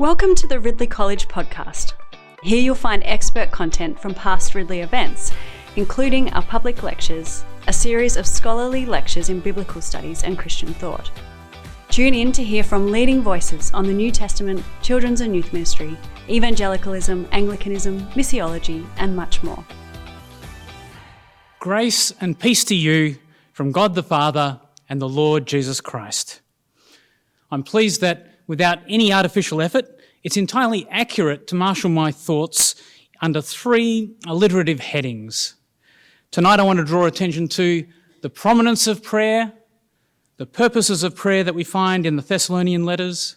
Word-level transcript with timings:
Welcome 0.00 0.34
to 0.36 0.46
the 0.46 0.58
Ridley 0.58 0.86
College 0.86 1.28
podcast. 1.28 1.92
Here 2.42 2.58
you'll 2.58 2.74
find 2.74 3.02
expert 3.04 3.50
content 3.50 4.00
from 4.00 4.14
past 4.14 4.54
Ridley 4.54 4.80
events, 4.80 5.30
including 5.76 6.32
our 6.32 6.42
public 6.42 6.82
lectures, 6.82 7.44
a 7.68 7.72
series 7.74 8.16
of 8.16 8.26
scholarly 8.26 8.86
lectures 8.86 9.28
in 9.28 9.40
biblical 9.40 9.82
studies 9.82 10.22
and 10.22 10.38
Christian 10.38 10.72
thought. 10.72 11.10
Tune 11.90 12.14
in 12.14 12.32
to 12.32 12.42
hear 12.42 12.64
from 12.64 12.90
leading 12.90 13.20
voices 13.20 13.70
on 13.74 13.86
the 13.86 13.92
New 13.92 14.10
Testament, 14.10 14.64
children's 14.80 15.20
and 15.20 15.36
youth 15.36 15.52
ministry, 15.52 15.98
evangelicalism, 16.30 17.28
Anglicanism, 17.30 18.00
missiology, 18.12 18.86
and 18.96 19.14
much 19.14 19.42
more. 19.42 19.62
Grace 21.58 22.10
and 22.22 22.38
peace 22.38 22.64
to 22.64 22.74
you 22.74 23.18
from 23.52 23.70
God 23.70 23.94
the 23.94 24.02
Father 24.02 24.60
and 24.88 24.98
the 24.98 25.10
Lord 25.10 25.44
Jesus 25.44 25.82
Christ. 25.82 26.40
I'm 27.50 27.62
pleased 27.62 28.00
that 28.00 28.29
without 28.50 28.80
any 28.88 29.12
artificial 29.12 29.62
effort, 29.62 29.86
it's 30.24 30.36
entirely 30.36 30.84
accurate 30.90 31.46
to 31.46 31.54
marshal 31.54 31.88
my 31.88 32.10
thoughts 32.10 32.74
under 33.22 33.40
three 33.40 34.12
alliterative 34.26 34.80
headings. 34.80 35.54
Tonight, 36.32 36.58
I 36.58 36.64
want 36.64 36.80
to 36.80 36.84
draw 36.84 37.06
attention 37.06 37.46
to 37.50 37.86
the 38.22 38.28
prominence 38.28 38.88
of 38.88 39.04
prayer, 39.04 39.52
the 40.38 40.46
purposes 40.46 41.04
of 41.04 41.14
prayer 41.14 41.44
that 41.44 41.54
we 41.54 41.62
find 41.62 42.04
in 42.04 42.16
the 42.16 42.22
Thessalonian 42.22 42.84
letters, 42.84 43.36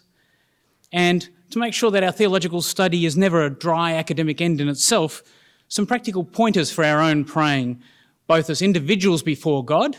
and 0.90 1.28
to 1.50 1.60
make 1.60 1.74
sure 1.74 1.92
that 1.92 2.02
our 2.02 2.10
theological 2.10 2.60
study 2.60 3.06
is 3.06 3.16
never 3.16 3.44
a 3.44 3.50
dry 3.50 3.92
academic 3.92 4.40
end 4.40 4.60
in 4.60 4.68
itself, 4.68 5.22
some 5.68 5.86
practical 5.86 6.24
pointers 6.24 6.72
for 6.72 6.82
our 6.84 7.00
own 7.00 7.24
praying, 7.24 7.80
both 8.26 8.50
as 8.50 8.60
individuals 8.60 9.22
before 9.22 9.64
God 9.64 9.96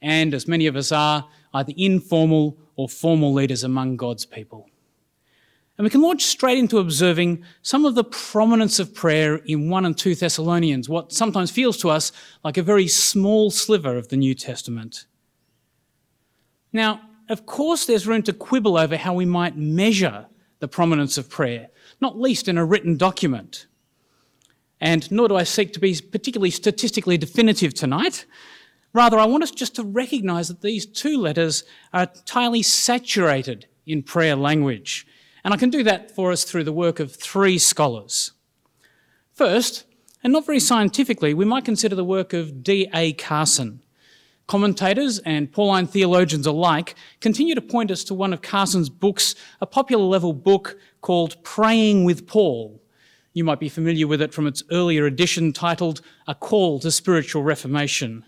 and, 0.00 0.32
as 0.32 0.48
many 0.48 0.66
of 0.66 0.74
us 0.74 0.90
are, 0.90 1.28
either 1.52 1.74
informal 1.76 2.56
or 2.76 2.88
formal 2.88 3.32
leaders 3.32 3.64
among 3.64 3.96
God's 3.96 4.24
people. 4.24 4.68
And 5.76 5.84
we 5.84 5.90
can 5.90 6.02
launch 6.02 6.22
straight 6.22 6.58
into 6.58 6.78
observing 6.78 7.44
some 7.62 7.84
of 7.84 7.96
the 7.96 8.04
prominence 8.04 8.78
of 8.78 8.94
prayer 8.94 9.36
in 9.36 9.68
1 9.68 9.84
and 9.84 9.98
2 9.98 10.14
Thessalonians, 10.14 10.88
what 10.88 11.12
sometimes 11.12 11.50
feels 11.50 11.76
to 11.78 11.90
us 11.90 12.12
like 12.44 12.56
a 12.56 12.62
very 12.62 12.86
small 12.86 13.50
sliver 13.50 13.96
of 13.96 14.08
the 14.08 14.16
New 14.16 14.34
Testament. 14.34 15.06
Now, 16.72 17.00
of 17.28 17.46
course, 17.46 17.86
there's 17.86 18.06
room 18.06 18.22
to 18.24 18.32
quibble 18.32 18.76
over 18.76 18.96
how 18.96 19.14
we 19.14 19.24
might 19.24 19.56
measure 19.56 20.26
the 20.60 20.68
prominence 20.68 21.18
of 21.18 21.28
prayer, 21.28 21.70
not 22.00 22.20
least 22.20 22.46
in 22.46 22.56
a 22.56 22.64
written 22.64 22.96
document. 22.96 23.66
And 24.80 25.10
nor 25.10 25.28
do 25.28 25.36
I 25.36 25.44
seek 25.44 25.72
to 25.72 25.80
be 25.80 25.94
particularly 25.94 26.50
statistically 26.50 27.16
definitive 27.16 27.74
tonight. 27.74 28.26
Rather, 28.94 29.18
I 29.18 29.26
want 29.26 29.42
us 29.42 29.50
just 29.50 29.74
to 29.74 29.82
recognise 29.82 30.46
that 30.48 30.62
these 30.62 30.86
two 30.86 31.18
letters 31.18 31.64
are 31.92 32.04
entirely 32.04 32.62
saturated 32.62 33.66
in 33.86 34.04
prayer 34.04 34.36
language. 34.36 35.06
And 35.44 35.52
I 35.52 35.56
can 35.56 35.68
do 35.68 35.82
that 35.82 36.12
for 36.12 36.30
us 36.30 36.44
through 36.44 36.64
the 36.64 36.72
work 36.72 37.00
of 37.00 37.14
three 37.14 37.58
scholars. 37.58 38.30
First, 39.32 39.84
and 40.22 40.32
not 40.32 40.46
very 40.46 40.60
scientifically, 40.60 41.34
we 41.34 41.44
might 41.44 41.64
consider 41.64 41.96
the 41.96 42.04
work 42.04 42.32
of 42.32 42.62
D.A. 42.62 43.12
Carson. 43.14 43.82
Commentators 44.46 45.18
and 45.20 45.50
Pauline 45.50 45.86
theologians 45.86 46.46
alike 46.46 46.94
continue 47.20 47.54
to 47.54 47.60
point 47.60 47.90
us 47.90 48.04
to 48.04 48.14
one 48.14 48.32
of 48.32 48.42
Carson's 48.42 48.90
books, 48.90 49.34
a 49.60 49.66
popular 49.66 50.04
level 50.04 50.32
book 50.32 50.78
called 51.00 51.42
Praying 51.42 52.04
with 52.04 52.26
Paul. 52.26 52.80
You 53.32 53.42
might 53.42 53.58
be 53.58 53.68
familiar 53.68 54.06
with 54.06 54.22
it 54.22 54.32
from 54.32 54.46
its 54.46 54.62
earlier 54.70 55.06
edition 55.06 55.52
titled 55.52 56.00
A 56.28 56.34
Call 56.34 56.78
to 56.80 56.90
Spiritual 56.92 57.42
Reformation. 57.42 58.24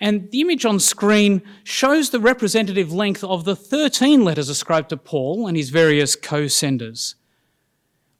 And 0.00 0.30
the 0.30 0.40
image 0.40 0.64
on 0.64 0.80
screen 0.80 1.42
shows 1.62 2.10
the 2.10 2.20
representative 2.20 2.90
length 2.92 3.22
of 3.22 3.44
the 3.44 3.54
13 3.54 4.24
letters 4.24 4.48
ascribed 4.48 4.88
to 4.88 4.96
Paul 4.96 5.46
and 5.46 5.56
his 5.56 5.68
various 5.68 6.16
co 6.16 6.46
senders. 6.46 7.16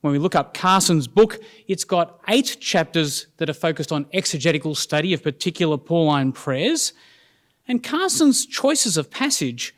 When 0.03 0.13
we 0.13 0.19
look 0.19 0.35
up 0.35 0.55
Carson's 0.55 1.09
book, 1.09 1.39
it's 1.69 1.85
got 1.85 2.21
eight 2.29 2.59
chapters 2.61 3.27
that 3.37 3.51
are 3.51 3.55
focused 3.55 3.93
on 3.93 4.07
exegetical 4.13 4.75
study 4.75 5.13
of 5.13 5.23
particular 5.23 5.77
Pauline 5.77 6.33
prayers. 6.33 6.93
And 7.69 7.83
Carson's 7.83 8.47
choices 8.47 8.97
of 8.97 9.11
passage 9.11 9.75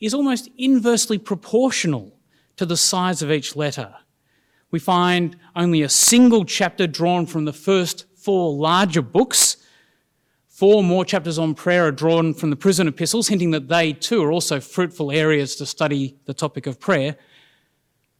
is 0.00 0.14
almost 0.14 0.48
inversely 0.56 1.18
proportional 1.18 2.12
to 2.56 2.66
the 2.66 2.76
size 2.76 3.22
of 3.22 3.30
each 3.30 3.54
letter. 3.54 3.94
We 4.70 4.78
find 4.78 5.36
only 5.54 5.82
a 5.82 5.88
single 5.88 6.44
chapter 6.44 6.86
drawn 6.86 7.26
from 7.26 7.44
the 7.44 7.52
first 7.52 8.06
four 8.16 8.52
larger 8.52 9.02
books 9.02 9.56
Four 10.60 10.84
more 10.84 11.06
chapters 11.06 11.38
on 11.38 11.54
prayer 11.54 11.86
are 11.86 11.90
drawn 11.90 12.34
from 12.34 12.50
the 12.50 12.54
prison 12.54 12.86
epistles, 12.86 13.28
hinting 13.28 13.50
that 13.52 13.68
they 13.68 13.94
too 13.94 14.22
are 14.22 14.30
also 14.30 14.60
fruitful 14.60 15.10
areas 15.10 15.56
to 15.56 15.64
study 15.64 16.18
the 16.26 16.34
topic 16.34 16.66
of 16.66 16.78
prayer. 16.78 17.16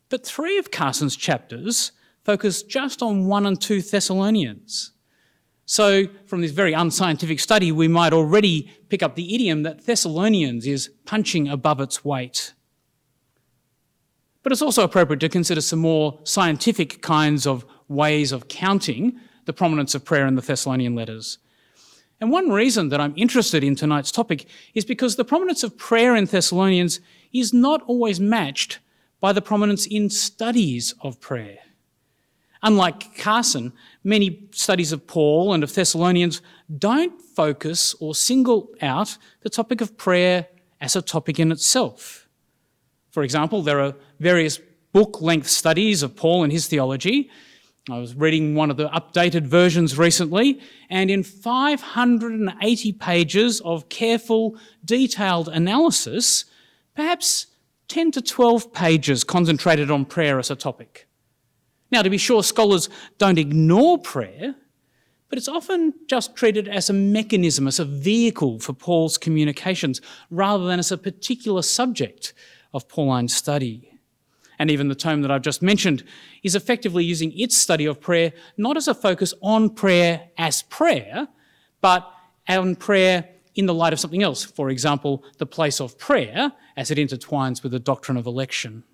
But 0.08 0.24
three 0.24 0.56
of 0.56 0.70
Carson's 0.70 1.16
chapters 1.16 1.92
focus 2.24 2.62
just 2.62 3.02
on 3.02 3.26
1 3.26 3.44
and 3.44 3.60
2 3.60 3.82
Thessalonians. 3.82 4.92
So, 5.66 6.06
from 6.24 6.40
this 6.40 6.52
very 6.52 6.72
unscientific 6.72 7.40
study, 7.40 7.72
we 7.72 7.88
might 7.88 8.14
already 8.14 8.72
pick 8.88 9.02
up 9.02 9.16
the 9.16 9.34
idiom 9.34 9.62
that 9.64 9.84
Thessalonians 9.84 10.66
is 10.66 10.88
punching 11.04 11.46
above 11.46 11.78
its 11.78 12.06
weight. 12.06 12.54
But 14.42 14.52
it's 14.52 14.62
also 14.62 14.82
appropriate 14.82 15.20
to 15.20 15.28
consider 15.28 15.60
some 15.60 15.80
more 15.80 16.18
scientific 16.24 17.02
kinds 17.02 17.46
of 17.46 17.66
ways 17.88 18.32
of 18.32 18.48
counting 18.48 19.20
the 19.44 19.52
prominence 19.52 19.94
of 19.94 20.06
prayer 20.06 20.26
in 20.26 20.36
the 20.36 20.40
Thessalonian 20.40 20.94
letters. 20.94 21.36
And 22.20 22.30
one 22.30 22.50
reason 22.50 22.90
that 22.90 23.00
I'm 23.00 23.14
interested 23.16 23.64
in 23.64 23.74
tonight's 23.74 24.12
topic 24.12 24.46
is 24.74 24.84
because 24.84 25.16
the 25.16 25.24
prominence 25.24 25.62
of 25.62 25.78
prayer 25.78 26.14
in 26.14 26.26
Thessalonians 26.26 27.00
is 27.32 27.54
not 27.54 27.82
always 27.86 28.20
matched 28.20 28.78
by 29.20 29.32
the 29.32 29.42
prominence 29.42 29.86
in 29.86 30.10
studies 30.10 30.94
of 31.00 31.20
prayer. 31.20 31.58
Unlike 32.62 33.16
Carson, 33.16 33.72
many 34.04 34.48
studies 34.52 34.92
of 34.92 35.06
Paul 35.06 35.54
and 35.54 35.64
of 35.64 35.74
Thessalonians 35.74 36.42
don't 36.78 37.20
focus 37.22 37.94
or 38.00 38.14
single 38.14 38.68
out 38.82 39.16
the 39.40 39.48
topic 39.48 39.80
of 39.80 39.96
prayer 39.96 40.46
as 40.80 40.94
a 40.94 41.02
topic 41.02 41.38
in 41.38 41.52
itself. 41.52 42.28
For 43.10 43.22
example, 43.22 43.62
there 43.62 43.80
are 43.80 43.94
various 44.18 44.60
book 44.92 45.22
length 45.22 45.48
studies 45.48 46.02
of 46.02 46.16
Paul 46.16 46.42
and 46.42 46.52
his 46.52 46.66
theology, 46.66 47.30
I 47.88 47.98
was 47.98 48.14
reading 48.14 48.54
one 48.54 48.70
of 48.70 48.76
the 48.76 48.88
updated 48.88 49.46
versions 49.46 49.96
recently, 49.96 50.60
and 50.90 51.10
in 51.10 51.22
580 51.22 52.92
pages 52.92 53.60
of 53.62 53.88
careful, 53.88 54.56
detailed 54.84 55.48
analysis, 55.48 56.44
perhaps 56.94 57.46
10 57.88 58.10
to 58.12 58.22
12 58.22 58.72
pages 58.74 59.24
concentrated 59.24 59.90
on 59.90 60.04
prayer 60.04 60.38
as 60.38 60.50
a 60.50 60.56
topic. 60.56 61.08
Now, 61.90 62.02
to 62.02 62.10
be 62.10 62.18
sure, 62.18 62.42
scholars 62.42 62.90
don't 63.18 63.38
ignore 63.38 63.98
prayer, 63.98 64.54
but 65.30 65.38
it's 65.38 65.48
often 65.48 65.94
just 66.06 66.36
treated 66.36 66.68
as 66.68 66.90
a 66.90 66.92
mechanism, 66.92 67.66
as 67.66 67.78
a 67.78 67.84
vehicle 67.84 68.60
for 68.60 68.74
Paul's 68.74 69.16
communications, 69.16 70.02
rather 70.30 70.66
than 70.66 70.78
as 70.78 70.92
a 70.92 70.98
particular 70.98 71.62
subject 71.62 72.34
of 72.74 72.88
Pauline 72.88 73.28
study 73.28 73.89
and 74.60 74.70
even 74.70 74.88
the 74.88 74.94
tome 74.94 75.22
that 75.22 75.30
I've 75.30 75.42
just 75.42 75.62
mentioned, 75.62 76.04
is 76.42 76.54
effectively 76.54 77.02
using 77.02 77.32
its 77.34 77.56
study 77.56 77.86
of 77.86 77.98
prayer 77.98 78.32
not 78.58 78.76
as 78.76 78.86
a 78.86 78.94
focus 78.94 79.32
on 79.40 79.70
prayer 79.70 80.28
as 80.36 80.62
prayer, 80.62 81.26
but 81.80 82.06
on 82.46 82.76
prayer 82.76 83.26
in 83.54 83.64
the 83.64 83.72
light 83.72 83.94
of 83.94 83.98
something 83.98 84.22
else. 84.22 84.44
For 84.44 84.68
example, 84.68 85.24
the 85.38 85.46
place 85.46 85.80
of 85.80 85.98
prayer 85.98 86.52
as 86.76 86.90
it 86.90 86.98
intertwines 86.98 87.62
with 87.62 87.72
the 87.72 87.78
doctrine 87.78 88.18
of 88.18 88.26
election. 88.26 88.84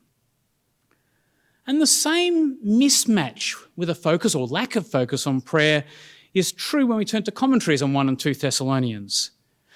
And 1.66 1.80
the 1.80 1.86
same 1.86 2.58
mismatch 2.64 3.56
with 3.74 3.90
a 3.90 3.94
focus 3.96 4.36
or 4.36 4.46
lack 4.46 4.76
of 4.76 4.86
focus 4.86 5.26
on 5.26 5.40
prayer 5.40 5.84
is 6.32 6.52
true 6.52 6.86
when 6.86 6.98
we 6.98 7.04
turn 7.04 7.24
to 7.24 7.32
commentaries 7.32 7.82
on 7.82 7.92
1 7.92 8.08
and 8.08 8.20
2 8.20 8.34
Thessalonians. 8.34 9.32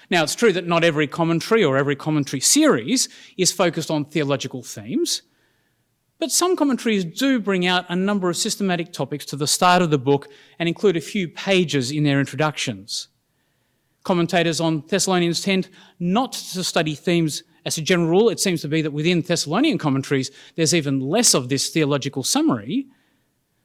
Now, 0.09 0.23
it's 0.23 0.35
true 0.35 0.53
that 0.53 0.67
not 0.67 0.85
every 0.85 1.07
commentary 1.07 1.65
or 1.65 1.75
every 1.75 1.97
commentary 1.97 2.39
series 2.39 3.09
is 3.35 3.51
focused 3.51 3.91
on 3.91 4.05
theological 4.05 4.63
themes, 4.63 5.23
but 6.21 6.31
some 6.31 6.55
commentaries 6.55 7.03
do 7.03 7.39
bring 7.39 7.65
out 7.65 7.83
a 7.89 7.95
number 7.95 8.29
of 8.29 8.37
systematic 8.37 8.93
topics 8.93 9.25
to 9.25 9.35
the 9.35 9.47
start 9.47 9.81
of 9.81 9.89
the 9.89 9.97
book 9.97 10.27
and 10.59 10.69
include 10.69 10.95
a 10.95 11.01
few 11.01 11.27
pages 11.27 11.89
in 11.89 12.03
their 12.03 12.19
introductions. 12.19 13.07
Commentators 14.03 14.61
on 14.61 14.83
Thessalonians 14.87 15.41
tend 15.41 15.67
not 15.99 16.33
to 16.33 16.63
study 16.63 16.93
themes 16.93 17.41
as 17.65 17.79
a 17.79 17.81
general 17.81 18.07
rule. 18.07 18.29
It 18.29 18.39
seems 18.39 18.61
to 18.61 18.67
be 18.67 18.83
that 18.83 18.91
within 18.91 19.23
Thessalonian 19.23 19.79
commentaries, 19.79 20.29
there's 20.55 20.75
even 20.75 20.99
less 20.99 21.33
of 21.33 21.49
this 21.49 21.71
theological 21.71 22.21
summary. 22.21 22.85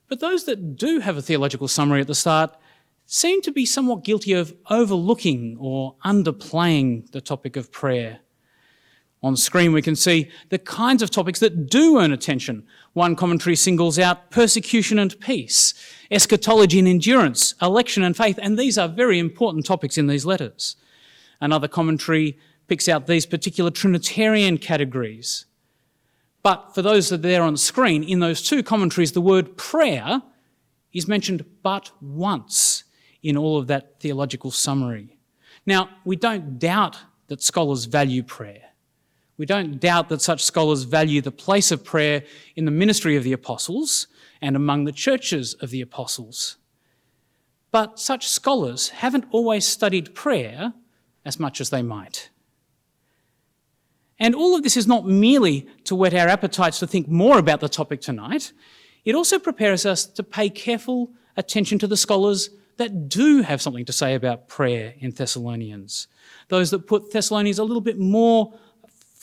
But 0.09 0.21
those 0.21 0.45
that 0.45 0.77
do 0.77 1.01
have 1.01 1.19
a 1.19 1.23
theological 1.23 1.69
summary 1.69 2.01
at 2.01 2.07
the 2.07 2.15
start 2.15 2.57
seem 3.05 3.43
to 3.43 3.53
be 3.53 3.67
somewhat 3.67 4.03
guilty 4.03 4.33
of 4.33 4.55
overlooking 4.71 5.59
or 5.61 5.97
underplaying 6.07 7.11
the 7.11 7.21
topic 7.21 7.57
of 7.57 7.71
prayer. 7.71 8.21
On 9.27 9.37
screen, 9.37 9.73
we 9.73 9.83
can 9.83 9.97
see 9.97 10.31
the 10.51 10.59
kinds 10.59 11.03
of 11.03 11.11
topics 11.11 11.41
that 11.41 11.69
do 11.69 11.99
earn 11.99 12.13
attention. 12.13 12.65
One 12.93 13.17
commentary 13.17 13.57
singles 13.57 13.99
out 13.99 14.31
persecution 14.31 15.01
and 15.01 15.19
peace, 15.19 15.75
eschatology 16.13 16.79
and 16.79 16.87
endurance, 16.87 17.57
election 17.61 18.05
and 18.05 18.17
faith, 18.17 18.39
and 18.41 18.57
these 18.57 18.79
are 18.79 18.87
very 18.87 19.19
important 19.19 19.67
topics 19.67 19.99
in 19.99 20.07
these 20.07 20.25
letters. 20.25 20.77
Another 21.41 21.67
commentary 21.67 22.39
picks 22.69 22.89
out 22.89 23.09
these 23.09 23.27
particular 23.27 23.69
Trinitarian 23.69 24.59
categories. 24.59 25.47
But 26.45 26.73
for 26.73 26.81
those 26.81 27.09
that 27.09 27.17
are 27.17 27.23
there 27.29 27.43
on 27.43 27.57
screen, 27.57 28.05
in 28.05 28.21
those 28.21 28.41
two 28.41 28.63
commentaries, 28.63 29.11
the 29.11 29.21
word 29.21 29.57
prayer 29.57 30.23
is 30.93 31.09
mentioned 31.09 31.45
but 31.65 31.91
once 32.01 32.85
in 33.25 33.37
all 33.37 33.59
of 33.59 33.67
that 33.67 33.99
theological 33.99 34.53
summary. 34.53 35.19
Now, 35.67 35.89
we 36.05 36.15
don't 36.15 36.61
doubt 36.61 36.97
that 37.27 37.43
scholars 37.43 37.87
value 37.87 38.23
prayer. 38.23 38.63
We 39.39 39.47
don't 39.47 39.79
doubt 39.79 40.09
that 40.09 40.23
such 40.23 40.43
scholars 40.43 40.85
value 40.85 41.21
the 41.21 41.31
place 41.31 41.71
of 41.71 41.85
prayer 41.85 42.23
in 42.55 42.65
the 42.65 42.71
ministry 42.71 43.17
of 43.17 43.25
the 43.25 43.33
apostles 43.33 44.07
and 44.41 44.57
among 44.57 44.85
the 44.85 44.93
churches 44.93 45.55
of 45.55 45.71
the 45.71 45.83
apostles. 45.83 46.57
But 47.71 47.99
such 47.99 48.29
scholars 48.29 48.89
haven't 48.89 49.27
always 49.31 49.67
studied 49.67 50.15
prayer 50.15 50.73
as 51.25 51.39
much 51.39 51.61
as 51.61 51.71
they 51.71 51.83
might. 51.83 52.31
And 54.19 54.35
all 54.35 54.57
of 54.57 54.63
this 54.63 54.77
is 54.77 54.87
not 54.87 55.07
merely 55.07 55.67
to 55.85 55.95
whet 55.95 56.15
our 56.15 56.29
appetites 56.29 56.79
to 56.79 56.87
think 56.87 57.09
more 57.09 57.39
about 57.39 57.61
the 57.61 57.69
topic 57.69 58.01
tonight, 58.01 58.53
it 59.05 59.15
also 59.15 59.39
prepares 59.39 59.85
us 59.85 60.07
to 60.07 60.23
pay 60.23 60.49
careful 60.49 61.13
attention 61.37 61.79
to 61.81 61.87
the 61.87 61.97
scholars 61.97 62.51
that 62.79 63.09
do 63.09 63.43
have 63.43 63.61
something 63.61 63.85
to 63.85 63.93
say 63.93 64.15
about 64.15 64.49
prayer 64.49 64.95
in 64.99 65.11
Thessalonians. 65.11 66.09
Those 66.49 66.71
that 66.71 66.87
put 66.87 67.13
Thessalonians 67.13 67.59
a 67.59 67.65
little 67.65 67.81
bit 67.81 67.99
more 67.99 68.59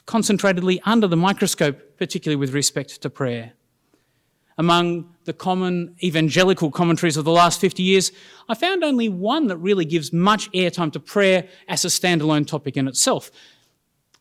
concentratedly 0.05 0.79
under 0.85 1.07
the 1.07 1.15
microscope, 1.15 1.97
particularly 1.97 2.35
with 2.35 2.53
respect 2.53 3.01
to 3.01 3.09
prayer. 3.09 3.53
Among 4.57 5.15
the 5.25 5.33
common 5.33 5.95
evangelical 6.03 6.69
commentaries 6.69 7.17
of 7.17 7.25
the 7.25 7.31
last 7.31 7.59
50 7.59 7.81
years, 7.81 8.11
I 8.47 8.53
found 8.53 8.83
only 8.83 9.09
one 9.09 9.47
that 9.47 9.57
really 9.57 9.85
gives 9.85 10.13
much 10.13 10.51
airtime 10.51 10.91
to 10.93 10.99
prayer 10.99 11.47
as 11.67 11.85
a 11.85 11.87
standalone 11.87 12.45
topic 12.45 12.77
in 12.77 12.87
itself. 12.87 13.31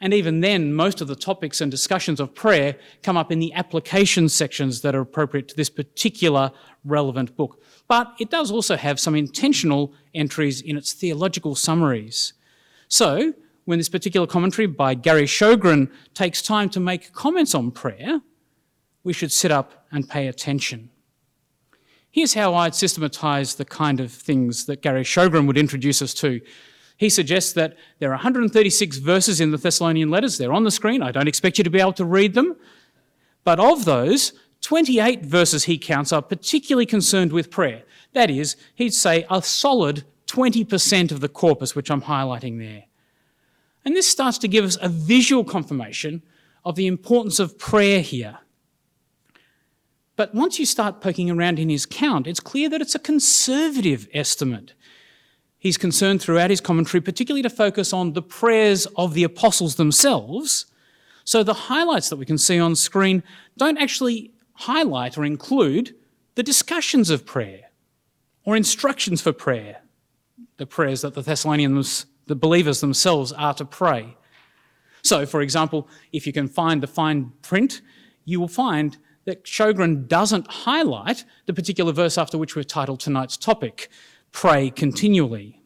And 0.00 0.12
even 0.14 0.40
then, 0.40 0.74
most 0.74 1.00
of 1.00 1.06
the 1.06 1.14
topics 1.14 1.60
and 1.60 1.70
discussions 1.70 2.18
of 2.18 2.34
prayer 2.34 2.76
come 3.02 3.16
up 3.16 3.30
in 3.30 3.38
the 3.38 3.52
application 3.52 4.28
sections 4.28 4.80
that 4.80 4.96
are 4.96 5.00
appropriate 5.00 5.48
to 5.48 5.56
this 5.56 5.70
particular 5.70 6.50
relevant 6.84 7.36
book. 7.36 7.62
But 7.86 8.14
it 8.18 8.30
does 8.30 8.50
also 8.50 8.76
have 8.76 8.98
some 8.98 9.14
intentional 9.14 9.94
entries 10.14 10.60
in 10.60 10.76
its 10.76 10.92
theological 10.92 11.54
summaries. 11.54 12.32
So, 12.88 13.34
when 13.64 13.78
this 13.78 13.88
particular 13.88 14.26
commentary 14.26 14.66
by 14.66 14.94
Gary 14.94 15.24
Shogren 15.24 15.90
takes 16.14 16.42
time 16.42 16.68
to 16.70 16.80
make 16.80 17.12
comments 17.12 17.54
on 17.54 17.70
prayer, 17.70 18.20
we 19.04 19.12
should 19.12 19.32
sit 19.32 19.50
up 19.50 19.86
and 19.90 20.08
pay 20.08 20.26
attention. 20.28 20.90
Here's 22.10 22.34
how 22.34 22.54
I'd 22.54 22.74
systematize 22.74 23.54
the 23.54 23.64
kind 23.64 24.00
of 24.00 24.12
things 24.12 24.66
that 24.66 24.82
Gary 24.82 25.02
Shogren 25.02 25.46
would 25.46 25.56
introduce 25.56 26.02
us 26.02 26.12
to. 26.14 26.40
He 26.96 27.08
suggests 27.08 27.54
that 27.54 27.76
there 28.00 28.10
are 28.10 28.16
136 28.16 28.98
verses 28.98 29.40
in 29.40 29.50
the 29.50 29.56
Thessalonian 29.56 30.10
letters. 30.10 30.38
They're 30.38 30.52
on 30.52 30.64
the 30.64 30.70
screen. 30.70 31.02
I 31.02 31.10
don't 31.10 31.28
expect 31.28 31.58
you 31.58 31.64
to 31.64 31.70
be 31.70 31.80
able 31.80 31.94
to 31.94 32.04
read 32.04 32.34
them. 32.34 32.56
But 33.44 33.58
of 33.58 33.84
those, 33.86 34.34
28 34.60 35.24
verses 35.24 35.64
he 35.64 35.78
counts 35.78 36.12
are 36.12 36.22
particularly 36.22 36.86
concerned 36.86 37.32
with 37.32 37.50
prayer. 37.50 37.82
That 38.12 38.30
is, 38.30 38.56
he'd 38.74 38.94
say 38.94 39.26
a 39.30 39.42
solid 39.42 40.04
20% 40.26 41.10
of 41.12 41.20
the 41.20 41.28
corpus, 41.28 41.74
which 41.74 41.90
I'm 41.90 42.02
highlighting 42.02 42.58
there. 42.58 42.84
And 43.84 43.96
this 43.96 44.08
starts 44.08 44.38
to 44.38 44.48
give 44.48 44.64
us 44.64 44.78
a 44.80 44.88
visual 44.88 45.44
confirmation 45.44 46.22
of 46.64 46.76
the 46.76 46.86
importance 46.86 47.38
of 47.38 47.58
prayer 47.58 48.00
here. 48.00 48.38
But 50.14 50.34
once 50.34 50.58
you 50.58 50.66
start 50.66 51.00
poking 51.00 51.30
around 51.30 51.58
in 51.58 51.68
his 51.68 51.86
count, 51.86 52.26
it's 52.26 52.38
clear 52.38 52.68
that 52.68 52.80
it's 52.80 52.94
a 52.94 53.00
conservative 53.00 54.08
estimate. 54.12 54.74
He's 55.58 55.78
concerned 55.78 56.20
throughout 56.20 56.50
his 56.50 56.60
commentary, 56.60 57.00
particularly 57.00 57.42
to 57.42 57.50
focus 57.50 57.92
on 57.92 58.12
the 58.12 58.22
prayers 58.22 58.86
of 58.96 59.14
the 59.14 59.24
apostles 59.24 59.76
themselves. 59.76 60.66
So 61.24 61.42
the 61.42 61.54
highlights 61.54 62.08
that 62.10 62.16
we 62.16 62.26
can 62.26 62.38
see 62.38 62.58
on 62.58 62.76
screen 62.76 63.22
don't 63.56 63.78
actually 63.78 64.32
highlight 64.54 65.16
or 65.16 65.24
include 65.24 65.94
the 66.34 66.42
discussions 66.42 67.10
of 67.10 67.24
prayer 67.24 67.70
or 68.44 68.56
instructions 68.56 69.20
for 69.20 69.32
prayer, 69.32 69.82
the 70.56 70.66
prayers 70.66 71.02
that 71.02 71.14
the 71.14 71.22
Thessalonians 71.22 72.06
the 72.26 72.36
believers 72.36 72.80
themselves 72.80 73.32
are 73.32 73.54
to 73.54 73.64
pray. 73.64 74.16
So, 75.02 75.26
for 75.26 75.40
example, 75.40 75.88
if 76.12 76.26
you 76.26 76.32
can 76.32 76.48
find 76.48 76.82
the 76.82 76.86
fine 76.86 77.32
print, 77.42 77.80
you 78.24 78.40
will 78.40 78.48
find 78.48 78.96
that 79.24 79.44
Shogren 79.44 80.08
doesn't 80.08 80.50
highlight 80.50 81.24
the 81.46 81.54
particular 81.54 81.92
verse 81.92 82.18
after 82.18 82.38
which 82.38 82.54
we've 82.54 82.66
titled 82.66 83.00
tonight's 83.00 83.36
topic, 83.36 83.88
Pray 84.30 84.70
Continually. 84.70 85.60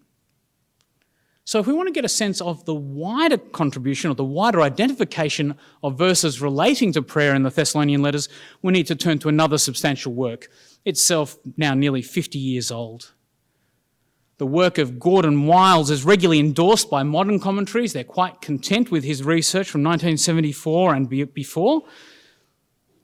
So, 1.44 1.60
if 1.60 1.66
we 1.66 1.72
want 1.72 1.86
to 1.86 1.92
get 1.92 2.04
a 2.04 2.08
sense 2.08 2.40
of 2.40 2.64
the 2.64 2.74
wider 2.74 3.38
contribution 3.38 4.10
or 4.10 4.14
the 4.14 4.24
wider 4.24 4.62
identification 4.62 5.56
of 5.82 5.96
verses 5.96 6.40
relating 6.40 6.92
to 6.94 7.02
prayer 7.02 7.34
in 7.36 7.44
the 7.44 7.50
Thessalonian 7.50 8.02
letters, 8.02 8.28
we 8.62 8.72
need 8.72 8.88
to 8.88 8.96
turn 8.96 9.20
to 9.20 9.28
another 9.28 9.56
substantial 9.56 10.12
work, 10.12 10.48
itself 10.84 11.38
now 11.56 11.72
nearly 11.72 12.02
50 12.02 12.38
years 12.38 12.72
old. 12.72 13.12
The 14.38 14.46
work 14.46 14.76
of 14.76 15.00
Gordon 15.00 15.46
Wiles 15.46 15.90
is 15.90 16.04
regularly 16.04 16.40
endorsed 16.40 16.90
by 16.90 17.02
modern 17.02 17.40
commentaries. 17.40 17.94
They're 17.94 18.04
quite 18.04 18.42
content 18.42 18.90
with 18.90 19.02
his 19.02 19.22
research 19.22 19.70
from 19.70 19.82
1974 19.82 20.94
and 20.94 21.08
before. 21.08 21.82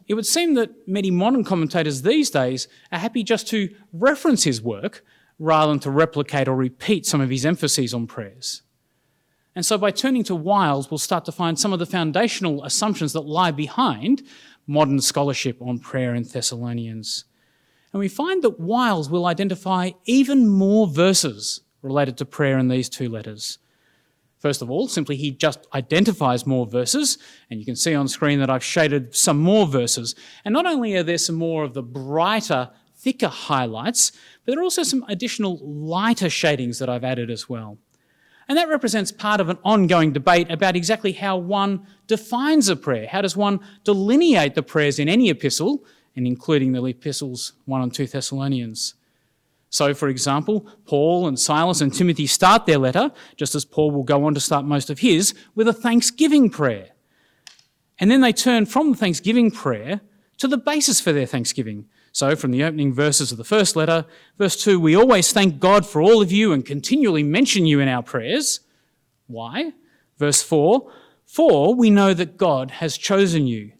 It 0.07 0.15
would 0.15 0.27
seem 0.27 0.55
that 0.55 0.87
many 0.87 1.11
modern 1.11 1.43
commentators 1.43 2.03
these 2.03 2.29
days 2.29 2.69
are 2.91 2.99
happy 2.99 3.23
just 3.23 3.49
to 3.49 3.75
reference 3.95 4.45
his 4.45 4.61
work 4.61 5.05
rather 5.39 5.73
than 5.73 5.81
to 5.81 5.91
replicate 5.91 6.49
or 6.49 6.55
repeat 6.55 7.07
some 7.07 7.23
of 7.23 7.31
his 7.31 7.47
emphases 7.47 7.95
on 7.95 8.07
prayers. 8.07 8.63
And 9.55 9.65
so 9.65 9.79
by 9.79 9.91
turning 9.91 10.25
to 10.25 10.35
Wiles, 10.35 10.91
we'll 10.91 10.99
start 10.99 11.25
to 11.27 11.33
find 11.33 11.59
some 11.59 11.73
of 11.73 11.79
the 11.79 11.87
foundational 11.87 12.63
assumptions 12.65 13.15
that 13.15 13.23
lie 13.23 13.51
behind 13.51 14.23
modern 14.67 15.01
scholarship 15.01 15.61
on 15.63 15.79
prayer 15.79 16.15
in 16.15 16.25
Thessalonians. 16.25 17.25
And 17.93 18.01
we 18.01 18.09
find 18.09 18.43
that 18.43 18.59
Wiles 18.59 19.11
will 19.11 19.27
identify 19.27 19.91
even 20.05 20.49
more 20.49 20.87
verses 20.87 21.61
related 21.83 22.17
to 22.19 22.25
prayer 22.25 22.59
in 22.59 22.69
these 22.69 22.89
two 22.89 23.09
letters. 23.09 23.59
First 24.39 24.63
of 24.63 24.71
all, 24.71 24.89
simply 24.89 25.17
he 25.17 25.31
just 25.31 25.67
identifies 25.73 26.47
more 26.47 26.67
verses, 26.67 27.17
and 27.49 27.61
you 27.61 27.67
can 27.67 27.77
see 27.77 27.95
on 27.95 28.09
screen 28.09 28.41
that 28.41 28.51
I've 28.51 28.65
shaded 28.65 29.15
some 29.15 29.39
more 29.39 29.67
verses. 29.67 30.17
And 30.45 30.53
not 30.53 30.67
only 30.67 30.97
are 30.97 31.05
there 31.05 31.19
some 31.19 31.37
more 31.37 31.63
of 31.63 31.75
the 31.75 31.83
brighter, 31.83 32.71
thicker 32.97 33.29
highlights, 33.29 34.11
but 34.45 34.53
there 34.53 34.61
are 34.61 34.65
also 34.65 34.83
some 34.83 35.05
additional 35.07 35.59
lighter 35.63 36.31
shadings 36.31 36.79
that 36.79 36.89
I've 36.89 37.05
added 37.05 37.31
as 37.31 37.49
well. 37.49 37.79
And 38.49 38.59
that 38.59 38.69
represents 38.69 39.13
part 39.13 39.41
of 39.41 39.49
an 39.49 39.59
ongoing 39.65 40.13
debate 40.13 40.51
about 40.51 40.77
exactly 40.77 41.13
how 41.13 41.37
one 41.37 41.87
defines 42.07 42.69
a 42.69 42.75
prayer. 42.75 43.07
How 43.07 43.23
does 43.23 43.37
one 43.37 43.61
delineate 43.85 44.55
the 44.55 44.63
prayers 44.63 44.99
in 44.99 45.09
any 45.09 45.31
epistle 45.31 45.85
and 46.17 46.27
including 46.27 46.73
the 46.73 46.85
epistles 46.85 47.53
1 47.67 47.83
and 47.83 47.95
2 47.95 48.07
Thessalonians. 48.07 48.95
So, 49.71 49.95
for 49.95 50.09
example, 50.09 50.67
Paul 50.85 51.27
and 51.27 51.39
Silas 51.39 51.81
and 51.81 51.95
Timothy 51.95 52.27
start 52.27 52.67
their 52.67 52.79
letter, 52.79 53.11
just 53.37 53.55
as 53.55 53.65
Paul 53.65 53.91
will 53.91 54.03
go 54.03 54.27
on 54.27 54.35
to 54.35 54.41
start 54.41 54.67
most 54.67 54.91
of 54.91 54.99
his, 54.99 55.35
with 55.55 55.67
a 55.67 55.73
thanksgiving 55.73 56.51
prayer. 56.51 56.91
And 57.99 58.11
then 58.11 58.21
they 58.21 58.35
turn 58.35 58.67
from 58.67 58.93
the 58.93 58.99
thanksgiving 58.99 59.51
prayer 59.51 60.03
to 60.39 60.49
the 60.49 60.59
basis 60.59 61.01
for 61.01 61.13
their 61.13 61.25
thanksgiving. 61.25 61.87
So, 62.13 62.37
from 62.37 62.51
the 62.51 62.63
opening 62.63 62.93
verses 62.93 63.33
of 63.33 63.39
the 63.39 63.45
first 63.45 63.75
letter, 63.75 64.05
verse 64.37 64.63
2, 64.63 64.79
we 64.79 64.95
always 64.95 65.33
thank 65.33 65.59
God 65.59 65.87
for 65.87 66.03
all 66.03 66.21
of 66.21 66.31
you 66.31 66.53
and 66.53 66.67
continually 66.67 67.23
mention 67.23 67.65
you 67.65 67.81
in 67.81 67.89
our 67.89 68.03
prayers. 68.03 68.61
Why? 69.27 69.73
Verse 70.19 70.43
4, 70.43 70.93
for 71.25 71.75
we 71.75 71.89
know 71.89 72.13
that 72.13 72.37
God 72.37 72.73
has 72.73 72.99
chosen 72.99 73.47
you 73.47 73.73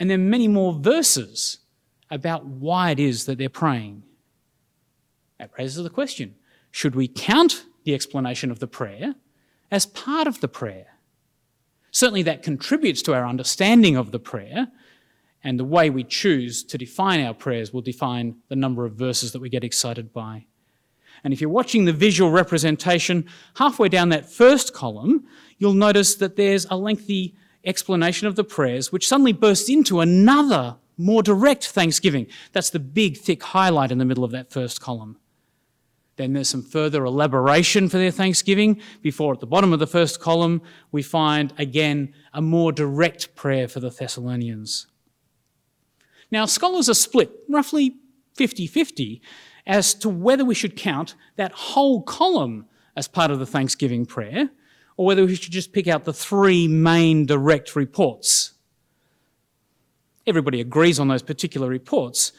and 0.00 0.10
then 0.10 0.30
many 0.30 0.48
more 0.48 0.72
verses 0.72 1.58
about 2.10 2.46
why 2.46 2.90
it 2.90 2.98
is 2.98 3.26
that 3.26 3.38
they're 3.38 3.50
praying. 3.50 4.02
That 5.38 5.50
raises 5.56 5.82
the 5.84 5.90
question 5.90 6.34
should 6.72 6.94
we 6.94 7.06
count 7.06 7.66
the 7.84 7.94
explanation 7.94 8.50
of 8.50 8.58
the 8.58 8.66
prayer 8.66 9.14
as 9.70 9.86
part 9.86 10.26
of 10.26 10.40
the 10.40 10.48
prayer? 10.48 10.86
Certainly, 11.92 12.22
that 12.22 12.42
contributes 12.42 13.02
to 13.02 13.14
our 13.14 13.26
understanding 13.26 13.96
of 13.96 14.10
the 14.10 14.18
prayer, 14.18 14.68
and 15.42 15.58
the 15.58 15.64
way 15.64 15.90
we 15.90 16.04
choose 16.04 16.62
to 16.64 16.78
define 16.78 17.24
our 17.24 17.34
prayers 17.34 17.72
will 17.72 17.80
define 17.80 18.36
the 18.48 18.56
number 18.56 18.84
of 18.84 18.94
verses 18.94 19.32
that 19.32 19.40
we 19.40 19.48
get 19.48 19.64
excited 19.64 20.12
by. 20.12 20.46
And 21.24 21.32
if 21.32 21.40
you're 21.40 21.50
watching 21.50 21.84
the 21.84 21.92
visual 21.92 22.30
representation, 22.30 23.26
halfway 23.56 23.88
down 23.88 24.10
that 24.10 24.30
first 24.30 24.72
column, 24.72 25.26
you'll 25.58 25.74
notice 25.74 26.14
that 26.16 26.36
there's 26.36 26.64
a 26.66 26.76
lengthy 26.76 27.34
explanation 27.64 28.26
of 28.26 28.36
the 28.36 28.44
prayers, 28.44 28.92
which 28.92 29.06
suddenly 29.06 29.32
bursts 29.32 29.68
into 29.68 30.00
another, 30.00 30.76
more 30.96 31.22
direct 31.22 31.68
thanksgiving. 31.68 32.26
That's 32.52 32.70
the 32.70 32.78
big, 32.78 33.16
thick 33.16 33.42
highlight 33.42 33.90
in 33.90 33.98
the 33.98 34.04
middle 34.04 34.24
of 34.24 34.30
that 34.32 34.50
first 34.50 34.80
column. 34.80 35.18
Then 36.16 36.34
there's 36.34 36.48
some 36.48 36.62
further 36.62 37.04
elaboration 37.04 37.88
for 37.88 37.96
their 37.96 38.10
thanksgiving. 38.10 38.80
Before, 39.00 39.32
at 39.32 39.40
the 39.40 39.46
bottom 39.46 39.72
of 39.72 39.78
the 39.78 39.86
first 39.86 40.20
column, 40.20 40.60
we 40.92 41.02
find 41.02 41.54
again 41.56 42.12
a 42.34 42.42
more 42.42 42.72
direct 42.72 43.34
prayer 43.34 43.68
for 43.68 43.80
the 43.80 43.90
Thessalonians. 43.90 44.86
Now, 46.30 46.44
scholars 46.44 46.90
are 46.90 46.94
split 46.94 47.30
roughly 47.48 47.96
50 48.34 48.66
50 48.66 49.22
as 49.66 49.94
to 49.94 50.08
whether 50.08 50.44
we 50.44 50.54
should 50.54 50.76
count 50.76 51.14
that 51.36 51.52
whole 51.52 52.02
column 52.02 52.66
as 52.96 53.08
part 53.08 53.30
of 53.30 53.38
the 53.38 53.46
thanksgiving 53.46 54.04
prayer 54.04 54.50
or 55.00 55.06
whether 55.06 55.24
we 55.24 55.34
should 55.34 55.50
just 55.50 55.72
pick 55.72 55.88
out 55.88 56.04
the 56.04 56.12
three 56.12 56.68
main 56.68 57.24
direct 57.24 57.74
reports. 57.74 58.52
Everybody 60.26 60.60
agrees 60.60 61.00
on 61.00 61.08
those 61.08 61.22
particular 61.22 61.70
reports. 61.70 62.32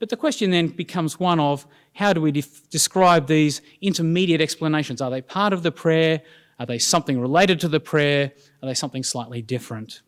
But 0.00 0.10
the 0.10 0.18
question 0.18 0.50
then 0.50 0.68
becomes 0.68 1.18
one 1.18 1.40
of 1.40 1.66
how 1.94 2.12
do 2.12 2.20
we 2.20 2.30
describe 2.30 3.26
these 3.26 3.62
intermediate 3.80 4.42
explanations? 4.42 5.00
Are 5.00 5.10
they 5.10 5.22
part 5.22 5.54
of 5.54 5.62
the 5.62 5.72
prayer? 5.72 6.20
Are 6.58 6.66
they 6.66 6.78
something 6.78 7.18
related 7.18 7.58
to 7.60 7.68
the 7.68 7.80
prayer? 7.80 8.32
Are 8.62 8.66
they 8.66 8.74
something 8.74 9.02
slightly 9.02 9.40
different? 9.40 10.02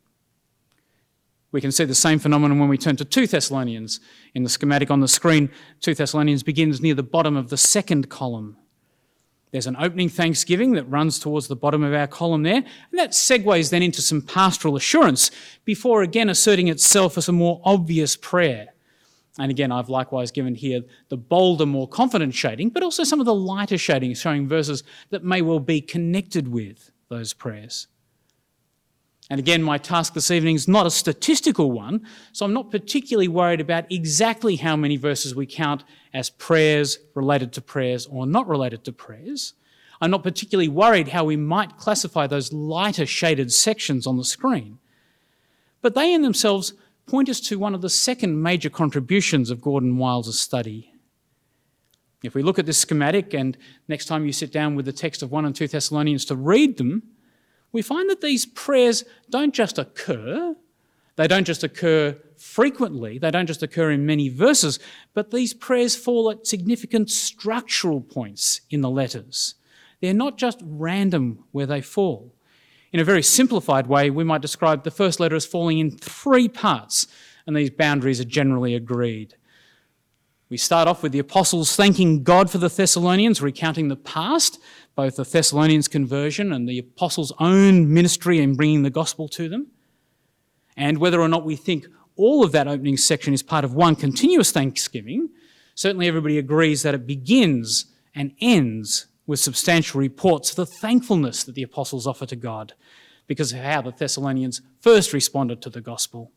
We 1.50 1.62
can 1.62 1.72
see 1.72 1.86
the 1.86 1.94
same 1.94 2.18
phenomenon 2.18 2.58
when 2.58 2.68
we 2.68 2.76
turn 2.76 2.96
to 2.96 3.06
2 3.06 3.26
Thessalonians. 3.26 4.00
In 4.34 4.42
the 4.42 4.50
schematic 4.50 4.90
on 4.90 5.00
the 5.00 5.08
screen, 5.08 5.48
2 5.80 5.94
Thessalonians 5.94 6.42
begins 6.42 6.82
near 6.82 6.94
the 6.94 7.02
bottom 7.02 7.38
of 7.38 7.48
the 7.48 7.56
second 7.56 8.10
column. 8.10 8.58
There's 9.52 9.66
an 9.66 9.76
opening 9.78 10.08
thanksgiving 10.08 10.72
that 10.72 10.84
runs 10.84 11.18
towards 11.18 11.46
the 11.46 11.56
bottom 11.56 11.82
of 11.82 11.92
our 11.92 12.06
column 12.06 12.42
there, 12.42 12.56
and 12.56 12.98
that 12.98 13.10
segues 13.10 13.70
then 13.70 13.82
into 13.82 14.00
some 14.00 14.22
pastoral 14.22 14.76
assurance 14.76 15.30
before 15.66 16.02
again 16.02 16.30
asserting 16.30 16.68
itself 16.68 17.18
as 17.18 17.28
a 17.28 17.32
more 17.32 17.60
obvious 17.62 18.16
prayer. 18.16 18.68
And 19.38 19.50
again, 19.50 19.70
I've 19.70 19.90
likewise 19.90 20.30
given 20.30 20.54
here 20.54 20.82
the 21.10 21.18
bolder, 21.18 21.66
more 21.66 21.86
confident 21.86 22.34
shading, 22.34 22.70
but 22.70 22.82
also 22.82 23.04
some 23.04 23.20
of 23.20 23.26
the 23.26 23.34
lighter 23.34 23.78
shading, 23.78 24.14
showing 24.14 24.48
verses 24.48 24.84
that 25.10 25.22
may 25.22 25.42
well 25.42 25.60
be 25.60 25.80
connected 25.80 26.48
with 26.48 26.90
those 27.08 27.34
prayers. 27.34 27.88
And 29.32 29.38
again, 29.38 29.62
my 29.62 29.78
task 29.78 30.12
this 30.12 30.30
evening 30.30 30.56
is 30.56 30.68
not 30.68 30.84
a 30.84 30.90
statistical 30.90 31.70
one, 31.72 32.06
so 32.32 32.44
I'm 32.44 32.52
not 32.52 32.70
particularly 32.70 33.28
worried 33.28 33.62
about 33.62 33.90
exactly 33.90 34.56
how 34.56 34.76
many 34.76 34.98
verses 34.98 35.34
we 35.34 35.46
count 35.46 35.84
as 36.12 36.28
prayers 36.28 36.98
related 37.14 37.50
to 37.54 37.62
prayers 37.62 38.04
or 38.04 38.26
not 38.26 38.46
related 38.46 38.84
to 38.84 38.92
prayers. 38.92 39.54
I'm 40.02 40.10
not 40.10 40.22
particularly 40.22 40.68
worried 40.68 41.08
how 41.08 41.24
we 41.24 41.36
might 41.36 41.78
classify 41.78 42.26
those 42.26 42.52
lighter 42.52 43.06
shaded 43.06 43.50
sections 43.54 44.06
on 44.06 44.18
the 44.18 44.24
screen. 44.24 44.80
But 45.80 45.94
they 45.94 46.12
in 46.12 46.20
themselves 46.20 46.74
point 47.06 47.30
us 47.30 47.40
to 47.40 47.58
one 47.58 47.74
of 47.74 47.80
the 47.80 47.88
second 47.88 48.42
major 48.42 48.68
contributions 48.68 49.48
of 49.48 49.62
Gordon 49.62 49.96
Wiles' 49.96 50.38
study. 50.38 50.92
If 52.22 52.34
we 52.34 52.42
look 52.42 52.58
at 52.58 52.66
this 52.66 52.76
schematic, 52.76 53.32
and 53.32 53.56
next 53.88 54.04
time 54.04 54.26
you 54.26 54.32
sit 54.32 54.52
down 54.52 54.74
with 54.74 54.84
the 54.84 54.92
text 54.92 55.22
of 55.22 55.30
1 55.30 55.46
and 55.46 55.56
2 55.56 55.68
Thessalonians 55.68 56.26
to 56.26 56.36
read 56.36 56.76
them, 56.76 57.04
we 57.72 57.82
find 57.82 58.08
that 58.10 58.20
these 58.20 58.46
prayers 58.46 59.04
don't 59.30 59.54
just 59.54 59.78
occur, 59.78 60.54
they 61.16 61.26
don't 61.26 61.46
just 61.46 61.64
occur 61.64 62.16
frequently, 62.36 63.18
they 63.18 63.30
don't 63.30 63.46
just 63.46 63.62
occur 63.62 63.90
in 63.90 64.06
many 64.06 64.28
verses, 64.28 64.78
but 65.14 65.30
these 65.30 65.54
prayers 65.54 65.96
fall 65.96 66.30
at 66.30 66.46
significant 66.46 67.10
structural 67.10 68.00
points 68.00 68.60
in 68.70 68.80
the 68.80 68.90
letters. 68.90 69.54
They're 70.00 70.14
not 70.14 70.38
just 70.38 70.60
random 70.62 71.44
where 71.52 71.66
they 71.66 71.80
fall. 71.80 72.34
In 72.92 73.00
a 73.00 73.04
very 73.04 73.22
simplified 73.22 73.86
way, 73.86 74.10
we 74.10 74.24
might 74.24 74.42
describe 74.42 74.84
the 74.84 74.90
first 74.90 75.18
letter 75.20 75.36
as 75.36 75.46
falling 75.46 75.78
in 75.78 75.96
three 75.96 76.48
parts, 76.48 77.06
and 77.46 77.56
these 77.56 77.70
boundaries 77.70 78.20
are 78.20 78.24
generally 78.24 78.74
agreed. 78.74 79.34
We 80.52 80.58
start 80.58 80.86
off 80.86 81.02
with 81.02 81.12
the 81.12 81.18
apostles 81.18 81.74
thanking 81.76 82.24
God 82.24 82.50
for 82.50 82.58
the 82.58 82.68
Thessalonians, 82.68 83.40
recounting 83.40 83.88
the 83.88 83.96
past, 83.96 84.58
both 84.94 85.16
the 85.16 85.24
Thessalonians' 85.24 85.88
conversion 85.88 86.52
and 86.52 86.68
the 86.68 86.78
apostles' 86.78 87.32
own 87.40 87.90
ministry 87.90 88.38
in 88.38 88.54
bringing 88.54 88.82
the 88.82 88.90
gospel 88.90 89.28
to 89.28 89.48
them. 89.48 89.68
And 90.76 90.98
whether 90.98 91.22
or 91.22 91.28
not 91.28 91.46
we 91.46 91.56
think 91.56 91.86
all 92.16 92.44
of 92.44 92.52
that 92.52 92.68
opening 92.68 92.98
section 92.98 93.32
is 93.32 93.42
part 93.42 93.64
of 93.64 93.72
one 93.72 93.96
continuous 93.96 94.52
thanksgiving, 94.52 95.30
certainly 95.74 96.06
everybody 96.06 96.36
agrees 96.36 96.82
that 96.82 96.94
it 96.94 97.06
begins 97.06 97.86
and 98.14 98.34
ends 98.42 99.06
with 99.26 99.40
substantial 99.40 100.00
reports 100.00 100.50
of 100.50 100.56
the 100.56 100.66
thankfulness 100.66 101.44
that 101.44 101.54
the 101.54 101.62
apostles 101.62 102.06
offer 102.06 102.26
to 102.26 102.36
God 102.36 102.74
because 103.26 103.54
of 103.54 103.60
how 103.60 103.80
the 103.80 103.92
Thessalonians 103.92 104.60
first 104.80 105.14
responded 105.14 105.62
to 105.62 105.70
the 105.70 105.80
gospel. 105.80 106.30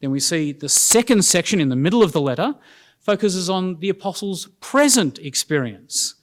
Then 0.00 0.10
we 0.10 0.20
see 0.20 0.52
the 0.52 0.68
second 0.68 1.24
section 1.24 1.60
in 1.60 1.68
the 1.68 1.76
middle 1.76 2.02
of 2.02 2.12
the 2.12 2.20
letter 2.20 2.54
focuses 3.00 3.48
on 3.48 3.80
the 3.80 3.88
apostles' 3.88 4.48
present 4.60 5.18
experience. 5.18 6.14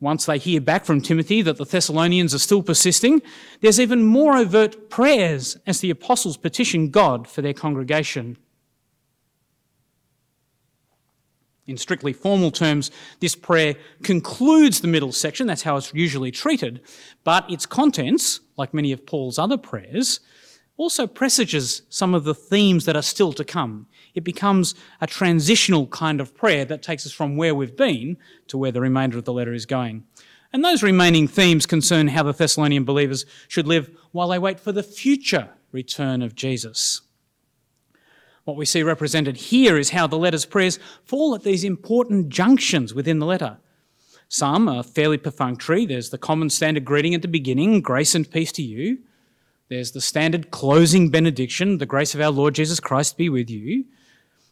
Once 0.00 0.26
they 0.26 0.38
hear 0.38 0.60
back 0.60 0.84
from 0.84 1.00
Timothy 1.00 1.40
that 1.42 1.56
the 1.56 1.64
Thessalonians 1.64 2.34
are 2.34 2.38
still 2.38 2.62
persisting, 2.62 3.22
there's 3.60 3.80
even 3.80 4.02
more 4.02 4.36
overt 4.36 4.90
prayers 4.90 5.56
as 5.66 5.80
the 5.80 5.90
apostles 5.90 6.36
petition 6.36 6.90
God 6.90 7.28
for 7.28 7.42
their 7.42 7.54
congregation. 7.54 8.36
In 11.66 11.78
strictly 11.78 12.12
formal 12.12 12.50
terms, 12.50 12.90
this 13.20 13.34
prayer 13.34 13.76
concludes 14.02 14.80
the 14.80 14.88
middle 14.88 15.12
section, 15.12 15.46
that's 15.46 15.62
how 15.62 15.76
it's 15.76 15.94
usually 15.94 16.30
treated, 16.30 16.82
but 17.22 17.50
its 17.50 17.64
contents, 17.64 18.40
like 18.58 18.74
many 18.74 18.92
of 18.92 19.06
Paul's 19.06 19.38
other 19.38 19.56
prayers, 19.56 20.20
also 20.76 21.06
presages 21.06 21.82
some 21.88 22.14
of 22.14 22.24
the 22.24 22.34
themes 22.34 22.84
that 22.84 22.96
are 22.96 23.02
still 23.02 23.32
to 23.32 23.44
come. 23.44 23.86
It 24.14 24.24
becomes 24.24 24.74
a 25.00 25.06
transitional 25.06 25.86
kind 25.86 26.20
of 26.20 26.34
prayer 26.34 26.64
that 26.64 26.82
takes 26.82 27.06
us 27.06 27.12
from 27.12 27.36
where 27.36 27.54
we've 27.54 27.76
been 27.76 28.16
to 28.48 28.58
where 28.58 28.72
the 28.72 28.80
remainder 28.80 29.18
of 29.18 29.24
the 29.24 29.32
letter 29.32 29.52
is 29.52 29.66
going. 29.66 30.04
And 30.52 30.64
those 30.64 30.82
remaining 30.82 31.26
themes 31.26 31.66
concern 31.66 32.08
how 32.08 32.22
the 32.22 32.32
Thessalonian 32.32 32.84
believers 32.84 33.26
should 33.48 33.66
live 33.66 33.90
while 34.12 34.28
they 34.28 34.38
wait 34.38 34.60
for 34.60 34.72
the 34.72 34.82
future 34.82 35.50
return 35.72 36.22
of 36.22 36.34
Jesus. 36.34 37.00
What 38.44 38.56
we 38.56 38.66
see 38.66 38.82
represented 38.82 39.36
here 39.36 39.78
is 39.78 39.90
how 39.90 40.06
the 40.06 40.18
letter's 40.18 40.44
prayers 40.44 40.78
fall 41.02 41.34
at 41.34 41.42
these 41.42 41.64
important 41.64 42.28
junctions 42.28 42.94
within 42.94 43.18
the 43.18 43.26
letter. 43.26 43.58
Some 44.28 44.68
are 44.68 44.82
fairly 44.82 45.18
perfunctory. 45.18 45.86
There's 45.86 46.10
the 46.10 46.18
common 46.18 46.50
standard 46.50 46.84
greeting 46.84 47.14
at 47.14 47.22
the 47.22 47.28
beginning, 47.28 47.80
grace 47.80 48.14
and 48.14 48.30
peace 48.30 48.52
to 48.52 48.62
you. 48.62 48.98
There's 49.68 49.92
the 49.92 50.00
standard 50.00 50.50
closing 50.50 51.08
benediction, 51.08 51.78
the 51.78 51.86
grace 51.86 52.14
of 52.14 52.20
our 52.20 52.30
Lord 52.30 52.54
Jesus 52.54 52.80
Christ 52.80 53.16
be 53.16 53.28
with 53.28 53.48
you. 53.48 53.84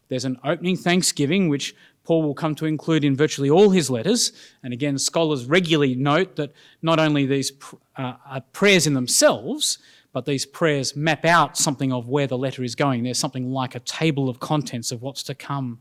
There's 0.08 0.24
an 0.24 0.38
opening 0.44 0.76
thanksgiving, 0.76 1.48
which 1.48 1.74
Paul 2.04 2.22
will 2.22 2.34
come 2.34 2.54
to 2.56 2.66
include 2.66 3.04
in 3.04 3.16
virtually 3.16 3.50
all 3.50 3.70
his 3.70 3.88
letters. 3.88 4.32
And 4.62 4.72
again, 4.72 4.98
scholars 4.98 5.46
regularly 5.46 5.94
note 5.94 6.36
that 6.36 6.52
not 6.82 6.98
only 6.98 7.26
these 7.26 7.52
uh, 7.96 8.14
are 8.26 8.40
prayers 8.52 8.86
in 8.86 8.94
themselves, 8.94 9.78
but 10.12 10.26
these 10.26 10.44
prayers 10.44 10.94
map 10.96 11.24
out 11.24 11.56
something 11.56 11.92
of 11.92 12.08
where 12.08 12.26
the 12.26 12.36
letter 12.36 12.62
is 12.62 12.74
going. 12.74 13.04
There's 13.04 13.18
something 13.18 13.50
like 13.52 13.74
a 13.74 13.80
table 13.80 14.28
of 14.28 14.40
contents 14.40 14.92
of 14.92 15.00
what's 15.00 15.22
to 15.24 15.34
come. 15.34 15.80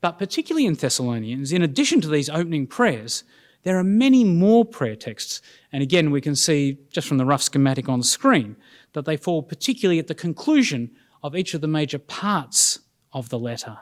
But 0.00 0.18
particularly 0.18 0.66
in 0.66 0.74
Thessalonians, 0.74 1.52
in 1.52 1.62
addition 1.62 2.00
to 2.02 2.08
these 2.08 2.28
opening 2.28 2.66
prayers, 2.66 3.24
there 3.62 3.78
are 3.78 3.84
many 3.84 4.24
more 4.24 4.64
prayer 4.64 4.96
texts, 4.96 5.40
and 5.72 5.82
again, 5.82 6.10
we 6.10 6.20
can 6.20 6.34
see 6.34 6.78
just 6.90 7.06
from 7.06 7.18
the 7.18 7.24
rough 7.24 7.42
schematic 7.42 7.88
on 7.88 8.00
the 8.00 8.04
screen 8.04 8.56
that 8.92 9.04
they 9.04 9.16
fall 9.16 9.42
particularly 9.42 9.98
at 9.98 10.08
the 10.08 10.14
conclusion 10.14 10.90
of 11.22 11.36
each 11.36 11.54
of 11.54 11.60
the 11.60 11.68
major 11.68 11.98
parts 11.98 12.80
of 13.12 13.28
the 13.28 13.38
letter. 13.38 13.78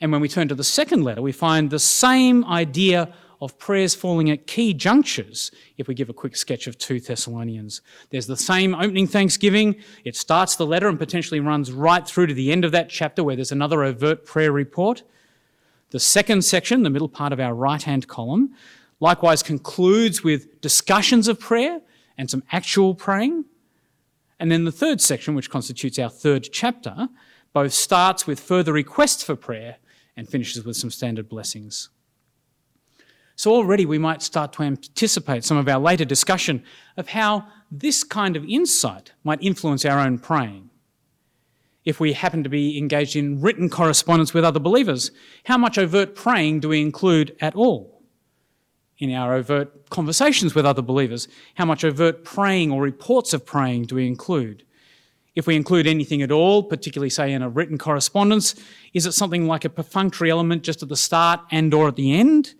And 0.00 0.10
when 0.10 0.20
we 0.20 0.28
turn 0.28 0.48
to 0.48 0.54
the 0.54 0.64
second 0.64 1.04
letter, 1.04 1.22
we 1.22 1.32
find 1.32 1.70
the 1.70 1.78
same 1.78 2.44
idea 2.44 3.12
of 3.40 3.58
prayers 3.58 3.94
falling 3.94 4.30
at 4.30 4.46
key 4.46 4.72
junctures 4.72 5.50
if 5.76 5.88
we 5.88 5.94
give 5.94 6.08
a 6.08 6.12
quick 6.12 6.36
sketch 6.36 6.68
of 6.68 6.78
2 6.78 7.00
Thessalonians. 7.00 7.82
There's 8.10 8.28
the 8.28 8.36
same 8.36 8.74
opening 8.74 9.08
thanksgiving. 9.08 9.76
It 10.04 10.14
starts 10.14 10.54
the 10.54 10.66
letter 10.66 10.88
and 10.88 10.98
potentially 10.98 11.40
runs 11.40 11.72
right 11.72 12.06
through 12.06 12.28
to 12.28 12.34
the 12.34 12.52
end 12.52 12.64
of 12.64 12.70
that 12.70 12.88
chapter 12.88 13.24
where 13.24 13.34
there's 13.34 13.50
another 13.50 13.82
overt 13.82 14.24
prayer 14.24 14.52
report. 14.52 15.02
The 15.92 16.00
second 16.00 16.42
section, 16.42 16.84
the 16.84 16.90
middle 16.90 17.08
part 17.08 17.34
of 17.34 17.38
our 17.38 17.54
right 17.54 17.82
hand 17.82 18.08
column, 18.08 18.54
likewise 18.98 19.42
concludes 19.42 20.24
with 20.24 20.58
discussions 20.62 21.28
of 21.28 21.38
prayer 21.38 21.82
and 22.16 22.30
some 22.30 22.42
actual 22.50 22.94
praying. 22.94 23.44
And 24.40 24.50
then 24.50 24.64
the 24.64 24.72
third 24.72 25.02
section, 25.02 25.34
which 25.34 25.50
constitutes 25.50 25.98
our 25.98 26.08
third 26.08 26.48
chapter, 26.50 27.10
both 27.52 27.74
starts 27.74 28.26
with 28.26 28.40
further 28.40 28.72
requests 28.72 29.22
for 29.22 29.36
prayer 29.36 29.76
and 30.16 30.26
finishes 30.26 30.64
with 30.64 30.78
some 30.78 30.90
standard 30.90 31.28
blessings. 31.28 31.90
So 33.36 33.52
already 33.52 33.84
we 33.84 33.98
might 33.98 34.22
start 34.22 34.54
to 34.54 34.62
anticipate 34.62 35.44
some 35.44 35.58
of 35.58 35.68
our 35.68 35.78
later 35.78 36.06
discussion 36.06 36.64
of 36.96 37.08
how 37.08 37.48
this 37.70 38.02
kind 38.02 38.34
of 38.34 38.46
insight 38.46 39.12
might 39.24 39.42
influence 39.42 39.84
our 39.84 40.00
own 40.00 40.18
praying 40.18 40.70
if 41.84 41.98
we 41.98 42.12
happen 42.12 42.42
to 42.44 42.48
be 42.48 42.78
engaged 42.78 43.16
in 43.16 43.40
written 43.40 43.68
correspondence 43.68 44.32
with 44.32 44.44
other 44.44 44.60
believers? 44.60 45.10
How 45.44 45.58
much 45.58 45.78
overt 45.78 46.14
praying 46.14 46.60
do 46.60 46.68
we 46.68 46.80
include 46.80 47.36
at 47.40 47.54
all? 47.54 48.02
In 48.98 49.12
our 49.12 49.34
overt 49.34 49.90
conversations 49.90 50.54
with 50.54 50.64
other 50.64 50.82
believers, 50.82 51.26
how 51.54 51.64
much 51.64 51.84
overt 51.84 52.24
praying 52.24 52.70
or 52.70 52.82
reports 52.82 53.32
of 53.32 53.44
praying 53.44 53.86
do 53.86 53.96
we 53.96 54.06
include? 54.06 54.64
If 55.34 55.46
we 55.46 55.56
include 55.56 55.86
anything 55.86 56.22
at 56.22 56.30
all, 56.30 56.62
particularly 56.62 57.10
say 57.10 57.32
in 57.32 57.42
a 57.42 57.48
written 57.48 57.78
correspondence, 57.78 58.54
is 58.92 59.06
it 59.06 59.12
something 59.12 59.46
like 59.46 59.64
a 59.64 59.70
perfunctory 59.70 60.30
element 60.30 60.62
just 60.62 60.82
at 60.82 60.88
the 60.88 60.96
start 60.96 61.40
and 61.50 61.72
or 61.72 61.88
at 61.88 61.96
the 61.96 62.12
end? 62.12 62.54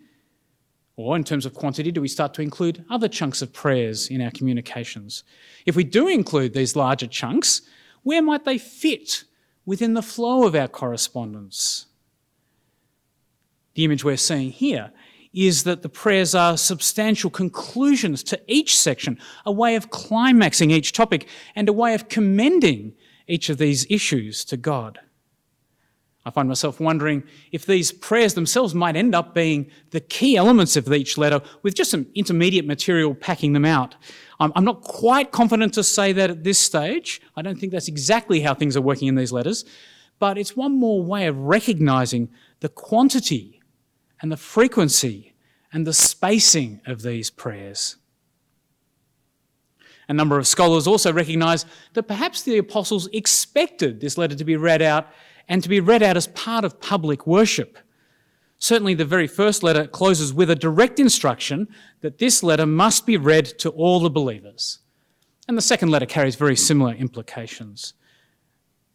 Or 0.95 1.15
in 1.15 1.23
terms 1.23 1.45
of 1.45 1.53
quantity, 1.53 1.91
do 1.91 2.01
we 2.01 2.07
start 2.07 2.33
to 2.35 2.41
include 2.41 2.83
other 2.89 3.07
chunks 3.07 3.41
of 3.41 3.53
prayers 3.53 4.09
in 4.09 4.21
our 4.21 4.31
communications? 4.31 5.23
If 5.65 5.75
we 5.75 5.83
do 5.83 6.07
include 6.07 6.53
these 6.53 6.75
larger 6.75 7.07
chunks, 7.07 7.61
where 8.03 8.21
might 8.21 8.45
they 8.45 8.57
fit 8.57 9.23
within 9.65 9.93
the 9.93 10.01
flow 10.01 10.45
of 10.45 10.55
our 10.55 10.67
correspondence? 10.67 11.87
The 13.75 13.85
image 13.85 14.03
we're 14.03 14.17
seeing 14.17 14.51
here 14.51 14.91
is 15.33 15.63
that 15.63 15.81
the 15.81 15.89
prayers 15.89 16.35
are 16.35 16.57
substantial 16.57 17.29
conclusions 17.29 18.23
to 18.23 18.39
each 18.47 18.77
section, 18.77 19.17
a 19.45 19.51
way 19.51 19.75
of 19.75 19.89
climaxing 19.89 20.69
each 20.69 20.93
topic, 20.93 21.27
and 21.55 21.67
a 21.67 21.73
way 21.73 21.95
of 21.95 22.07
commending 22.07 22.93
each 23.27 23.49
of 23.49 23.57
these 23.57 23.87
issues 23.89 24.45
to 24.45 24.57
God. 24.57 24.99
I 26.25 26.29
find 26.29 26.47
myself 26.47 26.79
wondering 26.79 27.23
if 27.51 27.65
these 27.65 27.91
prayers 27.91 28.33
themselves 28.33 28.73
might 28.73 28.95
end 28.95 29.13
up 29.13 29.33
being 29.33 29.69
the 29.89 29.99
key 29.99 30.37
elements 30.37 30.77
of 30.77 30.91
each 30.93 31.17
letter 31.17 31.41
with 31.63 31.75
just 31.75 31.91
some 31.91 32.05
intermediate 32.15 32.65
material 32.65 33.13
packing 33.13 33.53
them 33.53 33.65
out. 33.65 33.95
I'm 34.39 34.63
not 34.63 34.81
quite 34.81 35.31
confident 35.31 35.73
to 35.75 35.83
say 35.83 36.11
that 36.13 36.29
at 36.29 36.43
this 36.43 36.59
stage. 36.59 37.21
I 37.35 37.41
don't 37.41 37.59
think 37.59 37.71
that's 37.71 37.87
exactly 37.87 38.41
how 38.41 38.53
things 38.53 38.75
are 38.75 38.81
working 38.81 39.07
in 39.07 39.15
these 39.15 39.31
letters, 39.31 39.63
but 40.19 40.37
it's 40.37 40.55
one 40.55 40.79
more 40.79 41.03
way 41.03 41.27
of 41.27 41.37
recognizing 41.37 42.29
the 42.59 42.69
quantity 42.69 43.61
and 44.21 44.31
the 44.31 44.37
frequency 44.37 45.33
and 45.71 45.85
the 45.85 45.93
spacing 45.93 46.81
of 46.85 47.01
these 47.01 47.29
prayers. 47.29 47.97
A 50.07 50.13
number 50.13 50.37
of 50.37 50.47
scholars 50.47 50.87
also 50.87 51.13
recognize 51.13 51.65
that 51.93 52.03
perhaps 52.03 52.43
the 52.43 52.57
apostles 52.57 53.07
expected 53.13 53.99
this 53.99 54.17
letter 54.17 54.35
to 54.35 54.43
be 54.43 54.57
read 54.57 54.81
out 54.81 55.07
and 55.47 55.63
to 55.63 55.69
be 55.69 55.79
read 55.79 56.03
out 56.03 56.17
as 56.17 56.27
part 56.27 56.65
of 56.65 56.79
public 56.79 57.25
worship. 57.25 57.77
Certainly, 58.63 58.93
the 58.93 59.03
very 59.03 59.27
first 59.27 59.61
letter 59.61 59.85
closes 59.85 60.33
with 60.33 60.49
a 60.49 60.55
direct 60.55 60.97
instruction 60.97 61.67
that 61.99 62.19
this 62.19 62.41
letter 62.41 62.65
must 62.65 63.05
be 63.05 63.17
read 63.17 63.45
to 63.59 63.69
all 63.71 63.99
the 63.99 64.09
believers. 64.09 64.79
And 65.49 65.57
the 65.57 65.61
second 65.61 65.89
letter 65.89 66.05
carries 66.05 66.37
very 66.37 66.55
similar 66.55 66.93
implications. 66.93 67.93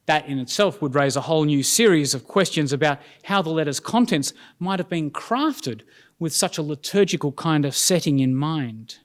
That 0.06 0.26
in 0.26 0.38
itself 0.38 0.80
would 0.80 0.94
raise 0.94 1.16
a 1.16 1.20
whole 1.20 1.44
new 1.44 1.62
series 1.62 2.14
of 2.14 2.25
questions 2.25 2.72
about 2.72 2.98
how 3.25 3.42
the 3.42 3.50
letter's 3.50 3.78
contents 3.78 4.32
might 4.58 4.78
have 4.78 4.88
been 4.88 5.10
crafted 5.10 5.82
with 6.18 6.32
such 6.32 6.56
a 6.56 6.62
liturgical 6.62 7.32
kind 7.32 7.66
of 7.66 7.76
setting 7.76 8.20
in 8.20 8.34
mind. 8.34 9.00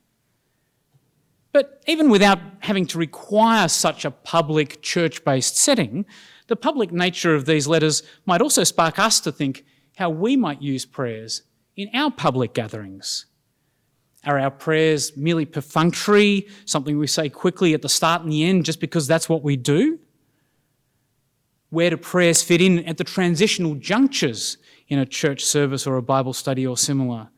But 1.52 1.84
even 1.88 2.10
without 2.10 2.40
having 2.60 2.86
to 2.86 2.98
require 2.98 3.68
such 3.68 4.06
a 4.06 4.12
public 4.12 4.82
church 4.82 5.26
based 5.26 5.58
setting, 5.58 6.06
the 6.48 6.56
public 6.56 6.94
nature 6.94 7.36
of 7.36 7.48
these 7.48 7.68
letters 7.68 8.02
might 8.26 8.42
also 8.42 8.64
spark 8.64 8.98
us 8.98 9.20
to 9.20 9.32
think 9.34 9.66
how 9.96 10.10
we 10.10 10.36
might 10.36 10.62
use 10.62 10.86
prayers 10.86 11.44
in 11.76 11.90
our 11.94 12.12
public 12.12 12.54
gatherings. 12.54 13.26
Are 14.26 14.40
our 14.40 14.52
prayers 14.52 15.18
merely 15.18 15.46
perfunctory, 15.46 16.48
something 16.66 16.98
we 16.98 17.08
say 17.08 17.30
quickly 17.30 17.74
at 17.74 17.82
the 17.82 17.90
start 17.90 18.22
and 18.22 18.32
the 18.32 18.44
end 18.46 18.66
just 18.66 18.80
because 18.80 19.06
that's 19.06 19.28
what 19.28 19.44
we 19.44 19.58
do? 19.58 20.00
Where 21.70 21.90
do 21.90 21.98
prayers 21.98 22.42
fit 22.42 22.62
in 22.62 22.86
at 22.86 22.98
the 22.98 23.04
transitional 23.04 23.76
junctures 23.76 24.58
in 24.88 25.00
a 25.00 25.06
church 25.06 25.44
service 25.44 25.86
or 25.86 25.98
a 25.98 26.02
Bible 26.02 26.34
study 26.34 26.66
or 26.66 26.78
similar? 26.78 27.30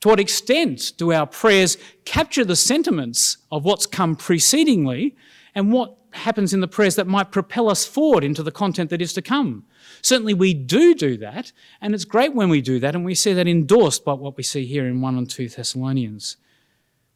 To 0.00 0.08
what 0.08 0.20
extent 0.20 0.92
do 0.96 1.12
our 1.12 1.26
prayers 1.26 1.76
capture 2.04 2.44
the 2.44 2.56
sentiments 2.56 3.38
of 3.50 3.64
what's 3.64 3.86
come 3.86 4.16
precedingly 4.16 5.16
and 5.54 5.72
what 5.72 5.96
happens 6.12 6.52
in 6.52 6.60
the 6.60 6.68
prayers 6.68 6.96
that 6.96 7.06
might 7.06 7.30
propel 7.30 7.68
us 7.68 7.86
forward 7.86 8.24
into 8.24 8.42
the 8.42 8.50
content 8.50 8.90
that 8.90 9.02
is 9.02 9.12
to 9.14 9.22
come? 9.22 9.64
Certainly, 10.02 10.34
we 10.34 10.54
do 10.54 10.94
do 10.94 11.16
that, 11.18 11.52
and 11.80 11.94
it's 11.94 12.04
great 12.04 12.34
when 12.34 12.48
we 12.48 12.60
do 12.60 12.78
that, 12.80 12.94
and 12.94 13.04
we 13.04 13.14
see 13.14 13.32
that 13.32 13.48
endorsed 13.48 14.04
by 14.04 14.12
what 14.12 14.36
we 14.36 14.42
see 14.42 14.66
here 14.66 14.86
in 14.86 15.00
1 15.00 15.18
and 15.18 15.30
2 15.30 15.48
Thessalonians. 15.48 16.36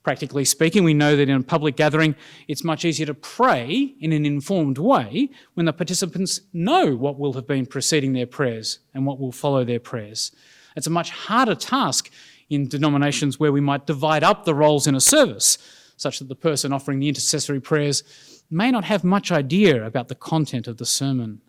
Practically 0.03 0.45
speaking, 0.45 0.85
we 0.85 0.93
know 0.93 1.17
that 1.17 1.31
in 1.31 1.37
a 1.37 1.43
public 1.43 1.77
gathering, 1.77 2.15
it's 2.47 2.63
much 2.63 2.85
easier 2.85 3.07
to 3.07 3.15
pray 3.15 3.95
in 4.01 4.13
an 4.13 4.27
informed 4.27 4.77
way 4.77 5.31
when 5.55 5.65
the 5.65 5.73
participants 5.73 6.43
know 6.53 6.95
what 6.95 7.19
will 7.19 7.33
have 7.33 7.47
been 7.47 7.65
preceding 7.65 8.13
their 8.13 8.27
prayers 8.27 8.81
and 8.93 9.07
what 9.07 9.19
will 9.19 9.33
follow 9.33 9.65
their 9.65 9.81
prayers. 9.81 10.31
It's 10.77 10.87
a 10.87 10.91
much 10.91 11.09
harder 11.09 11.55
task 11.55 12.11
in 12.51 12.69
denominations 12.69 13.41
where 13.41 13.51
we 13.51 13.63
might 13.63 13.87
divide 13.87 14.23
up 14.23 14.45
the 14.45 14.55
roles 14.55 14.87
in 14.87 14.95
a 14.95 15.01
service, 15.01 15.57
such 15.97 16.19
that 16.19 16.29
the 16.29 16.35
person 16.35 16.73
offering 16.73 16.99
the 16.99 17.09
intercessory 17.09 17.61
prayers 17.61 18.03
may 18.51 18.71
not 18.71 18.85
have 18.85 19.05
much 19.05 19.33
idea 19.33 19.85
about 19.85 20.09
the 20.09 20.15
content 20.15 20.67
of 20.67 20.77
the 20.77 20.87
sermon. 20.87 21.41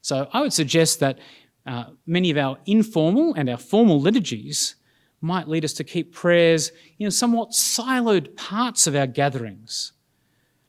So 0.00 0.28
I 0.32 0.40
would 0.40 0.52
suggest 0.52 1.00
that 1.00 1.18
uh, 1.64 1.84
many 2.06 2.30
of 2.30 2.36
our 2.36 2.58
informal 2.66 3.34
and 3.34 3.48
our 3.48 3.56
formal 3.56 4.00
liturgies 4.00 4.74
might 5.20 5.48
lead 5.48 5.64
us 5.64 5.72
to 5.74 5.84
keep 5.84 6.12
prayers 6.12 6.72
in 6.98 7.10
somewhat 7.10 7.50
siloed 7.50 8.36
parts 8.36 8.88
of 8.88 8.96
our 8.96 9.06
gatherings. 9.06 9.92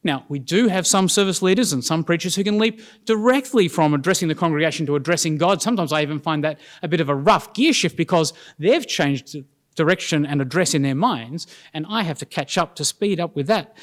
Now, 0.03 0.25
we 0.27 0.37
do 0.37 0.67
have 0.67 0.85
some 0.85 1.07
service 1.07 1.41
leaders 1.41 1.71
and 1.71 1.83
some 1.83 2.03
preachers 2.03 2.35
who 2.35 2.43
can 2.43 2.59
leap 2.59 2.81
directly 3.05 3.67
from 3.67 3.93
addressing 3.93 4.27
the 4.27 4.35
congregation 4.35 4.85
to 4.85 4.95
addressing 4.95 5.37
God. 5.37 5.61
Sometimes 5.61 5.93
I 5.93 6.01
even 6.01 6.19
find 6.19 6.43
that 6.43 6.59
a 6.83 6.87
bit 6.87 6.99
of 6.99 7.09
a 7.09 7.15
rough 7.15 7.53
gear 7.53 7.73
shift 7.73 7.95
because 7.95 8.33
they've 8.59 8.85
changed 8.85 9.37
direction 9.75 10.25
and 10.25 10.41
address 10.41 10.73
in 10.73 10.81
their 10.81 10.95
minds, 10.95 11.47
and 11.73 11.85
I 11.89 12.03
have 12.03 12.19
to 12.19 12.25
catch 12.25 12.57
up 12.57 12.75
to 12.75 12.85
speed 12.85 13.19
up 13.19 13.35
with 13.35 13.47
that. 13.47 13.77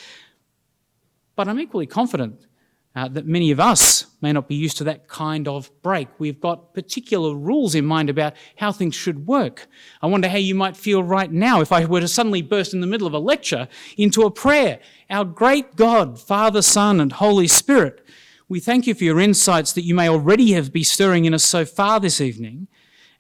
But 1.37 1.48
I'm 1.48 1.61
equally 1.61 1.87
confident 1.87 2.46
uh, 2.94 3.09
that 3.09 3.26
many 3.26 3.50
of 3.50 3.61
us 3.61 4.07
may 4.20 4.33
not 4.33 4.48
be 4.48 4.57
used 4.57 4.76
to 4.79 4.85
that 4.85 5.09
kind 5.09 5.46
of 5.46 5.70
break. 5.83 6.09
We've 6.18 6.40
got 6.40 6.74
particular 6.74 7.35
rules 7.35 7.74
in 7.74 7.85
mind 7.87 8.11
about 8.11 8.35
how 8.57 8.72
things 8.72 8.94
should 8.94 9.26
work. 9.26 9.68
I 10.03 10.07
wonder 10.07 10.29
how 10.29 10.38
you 10.38 10.55
might 10.55 10.76
feel 10.76 11.03
right 11.03 11.31
now 11.31 11.61
if 11.61 11.70
I 11.70 11.85
were 11.85 12.00
to 12.00 12.09
suddenly 12.09 12.42
burst 12.42 12.74
in 12.74 12.81
the 12.81 12.87
middle 12.87 13.07
of 13.07 13.14
a 13.14 13.18
lecture 13.18 13.68
into 13.96 14.22
a 14.22 14.31
prayer. 14.31 14.81
Our 15.09 15.24
great 15.24 15.76
God, 15.76 16.20
Father, 16.20 16.62
Son, 16.62 17.00
and 17.00 17.12
Holy 17.12 17.46
Spirit, 17.46 18.05
we 18.48 18.59
thank 18.59 18.88
you 18.88 18.94
for 18.94 19.05
your 19.05 19.20
insights 19.20 19.72
that 19.74 19.85
you 19.85 19.94
may 19.94 20.09
already 20.09 20.53
have 20.53 20.72
been 20.72 20.83
stirring 20.83 21.24
in 21.24 21.35
us 21.35 21.44
so 21.44 21.64
far 21.64 22.00
this 22.00 22.20
evening. 22.20 22.66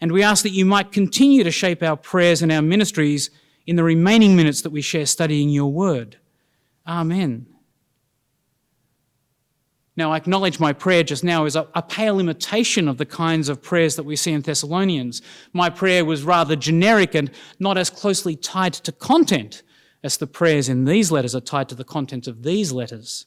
And 0.00 0.12
we 0.12 0.22
ask 0.22 0.42
that 0.44 0.50
you 0.50 0.64
might 0.64 0.92
continue 0.92 1.44
to 1.44 1.50
shape 1.50 1.82
our 1.82 1.96
prayers 1.96 2.42
and 2.42 2.50
our 2.50 2.62
ministries 2.62 3.30
in 3.66 3.76
the 3.76 3.84
remaining 3.84 4.34
minutes 4.34 4.62
that 4.62 4.70
we 4.70 4.80
share 4.80 5.06
studying 5.06 5.50
your 5.50 5.70
word. 5.70 6.16
Amen. 6.86 7.46
Now, 9.96 10.12
I 10.12 10.16
acknowledge 10.16 10.58
my 10.58 10.72
prayer 10.72 11.02
just 11.02 11.22
now 11.22 11.44
is 11.44 11.56
a, 11.56 11.68
a, 11.74 11.82
pale 11.82 12.18
imitation 12.18 12.88
of 12.88 12.96
the 12.96 13.04
kinds 13.04 13.50
of 13.50 13.60
prayers 13.60 13.96
that 13.96 14.04
we 14.04 14.16
see 14.16 14.32
in 14.32 14.40
Thessalonians. 14.40 15.20
My 15.52 15.68
prayer 15.68 16.06
was 16.06 16.22
rather 16.22 16.56
generic 16.56 17.14
and 17.14 17.30
not 17.58 17.76
as 17.76 17.90
closely 17.90 18.34
tied 18.34 18.72
to 18.72 18.92
content 18.92 19.62
as 20.02 20.16
the 20.16 20.26
prayers 20.26 20.70
in 20.70 20.86
these 20.86 21.12
letters 21.12 21.34
are 21.34 21.40
tied 21.40 21.68
to 21.68 21.74
the 21.74 21.84
content 21.84 22.26
of 22.26 22.44
these 22.44 22.72
letters. 22.72 23.26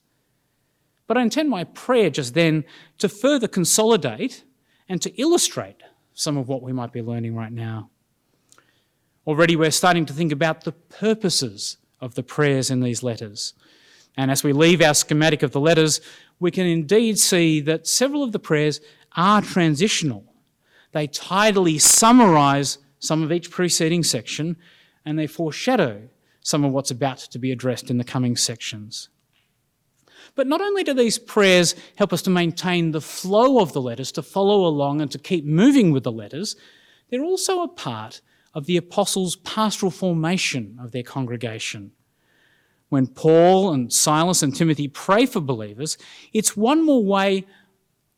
But 1.06 1.18
I 1.18 1.22
intend 1.22 1.50
my 1.50 1.64
prayer 1.64 2.10
just 2.10 2.34
then 2.34 2.64
to 2.98 3.08
further 3.08 3.48
consolidate 3.48 4.44
and 4.90 5.02
to 5.02 5.12
illustrate 5.22 5.84
some 6.14 6.38
of 6.38 6.48
what 6.48 6.62
we 6.62 6.74
might 6.74 6.92
be 6.92 7.02
learning 7.02 7.36
right 7.36 7.52
now. 7.52 7.90
Already, 9.26 9.56
we're 9.56 9.72
starting 9.72 10.06
to 10.06 10.14
think 10.14 10.32
about 10.32 10.64
the 10.64 10.72
purposes 10.72 11.78
of 12.02 12.16
the 12.16 12.24
prayers 12.24 12.70
in 12.70 12.82
these 12.82 13.04
letters. 13.04 13.54
And 14.18 14.30
as 14.30 14.44
we 14.44 14.54
leave 14.54 14.82
our 14.82 14.94
schematic 14.94 15.44
of 15.44 15.52
the 15.52 15.60
letters, 15.60 16.02
we 16.40 16.52
can 16.52 16.68
indeed 16.68 17.18
see 17.18 17.62
that 17.62 17.88
several 17.88 18.24
of 18.24 18.32
the 18.32 18.40
prayers 18.40 18.82
are 19.16 19.42
transitional. 19.42 20.26
They 20.92 21.08
tidily 21.08 21.80
summarize 21.80 22.78
some 23.00 23.24
of 23.24 23.32
each 23.32 23.50
preceding 23.50 24.04
section 24.04 24.58
and 25.06 25.18
they 25.18 25.28
foreshadow 25.28 26.10
some 26.42 26.64
of 26.64 26.72
what's 26.72 26.92
about 26.92 27.18
to 27.18 27.40
be 27.40 27.52
addressed 27.52 27.90
in 27.90 27.98
the 27.98 28.04
coming 28.04 28.36
sections. 28.36 29.10
But 30.36 30.48
not 30.48 30.62
only 30.62 30.84
do 30.84 30.94
these 30.94 31.20
prayers 31.20 31.76
help 31.96 32.12
us 32.12 32.22
to 32.24 32.30
maintain 32.30 32.92
the 32.92 33.02
flow 33.02 33.60
of 33.60 33.74
the 33.74 33.82
letters, 33.82 34.12
to 34.14 34.24
follow 34.24 34.66
along 34.66 35.02
and 35.02 35.12
to 35.12 35.20
keep 35.20 35.46
moving 35.46 35.92
with 35.92 36.04
the 36.04 36.12
letters, 36.12 36.56
they're 37.10 37.24
also 37.24 37.62
a 37.62 37.68
part 37.68 38.22
of 38.54 38.66
the 38.66 38.78
apostles' 38.78 39.36
pastoral 39.38 39.92
formation 39.92 40.78
of 40.82 40.92
their 40.92 41.04
congregation 41.04 41.92
when 42.94 43.08
Paul 43.08 43.74
and 43.74 43.92
Silas 43.92 44.44
and 44.44 44.56
Timothy 44.56 44.88
pray 44.88 45.26
for 45.26 45.40
believers, 45.40 45.98
it's 46.32 46.56
one 46.56 46.86
more 46.86 47.04
way 47.04 47.44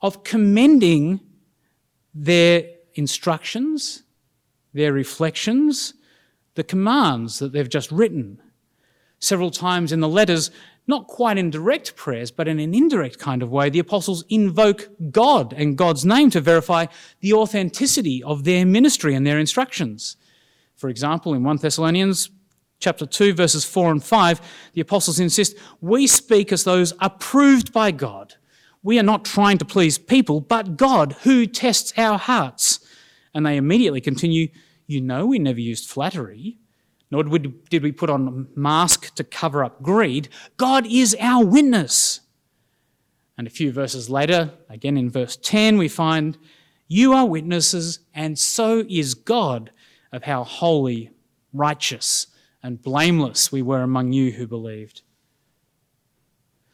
of 0.01 0.25
commending 0.25 1.21
their 2.13 2.65
instructions, 2.95 4.03
their 4.73 4.91
reflections, 4.91 5.93
the 6.55 6.63
commands 6.65 7.39
that 7.39 7.53
they've 7.53 7.69
just 7.69 7.89
written. 7.89 8.41
Several 9.19 9.49
times 9.49 9.93
in 9.93 10.01
the 10.01 10.09
letters, 10.09 10.51
not 10.87 11.07
quite 11.07 11.37
in 11.37 11.49
direct 11.49 11.95
prayers, 11.95 12.31
but 12.31 12.47
in 12.47 12.59
an 12.59 12.73
indirect 12.73 13.17
kind 13.17 13.41
of 13.41 13.49
way, 13.49 13.69
the 13.69 13.79
apostles 13.79 14.23
invoke 14.29 14.89
God 15.11 15.53
and 15.53 15.77
God's 15.77 16.05
name 16.05 16.29
to 16.31 16.41
verify 16.41 16.85
the 17.21 17.33
authenticity 17.33 18.23
of 18.23 18.43
their 18.43 18.65
ministry 18.65 19.15
and 19.15 19.25
their 19.25 19.39
instructions. 19.39 20.17
For 20.75 20.89
example, 20.89 21.33
in 21.33 21.43
1 21.43 21.57
Thessalonians, 21.57 22.29
chapter 22.79 23.05
2, 23.05 23.33
verses 23.33 23.65
4 23.65 23.91
and 23.91 24.03
5, 24.03 24.41
the 24.73 24.81
apostles 24.81 25.19
insist 25.19 25.57
we 25.81 26.05
speak 26.05 26.51
as 26.51 26.63
those 26.63 26.93
approved 26.99 27.73
by 27.73 27.91
God. 27.91 28.35
We 28.83 28.99
are 28.99 29.03
not 29.03 29.25
trying 29.25 29.57
to 29.57 29.65
please 29.65 29.97
people, 29.97 30.41
but 30.41 30.77
God 30.77 31.13
who 31.23 31.47
tests 31.47 31.93
our 31.97 32.19
hearts. 32.19 32.79
And 33.33 33.45
they 33.45 33.57
immediately 33.57 34.01
continue, 34.01 34.49
You 34.85 35.01
know, 35.01 35.25
we 35.25 35.39
never 35.39 35.59
used 35.59 35.89
flattery, 35.89 36.59
nor 37.23 37.39
did 37.39 37.83
we 37.83 37.91
put 37.91 38.09
on 38.09 38.27
a 38.55 38.59
mask 38.59 39.15
to 39.15 39.23
cover 39.23 39.63
up 39.63 39.81
greed. 39.81 40.29
God 40.57 40.85
is 40.85 41.15
our 41.19 41.43
witness. 41.43 42.21
And 43.37 43.47
a 43.47 43.51
few 43.51 43.71
verses 43.71 44.09
later, 44.09 44.51
again 44.69 44.97
in 44.97 45.09
verse 45.09 45.37
10, 45.37 45.77
we 45.77 45.87
find, 45.87 46.37
You 46.87 47.13
are 47.13 47.25
witnesses, 47.25 47.99
and 48.13 48.37
so 48.37 48.85
is 48.89 49.13
God, 49.13 49.71
of 50.11 50.23
how 50.23 50.43
holy, 50.43 51.11
righteous, 51.53 52.27
and 52.63 52.81
blameless 52.81 53.51
we 53.51 53.61
were 53.61 53.81
among 53.81 54.13
you 54.13 54.31
who 54.31 54.47
believed. 54.47 55.01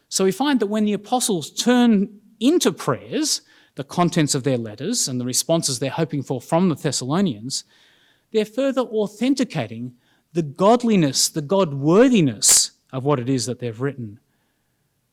So 0.10 0.24
we 0.24 0.32
find 0.32 0.60
that 0.60 0.68
when 0.68 0.86
the 0.86 0.94
apostles 0.94 1.52
turn 1.52 2.20
into 2.40 2.72
prayers, 2.72 3.42
the 3.76 3.84
contents 3.84 4.36
of 4.36 4.44
their 4.44 4.58
letters 4.58 5.08
and 5.08 5.20
the 5.20 5.26
responses 5.26 5.80
they're 5.80 5.90
hoping 5.90 6.22
for 6.22 6.42
from 6.42 6.70
the 6.70 6.76
Thessalonians, 6.76 7.64
they're 8.32 8.46
further 8.46 8.82
authenticating 8.82 9.94
the 10.34 10.42
godliness, 10.42 11.30
the 11.30 11.42
God 11.42 11.74
worthiness 11.74 12.72
of 12.92 13.04
what 13.04 13.20
it 13.20 13.30
is 13.30 13.46
that 13.46 13.60
they've 13.60 13.82
written. 13.82 14.20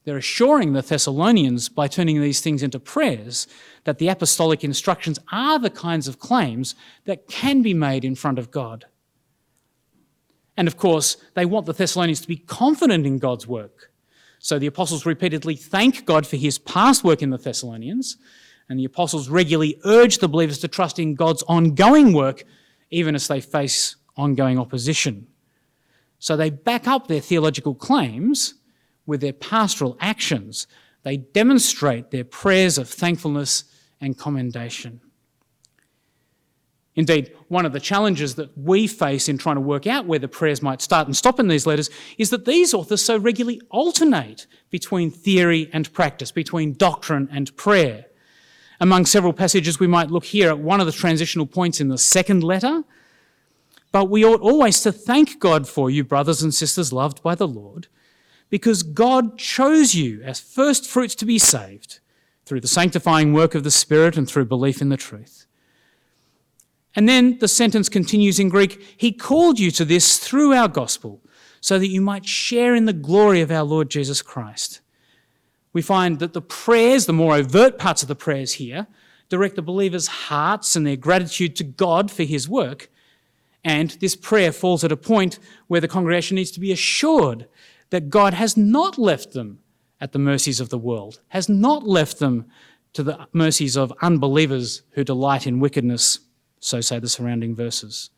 They're 0.04 0.16
assuring 0.16 0.72
the 0.72 0.80
Thessalonians 0.80 1.68
by 1.68 1.86
turning 1.86 2.20
these 2.20 2.40
things 2.40 2.62
into 2.62 2.80
prayers 2.80 3.46
that 3.84 3.98
the 3.98 4.08
apostolic 4.08 4.64
instructions 4.64 5.18
are 5.30 5.58
the 5.58 5.70
kinds 5.70 6.08
of 6.08 6.18
claims 6.18 6.74
that 7.04 7.28
can 7.28 7.60
be 7.60 7.74
made 7.74 8.04
in 8.04 8.14
front 8.14 8.38
of 8.38 8.50
God. 8.50 8.86
And 10.56 10.66
of 10.66 10.76
course, 10.76 11.18
they 11.34 11.44
want 11.44 11.66
the 11.66 11.74
Thessalonians 11.74 12.20
to 12.22 12.28
be 12.28 12.38
confident 12.38 13.06
in 13.06 13.18
God's 13.18 13.46
work. 13.46 13.92
So 14.38 14.58
the 14.58 14.66
apostles 14.66 15.04
repeatedly 15.04 15.56
thank 15.56 16.06
God 16.06 16.26
for 16.26 16.36
his 16.36 16.58
past 16.58 17.04
work 17.04 17.22
in 17.22 17.30
the 17.30 17.36
Thessalonians, 17.36 18.16
and 18.68 18.78
the 18.78 18.86
apostles 18.86 19.28
regularly 19.28 19.78
urge 19.84 20.18
the 20.18 20.28
believers 20.28 20.58
to 20.60 20.68
trust 20.68 20.98
in 20.98 21.16
God's 21.16 21.42
ongoing 21.44 22.12
work, 22.12 22.44
even 22.90 23.14
as 23.14 23.28
they 23.28 23.40
face 23.40 23.96
ongoing 24.18 24.58
opposition. 24.58 25.26
So 26.18 26.36
they 26.36 26.50
back 26.50 26.86
up 26.86 27.06
their 27.06 27.20
theological 27.20 27.74
claims 27.74 28.54
with 29.06 29.20
their 29.20 29.32
pastoral 29.32 29.96
actions. 30.00 30.66
They 31.04 31.16
demonstrate 31.16 32.10
their 32.10 32.24
prayers 32.24 32.76
of 32.76 32.88
thankfulness 32.88 33.64
and 34.00 34.18
commendation. 34.18 35.00
Indeed, 36.98 37.32
one 37.46 37.64
of 37.64 37.72
the 37.72 37.78
challenges 37.78 38.34
that 38.34 38.58
we 38.58 38.88
face 38.88 39.28
in 39.28 39.38
trying 39.38 39.54
to 39.54 39.60
work 39.60 39.86
out 39.86 40.06
where 40.06 40.18
the 40.18 40.26
prayers 40.26 40.62
might 40.62 40.82
start 40.82 41.06
and 41.06 41.16
stop 41.16 41.38
in 41.38 41.46
these 41.46 41.64
letters 41.64 41.90
is 42.18 42.30
that 42.30 42.44
these 42.44 42.74
authors 42.74 43.00
so 43.00 43.16
regularly 43.16 43.60
alternate 43.70 44.48
between 44.68 45.12
theory 45.12 45.70
and 45.72 45.92
practice, 45.92 46.32
between 46.32 46.72
doctrine 46.72 47.28
and 47.30 47.56
prayer. 47.56 48.06
Among 48.80 49.06
several 49.06 49.32
passages, 49.32 49.78
we 49.78 49.86
might 49.86 50.10
look 50.10 50.24
here 50.24 50.48
at 50.48 50.58
one 50.58 50.80
of 50.80 50.86
the 50.86 50.92
transitional 50.92 51.46
points 51.46 51.80
in 51.80 51.86
the 51.86 51.98
second 51.98 52.42
letter. 52.42 52.82
But 53.90 54.06
we 54.06 54.24
ought 54.24 54.40
always 54.40 54.80
to 54.82 54.92
thank 54.92 55.40
God 55.40 55.68
for 55.68 55.90
you, 55.90 56.04
brothers 56.04 56.42
and 56.42 56.54
sisters 56.54 56.92
loved 56.92 57.22
by 57.22 57.34
the 57.34 57.48
Lord, 57.48 57.88
because 58.50 58.82
God 58.82 59.38
chose 59.38 59.94
you 59.94 60.22
as 60.22 60.40
first 60.40 60.86
fruits 60.86 61.14
to 61.16 61.26
be 61.26 61.38
saved 61.38 62.00
through 62.44 62.60
the 62.60 62.68
sanctifying 62.68 63.32
work 63.32 63.54
of 63.54 63.64
the 63.64 63.70
Spirit 63.70 64.16
and 64.16 64.28
through 64.28 64.46
belief 64.46 64.80
in 64.80 64.88
the 64.88 64.96
truth. 64.96 65.46
And 66.94 67.08
then 67.08 67.38
the 67.38 67.48
sentence 67.48 67.88
continues 67.88 68.40
in 68.40 68.48
Greek 68.48 68.82
He 68.96 69.12
called 69.12 69.58
you 69.58 69.70
to 69.72 69.84
this 69.84 70.18
through 70.18 70.52
our 70.52 70.68
gospel, 70.68 71.20
so 71.60 71.78
that 71.78 71.88
you 71.88 72.00
might 72.00 72.26
share 72.26 72.74
in 72.74 72.84
the 72.84 72.92
glory 72.92 73.40
of 73.40 73.50
our 73.50 73.64
Lord 73.64 73.90
Jesus 73.90 74.22
Christ. 74.22 74.80
We 75.72 75.82
find 75.82 76.18
that 76.18 76.32
the 76.32 76.40
prayers, 76.42 77.06
the 77.06 77.12
more 77.12 77.36
overt 77.36 77.78
parts 77.78 78.02
of 78.02 78.08
the 78.08 78.14
prayers 78.14 78.54
here, 78.54 78.86
direct 79.28 79.56
the 79.56 79.62
believers' 79.62 80.06
hearts 80.06 80.76
and 80.76 80.86
their 80.86 80.96
gratitude 80.96 81.56
to 81.56 81.64
God 81.64 82.10
for 82.10 82.22
His 82.22 82.48
work. 82.48 82.90
And 83.64 83.90
this 84.00 84.16
prayer 84.16 84.52
falls 84.52 84.84
at 84.84 84.92
a 84.92 84.96
point 84.96 85.38
where 85.66 85.80
the 85.80 85.88
congregation 85.88 86.36
needs 86.36 86.50
to 86.52 86.60
be 86.60 86.72
assured 86.72 87.48
that 87.90 88.10
God 88.10 88.34
has 88.34 88.56
not 88.56 88.98
left 88.98 89.32
them 89.32 89.60
at 90.00 90.12
the 90.12 90.18
mercies 90.18 90.60
of 90.60 90.68
the 90.68 90.78
world, 90.78 91.20
has 91.28 91.48
not 91.48 91.82
left 91.82 92.18
them 92.18 92.46
to 92.92 93.02
the 93.02 93.26
mercies 93.32 93.76
of 93.76 93.92
unbelievers 94.00 94.82
who 94.92 95.04
delight 95.04 95.46
in 95.46 95.60
wickedness 95.60 96.20
so 96.60 96.80
say 96.80 96.98
the 96.98 97.08
surrounding 97.08 97.54
verses. 97.54 98.10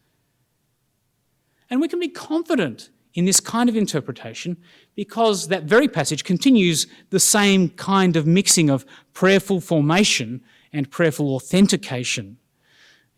And 1.69 1.81
we 1.81 1.89
can 1.89 2.01
be 2.01 2.09
confident 2.09 2.91
in 3.15 3.25
this 3.25 3.41
kind 3.41 3.69
of 3.69 3.77
interpretation 3.77 4.57
because 4.95 5.49
that 5.49 5.65
very 5.65 5.89
passage 5.89 6.25
continues 6.25 6.87
the 7.11 7.21
same 7.21 7.69
kind 7.71 8.17
of 8.17 8.27
mixing 8.27 8.71
of 8.71 8.85
prayerful 9.13 9.61
formation 9.61 10.43
and 10.73 10.91
prayerful 10.91 11.35
authentication. 11.35 12.39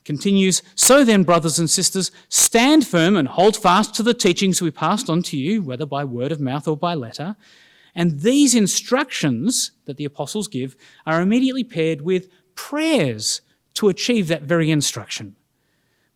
Continues, 0.05 0.63
so 0.75 1.05
then, 1.05 1.23
brothers 1.23 1.59
and 1.59 1.71
sisters, 1.71 2.11
stand 2.29 2.87
firm 2.87 3.17
and 3.17 3.29
hold 3.29 3.57
fast 3.57 3.95
to 3.95 4.03
the 4.03 4.15
teachings 4.15 4.61
we 4.61 4.71
passed 4.71 5.09
on 5.09 5.23
to 5.23 5.37
you, 5.37 5.63
whether 5.63 5.87
by 5.87 6.05
word 6.05 6.33
of 6.33 6.41
mouth 6.41 6.67
or 6.67 6.77
by 6.77 6.95
letter. 6.95 7.37
And 7.95 8.21
these 8.21 8.55
instructions 8.55 9.73
that 9.85 9.97
the 9.97 10.05
apostles 10.05 10.49
give 10.49 10.77
are 11.07 11.21
immediately 11.21 11.63
paired 11.63 12.01
with 12.01 12.29
prayers 12.55 13.43
to 13.75 13.89
achieve 13.89 14.29
that 14.29 14.43
very 14.43 14.71
instruction. 14.71 15.37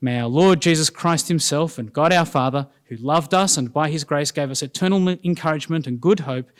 May 0.00 0.20
our 0.20 0.28
Lord 0.28 0.60
Jesus 0.60 0.90
Christ 0.90 1.28
Himself 1.28 1.78
and 1.78 1.92
God 1.92 2.12
our 2.12 2.26
Father, 2.26 2.68
who 2.84 2.96
loved 2.96 3.34
us 3.34 3.56
and 3.56 3.72
by 3.72 3.88
His 3.88 4.04
grace 4.04 4.30
gave 4.30 4.50
us 4.50 4.62
eternal 4.62 5.08
encouragement 5.08 5.86
and 5.86 6.00
good 6.00 6.20
hope, 6.20 6.50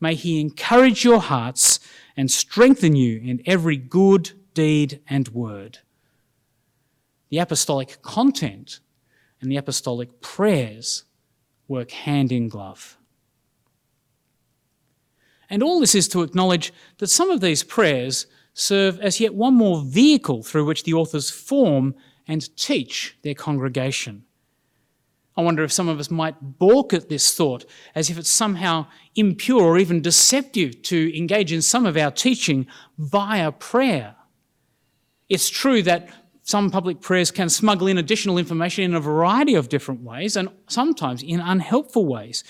may 0.00 0.14
He 0.14 0.40
encourage 0.40 1.04
your 1.04 1.20
hearts 1.20 1.78
and 2.16 2.30
strengthen 2.30 2.96
you 2.96 3.20
in 3.20 3.42
every 3.46 3.76
good 3.76 4.32
deed 4.54 5.00
and 5.08 5.28
word. 5.28 5.78
The 7.30 7.38
apostolic 7.38 8.02
content 8.02 8.80
and 9.40 9.50
the 9.50 9.56
apostolic 9.56 10.20
prayers 10.20 11.04
work 11.68 11.90
hand 11.90 12.32
in 12.32 12.48
glove. 12.48 12.98
And 15.48 15.62
all 15.62 15.80
this 15.80 15.94
is 15.94 16.08
to 16.08 16.22
acknowledge 16.22 16.72
that 16.98 17.08
some 17.08 17.30
of 17.30 17.40
these 17.40 17.64
prayers 17.64 18.26
serve 18.54 19.00
as 19.00 19.20
yet 19.20 19.34
one 19.34 19.54
more 19.54 19.82
vehicle 19.82 20.42
through 20.42 20.64
which 20.64 20.84
the 20.84 20.94
authors 20.94 21.30
form 21.30 21.94
and 22.28 22.54
teach 22.56 23.16
their 23.22 23.34
congregation. 23.34 24.24
I 25.36 25.42
wonder 25.42 25.64
if 25.64 25.72
some 25.72 25.88
of 25.88 25.98
us 25.98 26.10
might 26.10 26.58
balk 26.58 26.92
at 26.92 27.08
this 27.08 27.34
thought 27.34 27.64
as 27.94 28.10
if 28.10 28.18
it's 28.18 28.30
somehow 28.30 28.86
impure 29.14 29.62
or 29.62 29.78
even 29.78 30.02
deceptive 30.02 30.82
to 30.82 31.16
engage 31.16 31.52
in 31.52 31.62
some 31.62 31.86
of 31.86 31.96
our 31.96 32.10
teaching 32.10 32.66
via 32.98 33.50
prayer. 33.50 34.16
It's 35.28 35.48
true 35.48 35.82
that 35.82 36.10
some 36.50 36.70
public 36.70 37.00
prayers 37.00 37.30
can 37.30 37.48
smuggle 37.48 37.86
in 37.86 37.96
additional 37.96 38.36
information 38.36 38.84
in 38.84 38.94
a 38.94 39.00
variety 39.00 39.54
of 39.54 39.68
different 39.68 40.02
ways 40.02 40.36
and 40.36 40.48
sometimes 40.68 41.22
in 41.22 41.38
unhelpful 41.38 42.04
ways. 42.04 42.42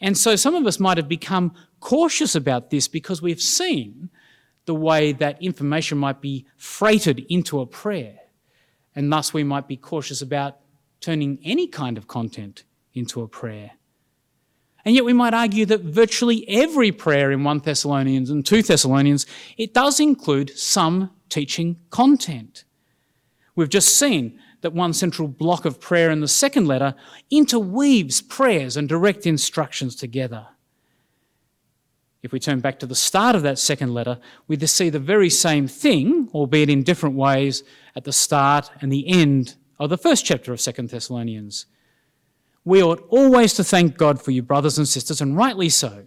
And 0.00 0.18
so 0.18 0.34
some 0.34 0.56
of 0.56 0.66
us 0.66 0.80
might 0.80 0.96
have 0.96 1.08
become 1.08 1.54
cautious 1.78 2.34
about 2.34 2.70
this 2.70 2.88
because 2.88 3.22
we've 3.22 3.40
seen 3.40 4.10
the 4.66 4.74
way 4.74 5.12
that 5.12 5.40
information 5.40 5.98
might 5.98 6.20
be 6.20 6.46
freighted 6.56 7.24
into 7.28 7.60
a 7.60 7.66
prayer. 7.66 8.18
And 8.96 9.12
thus 9.12 9.32
we 9.32 9.44
might 9.44 9.68
be 9.68 9.76
cautious 9.76 10.20
about 10.20 10.58
turning 11.00 11.38
any 11.44 11.68
kind 11.68 11.96
of 11.96 12.08
content 12.08 12.64
into 12.92 13.22
a 13.22 13.28
prayer. 13.28 13.72
And 14.84 14.94
yet 14.94 15.04
we 15.04 15.12
might 15.12 15.32
argue 15.32 15.64
that 15.66 15.80
virtually 15.80 16.44
every 16.48 16.92
prayer 16.92 17.30
in 17.30 17.44
1 17.44 17.58
Thessalonians 17.60 18.30
and 18.30 18.44
2 18.44 18.62
Thessalonians, 18.62 19.26
it 19.56 19.72
does 19.72 20.00
include 20.00 20.50
some 20.58 21.10
teaching 21.28 21.76
content. 21.90 22.64
We've 23.56 23.68
just 23.68 23.96
seen 23.96 24.40
that 24.62 24.72
one 24.72 24.92
central 24.92 25.28
block 25.28 25.64
of 25.64 25.80
prayer 25.80 26.10
in 26.10 26.20
the 26.20 26.28
second 26.28 26.66
letter 26.66 26.94
interweaves 27.30 28.20
prayers 28.20 28.76
and 28.76 28.88
direct 28.88 29.26
instructions 29.26 29.94
together. 29.94 30.46
If 32.22 32.32
we 32.32 32.40
turn 32.40 32.60
back 32.60 32.78
to 32.78 32.86
the 32.86 32.94
start 32.94 33.36
of 33.36 33.42
that 33.42 33.58
second 33.58 33.92
letter, 33.92 34.18
we 34.48 34.58
see 34.66 34.88
the 34.88 34.98
very 34.98 35.28
same 35.28 35.68
thing, 35.68 36.30
albeit 36.32 36.70
in 36.70 36.82
different 36.82 37.16
ways, 37.16 37.62
at 37.94 38.04
the 38.04 38.12
start 38.14 38.70
and 38.80 38.90
the 38.90 39.06
end 39.06 39.56
of 39.78 39.90
the 39.90 39.98
first 39.98 40.24
chapter 40.24 40.50
of 40.50 40.60
Second 40.60 40.88
Thessalonians. 40.88 41.66
We 42.64 42.82
ought 42.82 43.06
always 43.10 43.52
to 43.54 43.64
thank 43.64 43.98
God 43.98 44.22
for 44.22 44.30
you, 44.30 44.40
brothers 44.40 44.78
and 44.78 44.88
sisters, 44.88 45.20
and 45.20 45.36
rightly 45.36 45.68
so. 45.68 46.06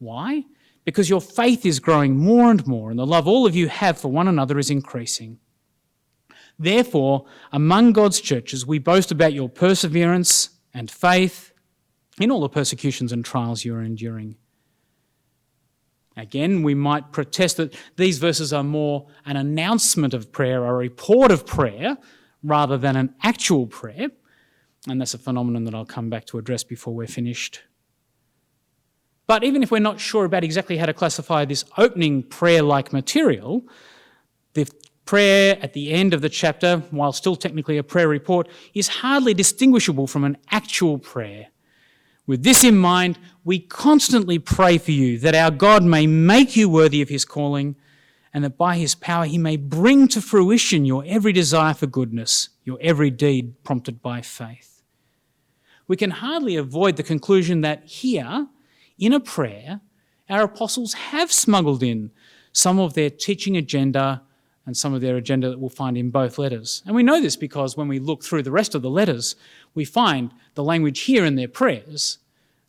Why? 0.00 0.44
Because 0.84 1.08
your 1.08 1.20
faith 1.20 1.64
is 1.64 1.78
growing 1.78 2.16
more 2.16 2.50
and 2.50 2.66
more, 2.66 2.90
and 2.90 2.98
the 2.98 3.06
love 3.06 3.28
all 3.28 3.46
of 3.46 3.54
you 3.54 3.68
have 3.68 3.98
for 3.98 4.08
one 4.08 4.26
another 4.26 4.58
is 4.58 4.70
increasing. 4.70 5.38
Therefore, 6.58 7.26
among 7.52 7.92
God's 7.92 8.20
churches, 8.20 8.66
we 8.66 8.78
boast 8.78 9.10
about 9.10 9.32
your 9.32 9.48
perseverance 9.48 10.50
and 10.72 10.90
faith 10.90 11.52
in 12.18 12.30
all 12.30 12.40
the 12.40 12.48
persecutions 12.48 13.12
and 13.12 13.24
trials 13.24 13.64
you 13.64 13.74
are 13.74 13.82
enduring 13.82 14.36
Again, 16.16 16.62
we 16.62 16.74
might 16.74 17.12
protest 17.12 17.58
that 17.58 17.74
these 17.96 18.18
verses 18.18 18.52
are 18.52 18.64
more 18.64 19.06
an 19.26 19.36
announcement 19.36 20.14
of 20.14 20.32
prayer, 20.32 20.64
a 20.64 20.72
report 20.72 21.30
of 21.30 21.44
prayer, 21.44 21.98
rather 22.42 22.78
than 22.78 22.96
an 22.96 23.14
actual 23.22 23.66
prayer. 23.66 24.08
And 24.88 25.00
that's 25.00 25.14
a 25.14 25.18
phenomenon 25.18 25.64
that 25.64 25.74
I'll 25.74 25.84
come 25.84 26.08
back 26.08 26.24
to 26.26 26.38
address 26.38 26.64
before 26.64 26.94
we're 26.94 27.06
finished. 27.06 27.62
But 29.26 29.44
even 29.44 29.62
if 29.62 29.70
we're 29.70 29.80
not 29.80 30.00
sure 30.00 30.24
about 30.24 30.44
exactly 30.44 30.78
how 30.78 30.86
to 30.86 30.94
classify 30.94 31.44
this 31.44 31.64
opening 31.76 32.22
prayer 32.22 32.62
like 32.62 32.92
material, 32.92 33.64
the 34.54 34.70
prayer 35.06 35.56
at 35.62 35.72
the 35.72 35.92
end 35.92 36.12
of 36.12 36.20
the 36.20 36.28
chapter, 36.28 36.78
while 36.90 37.12
still 37.12 37.36
technically 37.36 37.78
a 37.78 37.82
prayer 37.82 38.08
report, 38.08 38.48
is 38.74 38.88
hardly 38.88 39.32
distinguishable 39.32 40.06
from 40.06 40.24
an 40.24 40.36
actual 40.50 40.98
prayer. 40.98 41.46
With 42.26 42.42
this 42.42 42.64
in 42.64 42.76
mind, 42.76 43.18
we 43.44 43.60
constantly 43.60 44.38
pray 44.38 44.78
for 44.78 44.90
you 44.90 45.18
that 45.20 45.36
our 45.36 45.52
God 45.52 45.84
may 45.84 46.06
make 46.06 46.56
you 46.56 46.68
worthy 46.68 47.00
of 47.00 47.08
his 47.08 47.24
calling 47.24 47.76
and 48.34 48.44
that 48.44 48.58
by 48.58 48.76
his 48.76 48.94
power 48.94 49.24
he 49.24 49.38
may 49.38 49.56
bring 49.56 50.08
to 50.08 50.20
fruition 50.20 50.84
your 50.84 51.04
every 51.06 51.32
desire 51.32 51.72
for 51.72 51.86
goodness, 51.86 52.50
your 52.64 52.78
every 52.82 53.10
deed 53.10 53.62
prompted 53.62 54.02
by 54.02 54.20
faith. 54.20 54.82
We 55.88 55.96
can 55.96 56.10
hardly 56.10 56.56
avoid 56.56 56.96
the 56.96 57.04
conclusion 57.04 57.60
that 57.60 57.84
here, 57.84 58.48
in 58.98 59.12
a 59.12 59.20
prayer, 59.20 59.80
our 60.28 60.42
apostles 60.42 60.94
have 60.94 61.30
smuggled 61.30 61.82
in 61.82 62.10
some 62.52 62.80
of 62.80 62.94
their 62.94 63.08
teaching 63.08 63.56
agenda 63.56 64.22
and 64.66 64.76
some 64.76 64.92
of 64.92 65.00
their 65.00 65.16
agenda 65.16 65.48
that 65.48 65.60
we'll 65.60 65.70
find 65.70 65.96
in 65.96 66.10
both 66.10 66.38
letters. 66.38 66.82
And 66.84 66.94
we 66.94 67.04
know 67.04 67.20
this 67.20 67.36
because 67.36 67.76
when 67.76 67.86
we 67.86 68.00
look 68.00 68.24
through 68.24 68.42
the 68.42 68.50
rest 68.50 68.74
of 68.74 68.82
the 68.82 68.90
letters, 68.90 69.36
we 69.74 69.84
find 69.84 70.32
the 70.54 70.64
language 70.64 71.00
here 71.00 71.24
in 71.24 71.36
their 71.36 71.48
prayers, 71.48 72.18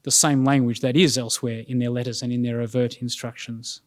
the 0.03 0.12
same 0.12 0.45
language 0.45 0.81
that 0.81 0.95
is 0.95 1.17
elsewhere 1.17 1.63
in 1.67 1.79
their 1.79 1.89
letters 1.89 2.21
and 2.21 2.31
in 2.31 2.43
their 2.43 2.62
overt 2.62 3.01
instructions. 3.01 3.81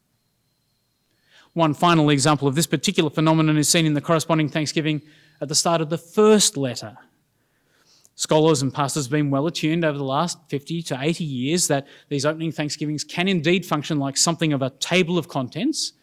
One 1.53 1.73
final 1.73 2.11
example 2.11 2.49
of 2.49 2.57
this 2.57 2.67
particular 2.67 3.11
phenomenon 3.11 3.57
is 3.57 3.69
seen 3.69 3.87
in 3.87 3.95
the 3.95 4.01
corresponding 4.01 4.49
thanksgiving 4.49 5.03
at 5.41 5.49
the 5.49 5.55
start 5.55 5.81
of 5.81 5.89
the 5.89 5.99
first 5.99 6.57
letter. 6.57 6.99
Scholars 8.15 8.61
and 8.61 8.75
pastors 8.75 9.07
have 9.07 9.13
been 9.13 9.31
well 9.31 9.47
attuned 9.47 9.85
over 9.85 9.97
the 9.97 10.05
last 10.05 10.39
50 10.49 10.83
to 10.83 10.99
80 11.01 11.25
years 11.25 11.69
that 11.69 11.87
these 12.09 12.27
opening 12.27 12.53
thanksgivings 12.53 13.03
can 13.03 13.29
indeed 13.29 13.65
function 13.65 13.99
like 13.99 14.17
something 14.17 14.53
of 14.53 14.63
a 14.63 14.71
table 14.71 15.17
of 15.17 15.29
contents. 15.29 15.95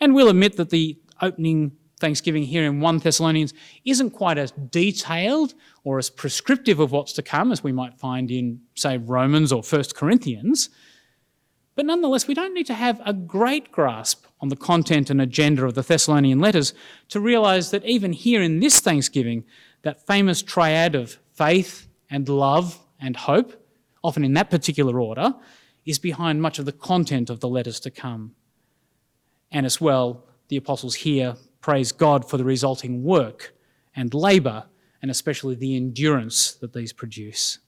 And 0.00 0.14
we'll 0.14 0.30
admit 0.30 0.56
that 0.56 0.70
the 0.70 0.96
opening 1.22 1.72
thanksgiving 2.02 2.42
here 2.42 2.64
in 2.64 2.80
1 2.80 2.98
Thessalonians 2.98 3.54
isn't 3.84 4.10
quite 4.10 4.36
as 4.36 4.50
detailed 4.50 5.54
or 5.84 5.98
as 5.98 6.10
prescriptive 6.10 6.80
of 6.80 6.90
what's 6.90 7.12
to 7.14 7.22
come 7.22 7.52
as 7.52 7.62
we 7.62 7.72
might 7.72 7.98
find 7.98 8.30
in, 8.30 8.60
say, 8.74 8.98
Romans 8.98 9.52
or 9.52 9.62
1 9.62 9.84
Corinthians. 9.94 10.68
But 11.74 11.86
nonetheless, 11.86 12.26
we 12.26 12.34
don't 12.34 12.52
need 12.52 12.66
to 12.66 12.74
have 12.74 13.00
a 13.06 13.14
great 13.14 13.72
grasp 13.72 14.26
on 14.40 14.48
the 14.48 14.56
content 14.56 15.08
and 15.08 15.20
agenda 15.20 15.64
of 15.64 15.74
the 15.74 15.82
Thessalonian 15.82 16.40
letters 16.40 16.74
to 17.08 17.20
realize 17.20 17.70
that 17.70 17.84
even 17.84 18.12
here 18.12 18.42
in 18.42 18.60
this 18.60 18.80
Thanksgiving, 18.80 19.44
that 19.82 20.04
famous 20.06 20.42
triad 20.42 20.94
of 20.94 21.18
faith 21.32 21.88
and 22.10 22.28
love 22.28 22.78
and 23.00 23.16
hope, 23.16 23.64
often 24.04 24.24
in 24.24 24.34
that 24.34 24.50
particular 24.50 25.00
order, 25.00 25.34
is 25.86 25.98
behind 25.98 26.42
much 26.42 26.58
of 26.58 26.66
the 26.66 26.72
content 26.72 27.30
of 27.30 27.40
the 27.40 27.48
letters 27.48 27.80
to 27.80 27.90
come. 27.90 28.34
And 29.50 29.64
as 29.64 29.80
well, 29.80 30.24
the 30.52 30.58
apostles 30.58 30.96
here 30.96 31.34
praise 31.62 31.92
God 31.92 32.28
for 32.28 32.36
the 32.36 32.44
resulting 32.44 33.02
work 33.02 33.54
and 33.96 34.12
labour, 34.12 34.66
and 35.00 35.10
especially 35.10 35.54
the 35.54 35.74
endurance 35.76 36.52
that 36.56 36.74
these 36.74 36.92
produce. 36.92 37.58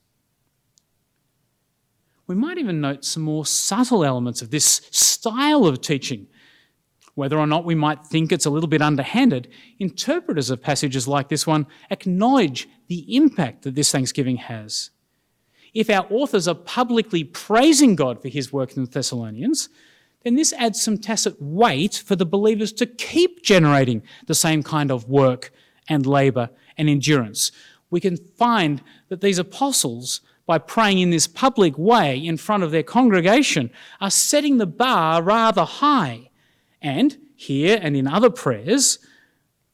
We 2.27 2.35
might 2.35 2.59
even 2.59 2.83
note 2.83 3.03
some 3.03 3.23
more 3.23 3.47
subtle 3.47 4.05
elements 4.05 4.43
of 4.43 4.51
this 4.51 4.83
style 4.91 5.65
of 5.65 5.81
teaching. 5.81 6.27
Whether 7.15 7.39
or 7.39 7.47
not 7.47 7.65
we 7.65 7.75
might 7.75 8.05
think 8.05 8.31
it's 8.31 8.45
a 8.45 8.51
little 8.51 8.69
bit 8.69 8.83
underhanded, 8.83 9.49
interpreters 9.79 10.51
of 10.51 10.61
passages 10.61 11.09
like 11.09 11.31
this 11.31 11.47
one 11.47 11.67
acknowledge 11.89 12.69
the 12.89 13.17
impact 13.17 13.63
that 13.63 13.77
this 13.77 13.93
Thanksgiving 13.93 14.37
has. 14.37 14.91
If 15.73 15.89
our 15.89 16.07
authors 16.11 16.47
are 16.47 16.55
publicly 16.55 17.25
praising 17.25 17.97
God 17.97 18.21
for 18.21 18.29
his 18.29 18.53
work 18.53 18.77
in 18.77 18.85
the 18.85 18.91
Thessalonians, 18.91 19.71
then 20.25 20.35
this 20.35 20.53
adds 20.55 20.83
some 20.83 20.99
tacit 20.99 21.41
weight 21.41 22.03
for 22.05 22.17
the 22.17 22.27
believers 22.27 22.73
to 22.73 22.87
keep 22.87 23.43
generating 23.43 24.03
the 24.27 24.35
same 24.35 24.63
kind 24.63 24.91
of 24.91 25.09
work 25.09 25.53
and 25.89 26.07
labour 26.07 26.51
and 26.77 26.89
endurance. 26.89 27.53
We 27.91 28.01
can 28.01 28.17
find 28.17 28.83
that 29.09 29.21
these 29.21 29.39
apostles, 29.39 30.23
by 30.47 30.59
praying 30.59 30.99
in 30.99 31.11
this 31.11 31.27
public 31.27 31.79
way 31.79 32.19
in 32.19 32.39
front 32.39 32.63
of 32.63 32.71
their 32.71 32.83
congregation, 32.83 33.71
are 34.01 34.11
setting 34.11 34.59
the 34.59 34.67
bar 34.67 35.23
rather 35.23 35.65
high. 35.65 36.31
And 36.81 37.17
here 37.37 37.79
and 37.81 37.97
in 37.97 38.07
other 38.07 38.31
prayers, 38.31 38.99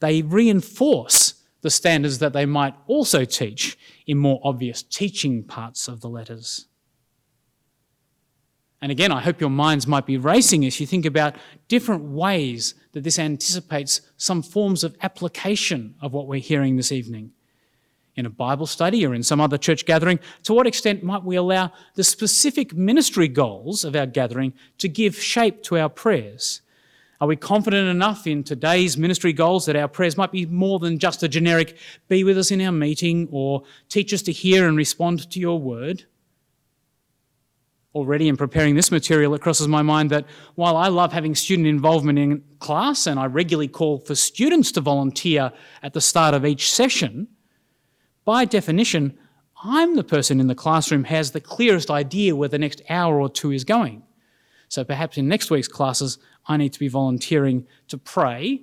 they 0.01 0.23
reinforce 0.23 1.35
the 1.63 1.71
standards 1.71 2.19
that 2.19 2.33
they 2.33 2.47
might 2.47 2.75
also 2.87 3.25
teach 3.25 3.79
in 4.07 4.19
more 4.19 4.41
obvious 4.43 4.83
teaching 4.83 5.45
parts 5.45 5.89
of 5.89 6.01
the 6.01 6.09
letters. 6.09 6.67
And 8.83 8.91
again, 8.91 9.13
I 9.13 9.21
hope 9.21 9.41
your 9.41 9.51
minds 9.51 9.87
might 9.87 10.07
be 10.07 10.17
racing 10.17 10.65
as 10.65 10.81
you 10.81 10.87
think 10.87 11.05
about 11.05 11.37
different 11.69 12.05
ways 12.05 12.75
that 12.93 13.05
this 13.05 13.19
anticipates 13.19 14.01
some 14.17 14.43
forms 14.43 14.83
of 14.83 14.97
application 15.03 15.95
of 16.01 16.13
what 16.13 16.27
we're 16.27 16.41
hearing 16.41 16.77
this 16.77 16.91
evening. 16.91 17.33
In 18.17 18.27
a 18.27 18.31
Bible 18.31 18.67
study 18.67 19.07
or 19.07 19.15
in 19.15 19.23
some 19.23 19.41
other 19.41 19.59
church 19.59 19.85
gathering, 19.85 20.19
to 20.45 20.55
what 20.55 20.67
extent 20.67 21.03
might 21.03 21.25
we 21.25 21.37
allow 21.37 21.73
the 21.95 22.05
specific 22.05 22.75
ministry 22.75 23.29
goals 23.29 23.85
of 23.85 23.95
our 23.95 24.07
gathering 24.07 24.55
to 24.79 24.89
give 24.89 25.15
shape 25.15 25.63
to 25.65 25.79
our 25.79 25.89
prayers? 25.89 26.63
Are 27.21 27.29
we 27.29 27.37
confident 27.37 27.89
enough 27.89 28.27
in 28.27 28.43
today's 28.43 28.97
ministry 28.97 29.35
goals 29.35 29.67
that 29.67 29.77
our 29.77 29.89
prayers 29.89 30.17
might 30.17 30.33
be 30.33 30.47
more 30.47 30.79
than 30.79 30.99
just 30.99 31.23
a 31.23 31.29
generic, 31.29 31.77
be 32.09 32.25
with 32.25 32.39
us 32.39 32.51
in 32.51 32.63
our 32.63 32.73
meeting 32.73 33.29
or 33.31 33.63
teach 33.91 34.15
us 34.15 34.23
to 34.23 34.33
hear 34.33 34.67
and 34.67 34.77
respond 34.77 35.31
to 35.31 35.39
your 35.39 35.61
word? 35.61 36.07
Already 37.95 38.29
in 38.29 38.37
preparing 38.37 38.77
this 38.77 38.93
material, 38.93 39.35
it 39.35 39.41
crosses 39.41 39.67
my 39.67 39.83
mind 39.83 40.11
that 40.11 40.27
while 40.55 40.77
I 40.77 40.89
love 40.89 41.13
having 41.13 41.35
student 41.35 41.67
involvement 41.67 42.19
in 42.19 42.45
class 42.61 43.07
and 43.07 43.19
I 43.19 43.27
regularly 43.27 43.69
call 43.69 43.99
for 43.99 44.15
students 44.15 44.71
to 44.73 44.81
volunteer 44.81 45.53
at 45.83 45.93
the 45.93 46.01
start 46.01 46.35
of 46.35 46.47
each 46.47 46.73
session, 46.73 47.29
by 48.25 48.45
definition, 48.45 49.19
I'm 49.63 49.97
the 49.97 50.05
person 50.05 50.41
in 50.41 50.47
the 50.47 50.55
classroom 50.55 51.05
who 51.05 51.15
has 51.15 51.33
the 51.33 51.41
clearest 51.41 51.91
idea 51.91 52.37
where 52.37 52.49
the 52.49 52.59
next 52.59 52.81
hour 52.89 53.21
or 53.21 53.29
two 53.29 53.51
is 53.51 53.65
going. 53.65 54.03
So 54.69 54.85
perhaps 54.85 55.19
in 55.19 55.27
next 55.27 55.51
week's 55.51 55.69
classes, 55.69 56.19
I 56.47 56.57
need 56.57 56.73
to 56.73 56.79
be 56.79 56.89
volunteering 56.89 57.67
to 57.89 57.99
pray 57.99 58.63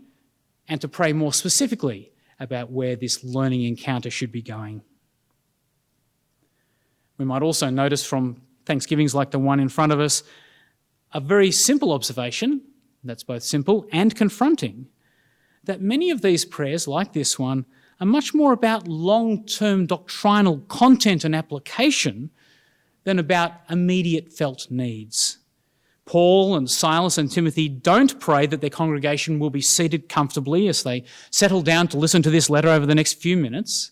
and 0.69 0.79
to 0.81 0.87
pray 0.87 1.11
more 1.11 1.33
specifically 1.33 2.11
about 2.39 2.71
where 2.71 2.95
this 2.95 3.23
learning 3.23 3.63
encounter 3.63 4.09
should 4.09 4.31
be 4.31 4.41
going. 4.41 4.81
We 7.17 7.25
might 7.25 7.41
also 7.41 7.69
notice 7.69 8.05
from 8.05 8.41
Thanksgivings 8.67 9.15
like 9.15 9.31
the 9.31 9.39
one 9.39 9.59
in 9.59 9.69
front 9.69 9.91
of 9.91 9.99
us, 9.99 10.21
a 11.13 11.19
very 11.19 11.51
simple 11.51 11.91
observation 11.91 12.61
that's 13.03 13.23
both 13.23 13.41
simple 13.41 13.87
and 13.91 14.15
confronting 14.15 14.87
that 15.63 15.81
many 15.81 16.11
of 16.11 16.21
these 16.21 16.45
prayers, 16.45 16.87
like 16.87 17.13
this 17.13 17.39
one, 17.39 17.65
are 17.99 18.05
much 18.05 18.33
more 18.33 18.53
about 18.53 18.87
long 18.87 19.43
term 19.45 19.85
doctrinal 19.85 20.59
content 20.67 21.23
and 21.25 21.35
application 21.35 22.29
than 23.03 23.19
about 23.19 23.53
immediate 23.69 24.31
felt 24.31 24.69
needs. 24.69 25.39
Paul 26.05 26.55
and 26.55 26.69
Silas 26.69 27.17
and 27.17 27.29
Timothy 27.29 27.67
don't 27.67 28.19
pray 28.19 28.45
that 28.47 28.61
their 28.61 28.69
congregation 28.69 29.39
will 29.39 29.49
be 29.49 29.61
seated 29.61 30.07
comfortably 30.07 30.67
as 30.67 30.83
they 30.83 31.03
settle 31.31 31.61
down 31.61 31.89
to 31.89 31.97
listen 31.97 32.21
to 32.21 32.29
this 32.29 32.49
letter 32.49 32.69
over 32.69 32.85
the 32.85 32.95
next 32.95 33.13
few 33.21 33.35
minutes. 33.35 33.91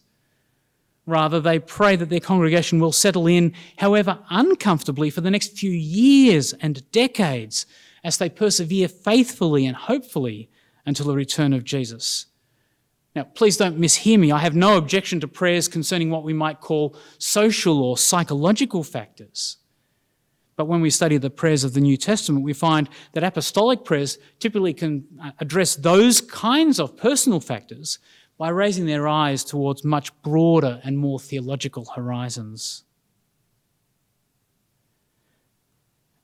Rather, 1.05 1.39
they 1.39 1.59
pray 1.59 1.95
that 1.95 2.09
their 2.09 2.19
congregation 2.19 2.79
will 2.79 2.91
settle 2.91 3.27
in, 3.27 3.53
however 3.77 4.19
uncomfortably, 4.29 5.09
for 5.09 5.21
the 5.21 5.29
next 5.29 5.57
few 5.57 5.71
years 5.71 6.53
and 6.53 6.89
decades 6.91 7.65
as 8.03 8.17
they 8.17 8.29
persevere 8.29 8.87
faithfully 8.87 9.65
and 9.65 9.75
hopefully 9.75 10.49
until 10.85 11.07
the 11.07 11.15
return 11.15 11.53
of 11.53 11.63
Jesus. 11.63 12.27
Now, 13.15 13.23
please 13.23 13.55
don't 13.55 13.79
mishear 13.79 14.19
me. 14.19 14.31
I 14.31 14.39
have 14.39 14.55
no 14.55 14.77
objection 14.77 15.19
to 15.21 15.27
prayers 15.27 15.67
concerning 15.67 16.09
what 16.09 16.23
we 16.23 16.33
might 16.33 16.59
call 16.59 16.97
social 17.17 17.81
or 17.81 17.97
psychological 17.97 18.83
factors. 18.83 19.57
But 20.57 20.65
when 20.65 20.81
we 20.81 20.89
study 20.89 21.17
the 21.17 21.29
prayers 21.29 21.63
of 21.63 21.73
the 21.73 21.81
New 21.81 21.97
Testament, 21.97 22.43
we 22.43 22.53
find 22.53 22.89
that 23.13 23.23
apostolic 23.23 23.83
prayers 23.83 24.17
typically 24.39 24.73
can 24.73 25.05
uh, 25.21 25.31
address 25.39 25.75
those 25.75 26.21
kinds 26.21 26.79
of 26.79 26.97
personal 26.97 27.39
factors 27.39 27.99
by 28.37 28.49
raising 28.49 28.85
their 28.85 29.07
eyes 29.07 29.43
towards 29.43 29.83
much 29.83 30.11
broader 30.21 30.81
and 30.83 30.97
more 30.97 31.19
theological 31.19 31.85
horizons. 31.95 32.83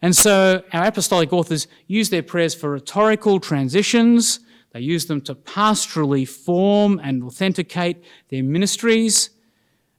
And 0.01 0.15
so 0.15 0.63
our 0.73 0.85
apostolic 0.85 1.31
authors 1.31 1.67
use 1.87 2.09
their 2.09 2.23
prayers 2.23 2.55
for 2.55 2.71
rhetorical 2.71 3.39
transitions. 3.39 4.39
They 4.71 4.79
use 4.79 5.05
them 5.05 5.21
to 5.21 5.35
pastorally 5.35 6.27
form 6.27 6.99
and 7.03 7.23
authenticate 7.23 8.03
their 8.29 8.43
ministries. 8.43 9.29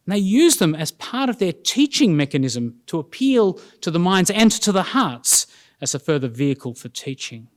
And 0.04 0.14
they 0.14 0.18
use 0.18 0.56
them 0.56 0.74
as 0.74 0.90
part 0.90 1.30
of 1.30 1.38
their 1.38 1.52
teaching 1.52 2.16
mechanism 2.16 2.80
to 2.86 2.98
appeal 2.98 3.60
to 3.80 3.90
the 3.90 4.00
minds 4.00 4.30
and 4.30 4.50
to 4.50 4.72
the 4.72 4.82
hearts 4.82 5.46
as 5.80 5.94
a 5.94 6.00
further 6.00 6.28
vehicle 6.28 6.74
for 6.74 6.88
teaching. 6.88 7.48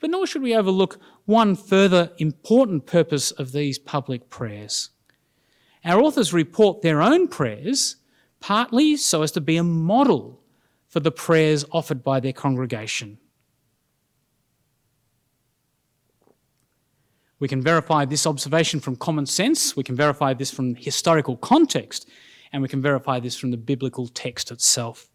But 0.00 0.10
nor 0.10 0.26
should 0.26 0.42
we 0.42 0.54
overlook 0.54 0.98
one 1.28 1.54
further 1.54 2.10
important 2.16 2.86
purpose 2.86 3.32
of 3.32 3.52
these 3.52 3.78
public 3.78 4.30
prayers. 4.30 4.88
Our 5.84 6.00
authors 6.00 6.32
report 6.32 6.80
their 6.80 7.02
own 7.02 7.28
prayers 7.28 7.96
partly 8.40 8.96
so 8.96 9.20
as 9.20 9.30
to 9.32 9.40
be 9.42 9.58
a 9.58 9.62
model 9.62 10.40
for 10.88 11.00
the 11.00 11.10
prayers 11.10 11.66
offered 11.70 12.02
by 12.02 12.18
their 12.18 12.32
congregation. 12.32 13.18
We 17.38 17.46
can 17.46 17.60
verify 17.60 18.06
this 18.06 18.26
observation 18.26 18.80
from 18.80 18.96
common 18.96 19.26
sense, 19.26 19.76
we 19.76 19.84
can 19.84 19.96
verify 19.96 20.32
this 20.32 20.50
from 20.50 20.76
historical 20.76 21.36
context, 21.36 22.08
and 22.54 22.62
we 22.62 22.70
can 22.70 22.80
verify 22.80 23.20
this 23.20 23.36
from 23.36 23.50
the 23.50 23.58
biblical 23.58 24.08
text 24.08 24.50
itself. 24.50 25.10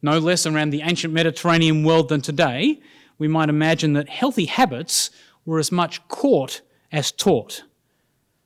No 0.00 0.20
less 0.20 0.46
around 0.46 0.70
the 0.70 0.82
ancient 0.82 1.12
Mediterranean 1.12 1.82
world 1.82 2.08
than 2.08 2.20
today, 2.20 2.80
we 3.18 3.28
might 3.28 3.48
imagine 3.48 3.92
that 3.94 4.08
healthy 4.08 4.46
habits 4.46 5.10
were 5.44 5.58
as 5.58 5.72
much 5.72 6.06
caught 6.08 6.60
as 6.92 7.12
taught. 7.12 7.62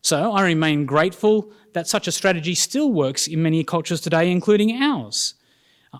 So 0.03 0.33
I 0.33 0.43
remain 0.45 0.87
grateful 0.87 1.53
that 1.73 1.87
such 1.87 2.09
a 2.09 2.13
strategy 2.13 2.55
still 2.55 2.91
works 2.91 3.27
in 3.27 3.43
many 3.43 3.63
cultures 3.65 4.01
today, 4.01 4.31
including 4.31 4.83
ours. 4.83 5.35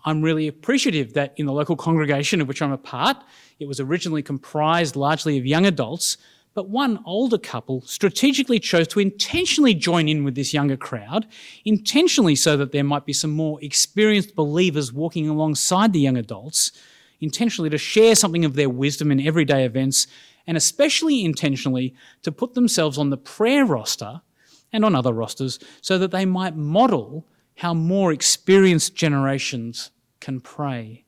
I'm 0.05 0.23
really 0.23 0.47
appreciative 0.47 1.15
that 1.15 1.35
in 1.37 1.47
the 1.47 1.53
local 1.53 1.77
congregation 1.77 2.41
of 2.41 2.49
which 2.49 2.63
I'm 2.63 2.73
a 2.73 2.79
part, 2.79 3.17
it 3.59 3.67
was 3.67 3.81
originally 3.81 4.23
comprised 4.23 4.97
largely 4.97 5.37
of 5.37 5.47
young 5.47 5.67
adults, 5.67 6.17
but 6.55 6.69
one 6.69 7.01
older 7.05 7.39
couple 7.39 7.81
strategically 7.83 8.59
chose 8.59 8.89
to 8.89 9.01
intentionally 9.01 9.75
join 9.75 10.09
in 10.09 10.25
with 10.25 10.35
this 10.35 10.55
younger 10.55 10.77
crowd, 10.77 11.27
intentionally 11.65 12.37
so 12.37 12.57
that 12.57 12.73
there 12.73 12.85
might 12.85 13.05
be 13.05 13.13
some 13.13 13.31
more 13.31 13.63
experienced 13.63 14.35
believers 14.35 14.93
walking 14.93 15.29
alongside 15.29 15.93
the 15.93 16.01
young 16.01 16.17
adults, 16.17 16.73
intentionally 17.21 17.71
to 17.71 17.79
share 17.79 18.15
something 18.15 18.45
of 18.45 18.55
their 18.55 18.71
wisdom 18.71 19.11
in 19.11 19.21
everyday 19.21 19.65
events, 19.65 20.07
and 20.47 20.57
especially 20.57 21.25
intentionally 21.25 21.95
to 22.23 22.33
put 22.33 22.55
themselves 22.55 22.99
on 22.99 23.11
the 23.11 23.17
prayer 23.17 23.65
roster 23.65 24.23
and 24.73 24.85
on 24.85 24.95
other 24.95 25.13
rosters 25.13 25.59
so 25.81 25.99
that 25.99 26.11
they 26.11 26.25
might 26.25 26.57
model 26.57 27.27
how 27.57 27.75
more 27.75 28.13
experienced 28.13 28.95
generations 28.95 29.91
can 30.21 30.41
pray. 30.41 31.05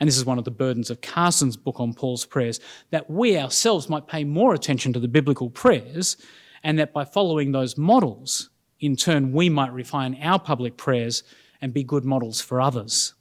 And 0.00 0.08
this 0.08 0.18
is 0.18 0.24
one 0.24 0.38
of 0.38 0.44
the 0.44 0.50
burdens 0.50 0.90
of 0.90 1.00
Carson's 1.00 1.56
book 1.56 1.78
on 1.78 1.94
Paul's 1.94 2.26
prayers 2.26 2.58
that 2.90 3.08
we 3.08 3.38
ourselves 3.38 3.88
might 3.88 4.08
pay 4.08 4.24
more 4.24 4.54
attention 4.54 4.92
to 4.92 4.98
the 4.98 5.06
biblical 5.06 5.48
prayers, 5.48 6.16
and 6.64 6.78
that 6.78 6.92
by 6.92 7.04
following 7.04 7.52
those 7.52 7.78
models, 7.78 8.50
in 8.80 8.96
turn, 8.96 9.32
we 9.32 9.48
might 9.48 9.72
refine 9.72 10.20
our 10.20 10.40
public 10.40 10.76
prayers 10.76 11.22
and 11.60 11.72
be 11.72 11.84
good 11.84 12.04
models 12.04 12.40
for 12.40 12.60
others. 12.60 13.14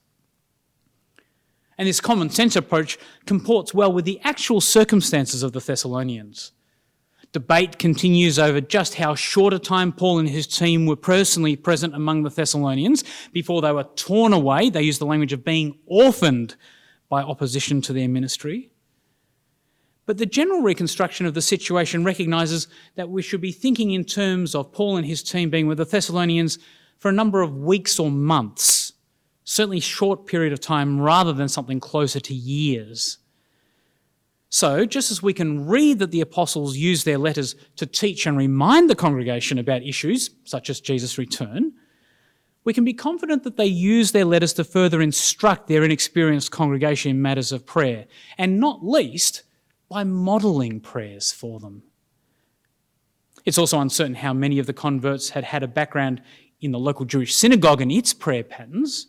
And 1.82 1.88
this 1.88 2.00
common 2.00 2.30
sense 2.30 2.56
approach 2.56 3.00
comports 3.26 3.74
well 3.74 3.91
with 3.91 4.06
the 4.06 4.20
actual 4.24 4.62
circumstances 4.62 5.41
of 5.41 5.54
the 5.54 5.60
Thessalonians. 5.60 6.52
Debate 7.32 7.80
continues 7.80 8.38
over 8.38 8.62
just 8.62 8.94
how 8.94 9.15
short 9.15 9.52
a 9.52 9.58
time 9.58 9.91
Paul 9.91 10.20
and 10.20 10.30
his 10.30 10.46
team 10.46 10.86
were 10.86 10.96
personally 10.96 11.56
present 11.56 11.96
among 11.96 12.22
the 12.22 12.30
Thessalonians 12.30 13.04
before 13.34 13.63
they 13.63 13.72
were 13.72 13.88
torn 13.96 14.32
away. 14.32 14.70
They 14.70 14.84
use 14.84 15.00
the 15.00 15.08
language 15.08 15.34
of 15.34 15.44
being 15.44 15.80
orphaned 15.88 16.56
by 17.10 17.24
opposition 17.24 17.82
to 17.82 17.94
their 17.94 18.08
ministry. 18.08 18.70
But 20.06 20.20
the 20.20 20.28
general 20.28 20.62
reconstruction 20.62 21.26
of 21.26 21.34
the 21.34 21.41
situation 21.41 22.04
recognises 22.04 22.67
that 22.94 23.10
we 23.10 23.24
should 23.24 23.41
be 23.41 23.52
thinking 23.52 23.89
in 23.89 24.06
terms 24.06 24.54
of 24.54 24.72
Paul 24.72 24.98
and 24.98 25.08
his 25.08 25.24
team 25.24 25.50
being 25.50 25.65
with 25.65 25.80
the 25.80 25.86
Thessalonians 25.86 26.60
for 27.00 27.10
a 27.10 27.12
number 27.12 27.41
of 27.41 27.58
weeks 27.58 27.98
or 27.98 28.12
months, 28.12 28.90
certainly 29.43 29.80
short 29.80 30.25
period 30.25 30.54
of 30.54 30.60
time 30.60 30.99
rather 30.99 31.34
than 31.34 31.49
something 31.49 31.80
closer 31.80 32.19
to 32.19 32.34
years. 32.34 33.17
So, 34.49 34.86
just 34.86 35.12
as 35.12 35.23
we 35.23 35.34
can 35.34 35.65
read 35.65 35.99
that 35.99 36.12
the 36.12 36.19
apostles 36.19 36.75
used 36.75 37.06
their 37.06 37.17
letters 37.17 37.56
to 37.77 37.86
teach 37.86 38.25
and 38.25 38.38
remind 38.38 38.89
the 38.89 38.95
congregation 38.95 39.58
about 39.58 39.84
issues 39.84 40.32
such 40.43 40.69
as 40.69 40.82
Jesus' 40.82 41.17
return, 41.17 41.71
we 42.65 42.73
can 42.73 42.84
be 42.84 42.93
confident 42.93 43.43
that 43.43 43.56
they 43.56 43.65
used 43.65 44.13
their 44.13 44.25
letters 44.25 44.54
to 44.54 44.63
further 44.63 45.01
instruct 45.01 45.67
their 45.67 45.84
inexperienced 45.84 46.51
congregation 46.51 47.12
in 47.12 47.21
matters 47.21 47.51
of 47.51 47.65
prayer, 47.65 48.06
and 48.38 48.60
not 48.60 48.86
least 48.86 49.43
by 49.89 50.04
modelling 50.04 50.82
prayers 50.82 51.32
for 51.32 51.60
them. 51.60 51.84
It's 53.45 53.58
also 53.58 53.80
uncertain 53.80 54.15
how 54.15 54.34
many 54.34 54.60
of 54.60 54.67
the 54.67 54.73
converts 54.73 55.30
had 55.30 55.45
had 55.45 55.63
a 55.63 55.67
background 55.67 56.21
in 56.60 56.71
the 56.71 56.80
local 56.80 57.06
Jewish 57.06 57.34
synagogue 57.34 57.82
and 57.82 57.91
its 57.91 58.13
prayer 58.13 58.43
patterns 58.43 59.08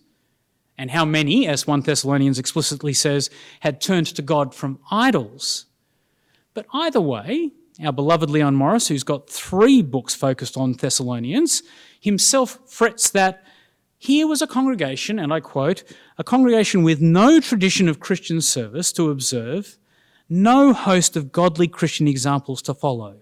and 0.79 0.91
how 0.91 1.05
many, 1.05 1.47
as 1.47 1.67
1 1.67 1.83
Thessalonians 1.83 2.39
explicitly 2.39 2.93
says, 2.93 3.31
had 3.61 3.81
turned 3.81 4.07
to 4.07 4.23
God 4.23 4.55
from 4.55 4.79
idols. 4.91 5.67
But 6.55 6.67
either 6.73 7.01
way, 7.01 7.53
our 7.83 7.93
beloved 7.93 8.31
Leon 8.31 8.55
Morris, 8.55 8.89
who's 8.89 9.03
got 9.03 9.31
three 9.31 9.83
books 9.83 10.15
focused 10.15 10.57
on 10.57 10.73
Thessalonians, 10.73 11.63
himself 12.01 12.59
frets 12.67 13.11
that 13.11 13.45
here 13.99 14.27
was 14.27 14.43
a 14.43 14.49
congregation, 14.49 15.19
and 15.19 15.33
I 15.33 15.39
quote, 15.39 15.85
a 16.19 16.25
congregation 16.25 16.83
with 16.83 17.01
no 17.01 17.39
tradition 17.39 17.89
of 17.89 18.01
Christian 18.01 18.41
service 18.41 18.93
to 18.95 19.11
observe, 19.11 19.79
no 20.29 20.73
host 20.73 21.17
of 21.17 21.31
godly 21.31 21.69
Christian 21.69 22.09
examples 22.09 22.63
to 22.63 22.75
follow. 22.75 23.22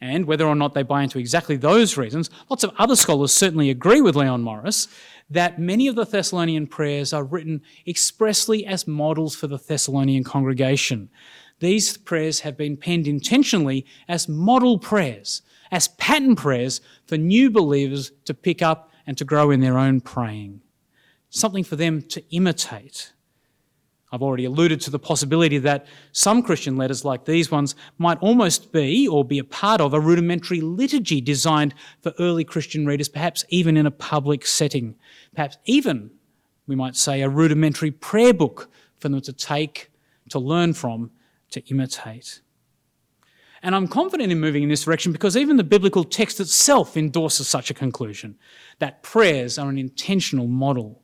And 0.00 0.26
whether 0.26 0.46
or 0.46 0.54
not 0.54 0.74
they 0.74 0.84
buy 0.84 1.02
into 1.02 1.18
exactly 1.18 1.56
those 1.56 1.96
reasons, 1.96 2.30
lots 2.48 2.62
of 2.62 2.72
other 2.78 2.94
scholars 2.94 3.32
certainly 3.32 3.68
agree 3.70 4.00
with 4.00 4.14
Leon 4.14 4.42
Morris 4.42 4.86
that 5.30 5.58
many 5.58 5.88
of 5.88 5.96
the 5.96 6.06
Thessalonian 6.06 6.66
prayers 6.66 7.12
are 7.12 7.24
written 7.24 7.60
expressly 7.86 8.64
as 8.64 8.86
models 8.86 9.34
for 9.34 9.46
the 9.46 9.58
Thessalonian 9.58 10.24
congregation. 10.24 11.10
These 11.60 11.96
prayers 11.96 12.40
have 12.40 12.56
been 12.56 12.76
penned 12.76 13.08
intentionally 13.08 13.84
as 14.08 14.28
model 14.28 14.78
prayers, 14.78 15.42
as 15.70 15.88
pattern 15.88 16.36
prayers 16.36 16.80
for 17.06 17.16
new 17.16 17.50
believers 17.50 18.12
to 18.24 18.34
pick 18.34 18.62
up 18.62 18.90
and 19.06 19.18
to 19.18 19.24
grow 19.24 19.50
in 19.50 19.60
their 19.60 19.78
own 19.78 20.00
praying. 20.00 20.62
Something 21.30 21.64
for 21.64 21.76
them 21.76 22.02
to 22.02 22.22
imitate. 22.34 23.12
I've 24.10 24.22
already 24.22 24.46
alluded 24.46 24.80
to 24.82 24.90
the 24.90 24.98
possibility 24.98 25.58
that 25.58 25.86
some 26.12 26.42
Christian 26.42 26.76
letters 26.76 27.04
like 27.04 27.24
these 27.24 27.50
ones 27.50 27.74
might 27.98 28.18
almost 28.20 28.72
be 28.72 29.06
or 29.06 29.24
be 29.24 29.38
a 29.38 29.44
part 29.44 29.80
of 29.80 29.92
a 29.92 30.00
rudimentary 30.00 30.62
liturgy 30.62 31.20
designed 31.20 31.74
for 32.02 32.14
early 32.18 32.44
Christian 32.44 32.86
readers, 32.86 33.08
perhaps 33.08 33.44
even 33.50 33.76
in 33.76 33.86
a 33.86 33.90
public 33.90 34.46
setting. 34.46 34.94
Perhaps 35.34 35.58
even, 35.66 36.10
we 36.66 36.74
might 36.74 36.96
say, 36.96 37.20
a 37.20 37.28
rudimentary 37.28 37.90
prayer 37.90 38.32
book 38.32 38.70
for 38.96 39.10
them 39.10 39.20
to 39.20 39.32
take, 39.32 39.90
to 40.30 40.38
learn 40.38 40.72
from, 40.72 41.10
to 41.50 41.60
imitate. 41.68 42.40
And 43.62 43.74
I'm 43.74 43.88
confident 43.88 44.32
in 44.32 44.40
moving 44.40 44.62
in 44.62 44.68
this 44.68 44.84
direction 44.84 45.12
because 45.12 45.36
even 45.36 45.56
the 45.56 45.64
biblical 45.64 46.04
text 46.04 46.40
itself 46.40 46.96
endorses 46.96 47.48
such 47.48 47.70
a 47.70 47.74
conclusion 47.74 48.38
that 48.78 49.02
prayers 49.02 49.58
are 49.58 49.68
an 49.68 49.78
intentional 49.78 50.46
model 50.46 51.02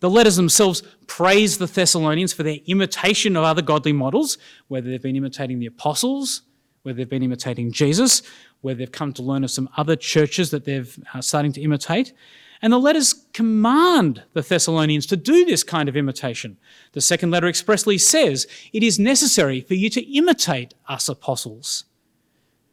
the 0.00 0.10
letters 0.10 0.36
themselves 0.36 0.82
praise 1.06 1.58
the 1.58 1.66
Thessalonians 1.66 2.32
for 2.32 2.42
their 2.42 2.58
imitation 2.66 3.36
of 3.36 3.44
other 3.44 3.62
godly 3.62 3.92
models, 3.92 4.38
whether 4.68 4.90
they've 4.90 5.02
been 5.02 5.16
imitating 5.16 5.58
the 5.58 5.66
apostles, 5.66 6.42
whether 6.82 6.96
they've 6.96 7.08
been 7.08 7.22
imitating 7.22 7.70
Jesus, 7.70 8.22
whether 8.62 8.78
they've 8.78 8.92
come 8.92 9.12
to 9.12 9.22
learn 9.22 9.44
of 9.44 9.50
some 9.50 9.68
other 9.76 9.96
churches 9.96 10.50
that 10.50 10.64
they're 10.64 10.86
uh, 11.14 11.20
starting 11.20 11.52
to 11.52 11.60
imitate. 11.60 12.14
And 12.62 12.72
the 12.72 12.78
letters 12.78 13.26
command 13.32 14.22
the 14.32 14.42
Thessalonians 14.42 15.06
to 15.06 15.16
do 15.16 15.44
this 15.44 15.62
kind 15.62 15.88
of 15.88 15.96
imitation. 15.96 16.58
The 16.92 17.00
second 17.00 17.30
letter 17.30 17.46
expressly 17.46 17.96
says, 17.96 18.46
It 18.72 18.82
is 18.82 18.98
necessary 18.98 19.60
for 19.60 19.74
you 19.74 19.88
to 19.90 20.16
imitate 20.16 20.74
us 20.88 21.08
apostles. 21.08 21.84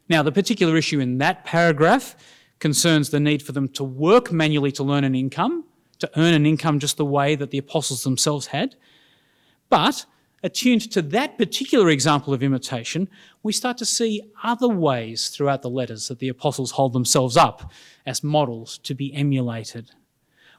Now, 0.08 0.22
the 0.22 0.32
particular 0.32 0.76
issue 0.76 1.00
in 1.00 1.18
that 1.18 1.44
paragraph 1.44 2.16
concerns 2.58 3.10
the 3.10 3.20
need 3.20 3.42
for 3.42 3.52
them 3.52 3.68
to 3.68 3.84
work 3.84 4.32
manually 4.32 4.72
to 4.72 4.82
learn 4.82 5.04
an 5.04 5.14
income 5.14 5.64
to 5.98 6.10
earn 6.18 6.34
an 6.34 6.46
income 6.46 6.78
just 6.78 6.96
the 6.96 7.04
way 7.04 7.34
that 7.34 7.50
the 7.50 7.58
apostles 7.58 8.04
themselves 8.04 8.48
had. 8.48 8.76
But 9.68 10.06
attuned 10.42 10.90
to 10.92 11.02
that 11.02 11.36
particular 11.36 11.90
example 11.90 12.32
of 12.32 12.42
imitation, 12.42 13.08
we 13.42 13.52
start 13.52 13.78
to 13.78 13.84
see 13.84 14.22
other 14.42 14.68
ways 14.68 15.28
throughout 15.28 15.62
the 15.62 15.70
letters 15.70 16.08
that 16.08 16.20
the 16.20 16.28
apostles 16.28 16.72
hold 16.72 16.92
themselves 16.92 17.36
up 17.36 17.72
as 18.06 18.22
models 18.22 18.78
to 18.78 18.94
be 18.94 19.12
emulated. 19.14 19.90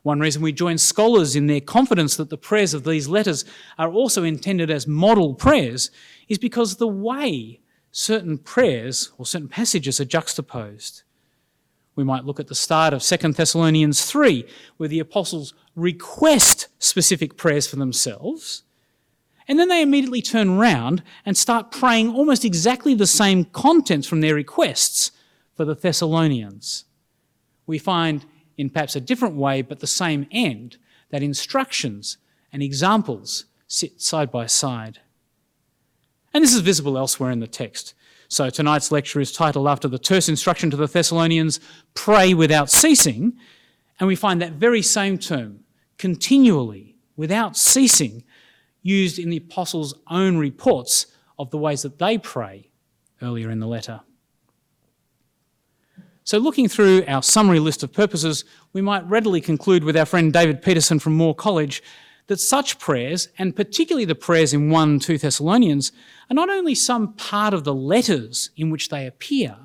One 0.04 0.20
reason 0.20 0.42
we 0.42 0.54
join 0.54 0.78
scholars 0.78 1.36
in 1.36 1.48
their 1.48 1.60
confidence 1.60 2.16
that 2.18 2.30
the 2.30 2.38
prayers 2.38 2.74
of 2.74 2.84
these 2.84 3.08
letters 3.08 3.44
are 3.78 3.92
also 3.92 4.24
intended 4.24 4.70
as 4.70 4.88
model 4.88 5.34
prayers 5.34 5.92
is 6.30 6.38
because 6.38 6.78
the 6.78 6.88
way 6.88 7.60
certain 7.92 8.38
prayers 8.38 9.12
or 9.18 9.26
certain 9.26 9.50
passages 9.50 10.00
are 10.00 10.06
juxtaposed. 10.06 11.04
We 12.00 12.06
might 12.06 12.24
look 12.24 12.40
at 12.40 12.48
the 12.48 12.56
start 12.56 12.94
of 12.94 13.04
2 13.04 13.34
Thessalonians 13.34 14.06
3, 14.06 14.46
where 14.78 14.88
the 14.88 15.02
apostles 15.02 15.54
request 15.76 16.70
specific 16.80 17.36
prayers 17.36 17.68
for 17.68 17.76
themselves, 17.76 18.64
and 19.50 19.60
then 19.60 19.68
they 19.68 19.82
immediately 19.82 20.22
turn 20.22 20.58
round 20.58 21.04
and 21.26 21.36
start 21.36 21.72
praying 21.72 22.16
almost 22.16 22.46
exactly 22.46 22.96
the 22.96 23.06
same 23.06 23.44
contents 23.44 24.08
from 24.08 24.22
their 24.22 24.34
requests 24.34 25.12
for 25.58 25.66
the 25.66 25.76
Thessalonians. 25.76 26.86
We 27.68 27.80
find, 27.80 28.26
in 28.58 28.70
perhaps 28.70 28.96
a 28.96 29.02
different 29.02 29.36
way, 29.36 29.62
but 29.62 29.82
the 29.82 29.86
same 29.86 30.26
end, 30.32 30.78
that 31.10 31.22
instructions 31.22 32.18
and 32.54 32.64
examples 32.64 33.44
sit 33.68 34.02
side 34.02 34.32
by 34.32 34.46
side. 34.46 35.00
And 36.34 36.46
this 36.46 36.56
is 36.56 36.62
visible 36.62 36.98
elsewhere 36.98 37.32
in 37.32 37.42
the 37.42 37.48
text. 37.48 37.94
So 38.30 38.50
tonight's 38.52 38.92
lecture 38.92 39.20
is 39.20 39.32
titled 39.32 39.68
after 39.68 39.88
the 39.88 39.98
terse 39.98 40.30
instruction 40.30 40.70
to 40.70 40.78
the 40.78 40.88
Thessalonians, 40.88 41.60
pray 41.96 42.36
without 42.36 42.70
ceasing. 42.70 43.34
And 44.00 44.08
we 44.08 44.16
find 44.16 44.42
that 44.42 44.54
very 44.54 44.84
same 44.84 45.18
term, 45.18 45.62
continually, 45.98 46.96
without 47.18 47.58
ceasing, 47.58 48.24
used 48.84 49.18
in 49.18 49.32
the 49.32 49.38
apostles' 49.38 49.96
own 50.10 50.38
reports 50.38 51.08
of 51.40 51.50
the 51.50 51.58
ways 51.58 51.82
that 51.82 51.98
they 51.98 52.18
pray 52.20 52.70
earlier 53.22 53.50
in 53.50 53.60
the 53.60 53.68
letter. 53.68 54.02
So, 56.24 56.38
looking 56.38 56.68
through 56.68 57.06
our 57.08 57.24
summary 57.24 57.60
list 57.60 57.82
of 57.82 57.92
purposes, 57.92 58.46
we 58.72 58.82
might 58.82 59.10
readily 59.10 59.42
conclude 59.42 59.84
with 59.84 59.98
our 59.98 60.06
friend 60.06 60.32
David 60.32 60.62
Peterson 60.62 61.00
from 61.00 61.16
Moore 61.16 61.34
College 61.34 61.82
that 62.28 62.40
such 62.40 62.78
prayers, 62.78 63.30
and 63.40 63.56
particularly 63.56 64.06
the 64.06 64.14
prayers 64.14 64.54
in 64.54 64.70
1 64.70 65.00
2 65.00 65.18
Thessalonians, 65.18 65.92
are 66.30 66.36
not 66.36 66.50
only 66.50 66.76
some 66.76 67.14
part 67.14 67.54
of 67.54 67.64
the 67.64 67.74
letters 67.74 68.52
in 68.56 68.70
which 68.70 68.90
they 68.90 69.08
appear, 69.08 69.56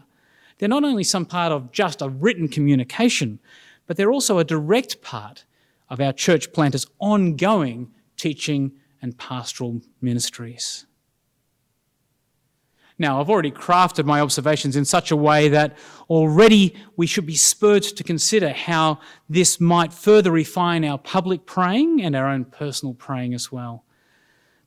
they're 0.58 0.68
not 0.68 0.84
only 0.84 1.04
some 1.04 1.26
part 1.26 1.52
of 1.52 1.72
just 1.72 2.00
a 2.00 2.08
written 2.08 2.48
communication, 2.48 3.38
but 3.86 3.96
they're 3.96 4.12
also 4.12 4.38
a 4.38 4.44
direct 4.44 5.02
part 5.02 5.44
of 5.90 6.00
our 6.00 6.12
church 6.12 6.52
planters' 6.52 6.86
ongoing 6.98 7.90
teaching 8.16 8.72
and 9.02 9.18
pastoral 9.18 9.82
ministries. 10.00 10.86
Now, 12.96 13.20
I've 13.20 13.28
already 13.28 13.50
crafted 13.50 14.04
my 14.04 14.20
observations 14.20 14.76
in 14.76 14.84
such 14.84 15.10
a 15.10 15.16
way 15.16 15.48
that 15.48 15.76
already 16.08 16.76
we 16.96 17.08
should 17.08 17.26
be 17.26 17.34
spurred 17.34 17.82
to 17.82 18.04
consider 18.04 18.50
how 18.50 19.00
this 19.28 19.60
might 19.60 19.92
further 19.92 20.30
refine 20.30 20.84
our 20.84 20.98
public 20.98 21.44
praying 21.44 22.02
and 22.02 22.14
our 22.14 22.28
own 22.28 22.44
personal 22.44 22.94
praying 22.94 23.34
as 23.34 23.50
well. 23.50 23.84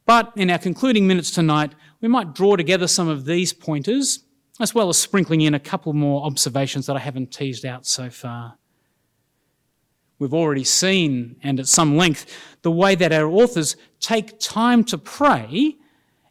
But 0.06 0.34
in 0.36 0.50
our 0.50 0.58
concluding 0.58 1.08
minutes 1.08 1.32
tonight, 1.32 1.74
we 2.02 2.08
might 2.08 2.34
draw 2.34 2.56
together 2.56 2.88
some 2.88 3.08
of 3.08 3.26
these 3.26 3.54
pointers, 3.54 4.24
as 4.60 4.74
well 4.74 4.90
as 4.90 4.98
sprinkling 4.98 5.42
in 5.42 5.54
a 5.54 5.60
couple 5.60 5.94
more 5.94 6.24
observations 6.24 6.86
that 6.86 6.96
I 6.96 7.00
haven't 7.00 7.32
teased 7.32 7.66
out 7.66 7.86
so 7.86 8.10
far. 8.10 8.58
We've 10.20 10.34
already 10.34 10.64
seen, 10.64 11.36
and 11.44 11.60
at 11.60 11.68
some 11.68 11.96
length, 11.96 12.26
the 12.64 12.72
way 12.72 12.96
that 12.96 13.14
our 13.14 13.28
authors 13.28 13.76
take 14.00 14.40
time 14.40 14.84
to 14.86 14.98
pray 14.98 15.76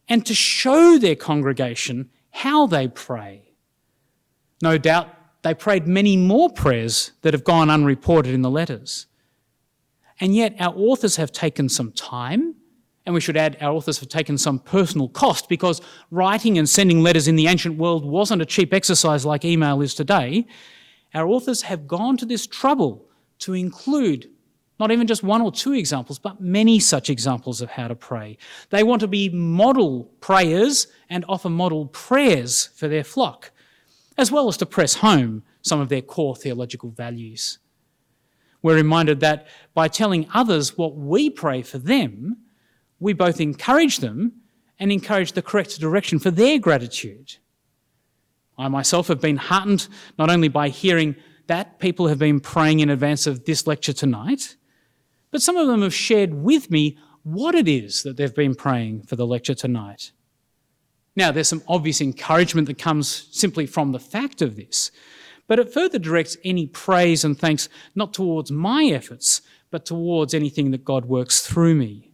and 0.08 0.26
to 0.26 0.34
show 0.34 0.98
their 0.98 1.14
congregation 1.14 2.10
how 2.30 2.66
they 2.66 2.88
pray. 2.88 3.52
No 4.62 4.78
doubt 4.78 5.08
they 5.42 5.54
prayed 5.54 5.86
many 5.86 6.16
more 6.16 6.50
prayers 6.50 7.12
that 7.22 7.32
have 7.32 7.44
gone 7.44 7.70
unreported 7.70 8.34
in 8.34 8.42
the 8.42 8.50
letters. 8.50 9.06
And 10.18 10.34
yet 10.34 10.56
our 10.58 10.74
authors 10.74 11.16
have 11.16 11.30
taken 11.30 11.68
some 11.68 11.92
time, 11.92 12.56
and 13.06 13.14
we 13.14 13.20
should 13.20 13.36
add 13.36 13.56
our 13.60 13.72
authors 13.72 14.00
have 14.00 14.08
taken 14.08 14.36
some 14.36 14.58
personal 14.58 15.08
cost 15.08 15.48
because 15.48 15.80
writing 16.10 16.58
and 16.58 16.68
sending 16.68 17.00
letters 17.00 17.28
in 17.28 17.36
the 17.36 17.46
ancient 17.46 17.78
world 17.78 18.04
wasn't 18.04 18.42
a 18.42 18.46
cheap 18.46 18.74
exercise 18.74 19.24
like 19.24 19.44
email 19.44 19.80
is 19.80 19.94
today. 19.94 20.46
Our 21.14 21.28
authors 21.28 21.62
have 21.62 21.86
gone 21.86 22.16
to 22.18 22.26
this 22.26 22.46
trouble 22.46 23.08
to 23.38 23.54
include 23.54 24.28
not 24.78 24.90
even 24.90 25.06
just 25.06 25.22
one 25.22 25.40
or 25.40 25.50
two 25.50 25.72
examples, 25.72 26.18
but 26.18 26.40
many 26.40 26.78
such 26.78 27.08
examples 27.08 27.62
of 27.62 27.70
how 27.70 27.88
to 27.88 27.94
pray. 27.94 28.36
They 28.70 28.82
want 28.82 29.00
to 29.00 29.08
be 29.08 29.30
model 29.30 30.04
prayers 30.20 30.88
and 31.08 31.24
offer 31.28 31.48
model 31.48 31.86
prayers 31.86 32.66
for 32.74 32.86
their 32.86 33.04
flock, 33.04 33.52
as 34.18 34.30
well 34.30 34.48
as 34.48 34.58
to 34.58 34.66
press 34.66 34.96
home 34.96 35.44
some 35.62 35.80
of 35.80 35.88
their 35.88 36.02
core 36.02 36.36
theological 36.36 36.90
values. 36.90 37.58
We're 38.60 38.74
reminded 38.74 39.20
that 39.20 39.46
by 39.72 39.88
telling 39.88 40.28
others 40.34 40.76
what 40.76 40.96
we 40.96 41.30
pray 41.30 41.62
for 41.62 41.78
them, 41.78 42.38
we 42.98 43.12
both 43.12 43.40
encourage 43.40 43.98
them 43.98 44.32
and 44.78 44.92
encourage 44.92 45.32
the 45.32 45.42
correct 45.42 45.78
direction 45.80 46.18
for 46.18 46.30
their 46.30 46.58
gratitude. 46.58 47.36
I 48.58 48.68
myself 48.68 49.08
have 49.08 49.20
been 49.20 49.36
heartened 49.36 49.88
not 50.18 50.30
only 50.30 50.48
by 50.48 50.68
hearing 50.68 51.16
that 51.46 51.78
people 51.78 52.08
have 52.08 52.18
been 52.18 52.40
praying 52.40 52.80
in 52.80 52.90
advance 52.90 53.26
of 53.26 53.44
this 53.44 53.66
lecture 53.66 53.92
tonight, 53.92 54.56
but 55.30 55.42
some 55.42 55.56
of 55.56 55.66
them 55.66 55.82
have 55.82 55.94
shared 55.94 56.34
with 56.34 56.70
me 56.70 56.98
what 57.22 57.54
it 57.54 57.68
is 57.68 58.02
that 58.02 58.16
they've 58.16 58.34
been 58.34 58.54
praying 58.54 59.02
for 59.02 59.16
the 59.16 59.26
lecture 59.26 59.54
tonight. 59.54 60.12
Now, 61.14 61.32
there's 61.32 61.48
some 61.48 61.62
obvious 61.66 62.00
encouragement 62.00 62.66
that 62.68 62.78
comes 62.78 63.28
simply 63.32 63.66
from 63.66 63.92
the 63.92 63.98
fact 63.98 64.42
of 64.42 64.56
this, 64.56 64.90
but 65.46 65.58
it 65.58 65.72
further 65.72 65.98
directs 65.98 66.36
any 66.44 66.66
praise 66.66 67.24
and 67.24 67.38
thanks 67.38 67.68
not 67.94 68.12
towards 68.12 68.50
my 68.50 68.84
efforts, 68.84 69.42
but 69.70 69.86
towards 69.86 70.34
anything 70.34 70.70
that 70.72 70.84
God 70.84 71.06
works 71.06 71.46
through 71.46 71.74
me. 71.74 72.05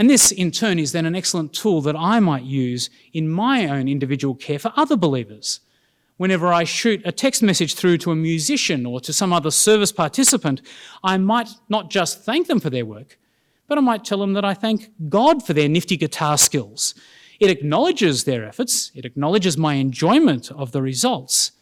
And 0.00 0.08
this, 0.08 0.32
in 0.32 0.50
turn, 0.50 0.78
is 0.78 0.92
then 0.92 1.04
an 1.04 1.14
excellent 1.14 1.52
tool 1.52 1.82
that 1.82 1.94
I 1.94 2.20
might 2.20 2.44
use 2.44 2.88
in 3.12 3.28
my 3.28 3.68
own 3.68 3.86
individual 3.86 4.34
care 4.34 4.58
for 4.58 4.72
other 4.74 4.96
believers 4.96 5.60
whenever 6.20 6.52
I 6.52 6.64
shoot 6.64 7.00
a 7.06 7.12
text 7.12 7.42
message 7.42 7.74
through 7.74 7.98
to 7.98 8.10
a 8.10 8.16
musician 8.16 8.86
or 8.86 8.98
to 9.00 9.12
some 9.12 9.30
other 9.30 9.50
service 9.50 9.90
participant, 9.90 10.60
I 11.02 11.18
might 11.18 11.48
not 11.70 11.90
just 11.90 12.24
thank 12.24 12.46
them 12.46 12.60
for 12.60 12.70
their 12.70 12.84
work, 12.84 13.18
but 13.68 13.76
I 13.76 13.82
might 13.82 14.04
tell 14.04 14.18
them 14.18 14.34
that 14.34 14.44
I 14.44 14.52
thank 14.54 14.90
God 15.10 15.42
for 15.46 15.54
their 15.54 15.68
nifty 15.68 15.98
guitar 15.98 16.38
skills. 16.38 16.94
It 17.38 17.50
acknowledges 17.50 18.24
their 18.24 18.44
efforts, 18.46 18.92
it 18.94 19.06
acknowledges 19.06 19.56
my 19.56 19.74
enjoyment 19.74 20.50
of 20.50 20.72
the 20.72 20.82
results, 20.82 21.52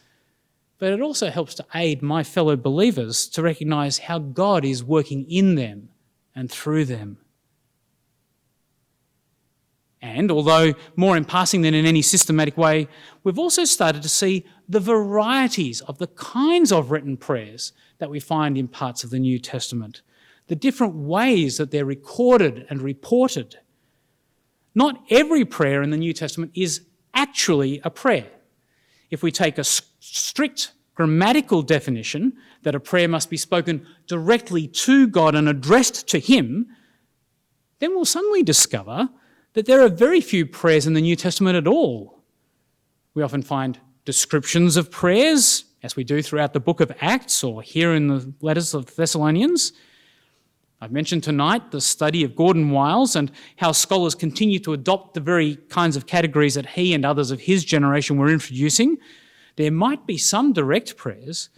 but 0.77 0.91
it 0.91 1.01
also 1.01 1.29
helps 1.29 1.55
to 1.55 1.65
aid 1.73 2.01
my 2.01 2.23
fellow 2.23 2.57
believers 2.57 3.27
to 3.29 3.41
recognize 3.41 3.99
how 3.99 4.19
God 4.19 4.65
is 4.65 4.81
working 4.81 5.29
in 5.29 5.55
them 5.55 5.87
and 6.35 6.51
through 6.51 6.83
them. 6.83 7.17
And 10.01 10.31
although 10.31 10.73
more 10.95 11.17
in 11.17 11.25
passing 11.25 11.61
than 11.61 11.73
in 11.73 11.85
any 11.85 12.01
systematic 12.01 12.57
way, 12.57 12.87
we've 13.23 13.39
also 13.39 13.65
started 13.65 14.01
to 14.03 14.09
see 14.09 14.45
the 14.67 14.79
varieties 14.79 15.81
of 15.81 15.97
the 15.97 16.07
kinds 16.07 16.71
of 16.71 16.91
written 16.91 17.17
prayers 17.17 17.73
that 17.97 18.09
we 18.09 18.19
find 18.19 18.57
in 18.57 18.67
parts 18.67 19.03
of 19.03 19.09
the 19.09 19.19
New 19.19 19.39
Testament, 19.39 20.01
the 20.47 20.55
different 20.55 20.95
ways 20.95 21.57
that 21.57 21.71
they're 21.71 21.85
recorded 21.85 22.65
and 22.69 22.81
reported. 22.81 23.57
Not 24.73 25.03
every 25.09 25.43
prayer 25.43 25.83
in 25.83 25.89
the 25.89 25.97
New 25.97 26.13
Testament 26.13 26.51
is 26.55 26.85
actually 27.13 27.81
a 27.83 27.89
prayer. 27.89 28.27
If 29.09 29.21
we 29.21 29.31
take 29.31 29.57
a 29.57 29.63
strict 29.63 30.71
grammatical 30.95 31.61
definition 31.61 32.33
that 32.63 32.75
a 32.75 32.79
prayer 32.79 33.07
must 33.07 33.29
be 33.29 33.37
spoken 33.37 33.85
directly 34.07 34.67
to 34.67 35.07
God 35.07 35.35
and 35.35 35.49
addressed 35.49 36.07
to 36.09 36.19
Him, 36.19 36.67
then 37.79 37.91
we'll 37.91 38.05
suddenly 38.05 38.43
discover 38.43 39.09
that 39.53 39.65
there 39.65 39.81
are 39.81 39.89
very 39.89 40.21
few 40.21 40.45
prayers 40.45 40.87
in 40.87 40.93
the 40.93 41.01
New 41.01 41.15
Testament 41.15 41.55
at 41.55 41.67
all. 41.67 42.19
We 43.13 43.23
often 43.23 43.41
find 43.41 43.79
descriptions 44.05 44.77
of 44.77 44.91
prayers, 44.91 45.65
as 45.83 45.95
we 45.95 46.03
do 46.03 46.21
throughout 46.21 46.53
the 46.53 46.59
book 46.59 46.79
of 46.81 46.91
Acts 47.01 47.43
or 47.43 47.61
here 47.61 47.93
in 47.93 48.07
the 48.07 48.33
letters 48.41 48.73
of 48.73 48.85
the 48.85 48.93
Thessalonians. 48.93 49.73
I've 50.81 50.91
mentioned 50.91 51.23
tonight 51.23 51.71
the 51.71 51.81
study 51.81 52.23
of 52.23 52.35
Gordon 52.35 52.69
Wiles 52.69 53.15
and 53.15 53.31
how 53.57 53.73
scholars 53.73 54.15
continue 54.15 54.59
to 54.59 54.73
adopt 54.73 55.13
the 55.13 55.19
very 55.19 55.57
kinds 55.67 55.97
of 55.97 56.05
categories 56.05 56.53
that 56.55 56.65
he 56.65 56.93
and 56.93 57.05
others 57.05 57.31
of 57.31 57.41
his 57.41 57.65
generation 57.65 58.17
were 58.17 58.31
introducing. 58.31 58.97
There 59.57 59.71
might 59.71 60.05
be 60.05 60.17
some 60.17 60.53
direct 60.53 60.95
prayers, 60.95 61.49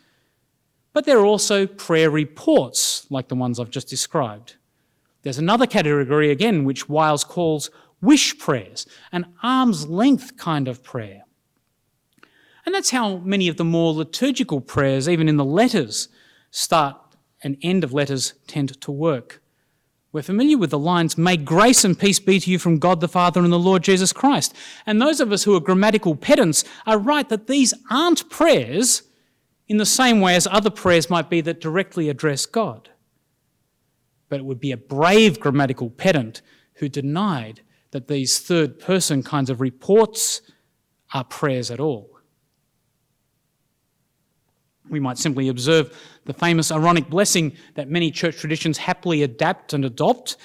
but 0.93 1.05
there 1.05 1.19
are 1.19 1.25
also 1.25 1.67
prayer 1.67 2.09
reports 2.09 3.05
like 3.11 3.27
the 3.27 3.35
ones 3.35 3.59
I've 3.59 3.69
just 3.69 3.87
described. 3.87 4.55
There's 5.23 5.37
another 5.37 5.67
category 5.67 6.31
again, 6.31 6.63
which 6.63 6.89
Wiles 6.89 7.23
calls 7.23 7.69
wish 8.01 8.37
prayers, 8.39 8.87
an 9.11 9.33
arm's 9.43 9.87
length 9.87 10.37
kind 10.37 10.67
of 10.67 10.83
prayer. 10.83 11.23
And 12.65 12.73
that's 12.73 12.91
how 12.91 13.17
many 13.17 13.47
of 13.47 13.57
the 13.57 13.63
more 13.63 13.93
liturgical 13.93 14.61
prayers, 14.61 15.07
even 15.07 15.29
in 15.29 15.37
the 15.37 15.45
letters, 15.45 16.09
start 16.49 16.97
and 17.43 17.57
end 17.61 17.83
of 17.83 17.93
letters 17.93 18.33
tend 18.47 18.79
to 18.81 18.91
work. 18.91 19.41
We're 20.11 20.21
familiar 20.21 20.57
with 20.57 20.71
the 20.71 20.79
lines, 20.79 21.17
May 21.17 21.37
grace 21.37 21.85
and 21.85 21.97
peace 21.97 22.19
be 22.19 22.39
to 22.39 22.51
you 22.51 22.59
from 22.59 22.79
God 22.79 22.99
the 22.99 23.07
Father 23.07 23.41
and 23.41 23.53
the 23.53 23.57
Lord 23.57 23.81
Jesus 23.81 24.11
Christ. 24.11 24.53
And 24.85 25.01
those 25.01 25.21
of 25.21 25.31
us 25.31 25.43
who 25.43 25.55
are 25.55 25.61
grammatical 25.61 26.15
pedants 26.15 26.65
are 26.85 26.97
right 26.97 27.27
that 27.29 27.47
these 27.47 27.73
aren't 27.89 28.29
prayers 28.29 29.03
in 29.69 29.77
the 29.77 29.85
same 29.85 30.19
way 30.19 30.35
as 30.35 30.47
other 30.47 30.69
prayers 30.69 31.09
might 31.09 31.29
be 31.29 31.39
that 31.41 31.61
directly 31.61 32.09
address 32.09 32.45
God 32.45 32.89
but 34.31 34.39
it 34.39 34.45
would 34.45 34.61
be 34.61 34.71
a 34.71 34.77
brave 34.77 35.41
grammatical 35.41 35.89
pedant 35.89 36.41
who 36.75 36.87
denied 36.87 37.59
that 37.91 38.07
these 38.07 38.39
third 38.39 38.79
person 38.79 39.21
kinds 39.21 39.49
of 39.49 39.59
reports 39.59 40.41
are 41.13 41.25
prayers 41.25 41.69
at 41.69 41.81
all. 41.81 42.09
We 44.89 45.01
might 45.01 45.17
simply 45.17 45.49
observe 45.49 45.93
the 46.23 46.33
famous 46.33 46.71
Aaronic 46.71 47.09
blessing 47.09 47.57
that 47.75 47.89
many 47.89 48.09
church 48.09 48.37
traditions 48.37 48.77
happily 48.77 49.21
adapt 49.21 49.73
and 49.73 49.83
adopt 49.83 50.37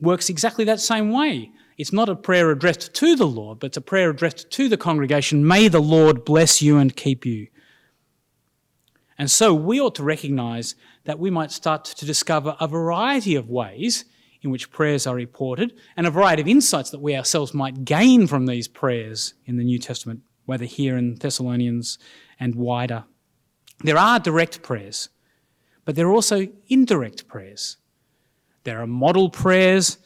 works 0.00 0.30
exactly 0.30 0.64
that 0.64 0.80
same 0.80 1.12
way. 1.12 1.52
It's 1.76 1.92
not 1.92 2.08
a 2.08 2.16
prayer 2.16 2.50
addressed 2.50 2.94
to 2.94 3.14
the 3.14 3.26
Lord, 3.26 3.58
but 3.58 3.66
it's 3.68 3.76
a 3.76 3.82
prayer 3.82 4.08
addressed 4.08 4.50
to 4.52 4.70
the 4.70 4.78
congregation. 4.78 5.46
May 5.46 5.68
the 5.68 5.82
Lord 5.82 6.24
bless 6.24 6.62
you 6.62 6.78
and 6.78 6.96
keep 6.96 7.26
you. 7.26 7.48
And 9.18 9.30
so 9.30 9.52
we 9.52 9.80
ought 9.80 9.96
to 9.96 10.04
recognize 10.04 10.76
that 11.04 11.18
we 11.18 11.30
might 11.30 11.50
start 11.50 11.84
to 11.84 12.06
discover 12.06 12.56
a 12.60 12.68
variety 12.68 13.34
of 13.34 13.50
ways 13.50 14.04
in 14.42 14.50
which 14.50 14.70
prayers 14.70 15.06
are 15.06 15.16
reported 15.16 15.74
and 15.96 16.06
a 16.06 16.10
variety 16.10 16.42
of 16.42 16.48
insights 16.48 16.90
that 16.90 17.00
we 17.00 17.16
ourselves 17.16 17.52
might 17.52 17.84
gain 17.84 18.28
from 18.28 18.46
these 18.46 18.68
prayers 18.68 19.34
in 19.44 19.56
the 19.56 19.64
New 19.64 19.78
Testament, 19.78 20.20
whether 20.46 20.64
here 20.64 20.96
in 20.96 21.16
Thessalonians 21.16 21.98
and 22.38 22.54
wider. 22.54 23.04
There 23.82 23.98
are 23.98 24.20
direct 24.20 24.62
prayers, 24.62 25.08
but 25.84 25.96
there 25.96 26.06
are 26.06 26.12
also 26.12 26.46
indirect 26.68 27.26
prayers. 27.26 27.76
There 28.62 28.80
are 28.80 28.86
model 28.86 29.30
prayers, 29.30 29.98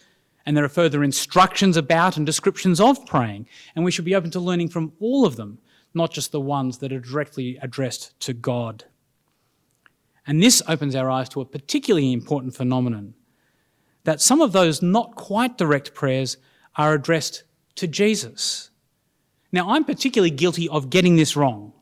and 0.46 0.56
there 0.56 0.64
are 0.64 0.70
further 0.70 1.04
instructions 1.04 1.76
about 1.76 2.16
and 2.16 2.24
descriptions 2.24 2.80
of 2.80 3.04
praying, 3.06 3.46
and 3.74 3.84
we 3.84 3.90
should 3.90 4.04
be 4.04 4.14
open 4.14 4.30
to 4.30 4.40
learning 4.40 4.68
from 4.68 4.92
all 5.00 5.26
of 5.26 5.36
them, 5.36 5.58
not 5.94 6.12
just 6.12 6.32
the 6.32 6.40
ones 6.40 6.78
that 6.78 6.92
are 6.92 7.00
directly 7.00 7.58
addressed 7.60 8.18
to 8.20 8.32
God. 8.32 8.84
And 10.26 10.42
this 10.42 10.62
opens 10.68 10.94
our 10.94 11.10
eyes 11.10 11.28
to 11.30 11.40
a 11.40 11.44
particularly 11.44 12.12
important 12.12 12.54
phenomenon 12.54 13.14
that 14.04 14.20
some 14.20 14.40
of 14.40 14.52
those 14.52 14.82
not 14.82 15.14
quite 15.14 15.58
direct 15.58 15.94
prayers 15.94 16.36
are 16.76 16.94
addressed 16.94 17.44
to 17.76 17.86
Jesus. 17.86 18.70
Now, 19.52 19.70
I'm 19.70 19.84
particularly 19.84 20.30
guilty 20.30 20.68
of 20.68 20.90
getting 20.90 21.16
this 21.16 21.36
wrong. 21.36 21.72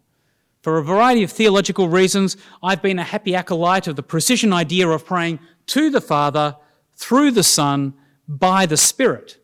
For 0.62 0.76
a 0.76 0.84
variety 0.84 1.22
of 1.22 1.30
theological 1.30 1.88
reasons, 1.88 2.36
I've 2.62 2.82
been 2.82 2.98
a 2.98 3.04
happy 3.04 3.34
acolyte 3.34 3.86
of 3.86 3.96
the 3.96 4.02
precision 4.02 4.52
idea 4.52 4.88
of 4.88 5.06
praying 5.06 5.38
to 5.66 5.88
the 5.88 6.00
Father, 6.00 6.56
through 6.94 7.30
the 7.30 7.42
Son, 7.42 7.94
by 8.28 8.66
the 8.66 8.76
Spirit. 8.76 9.38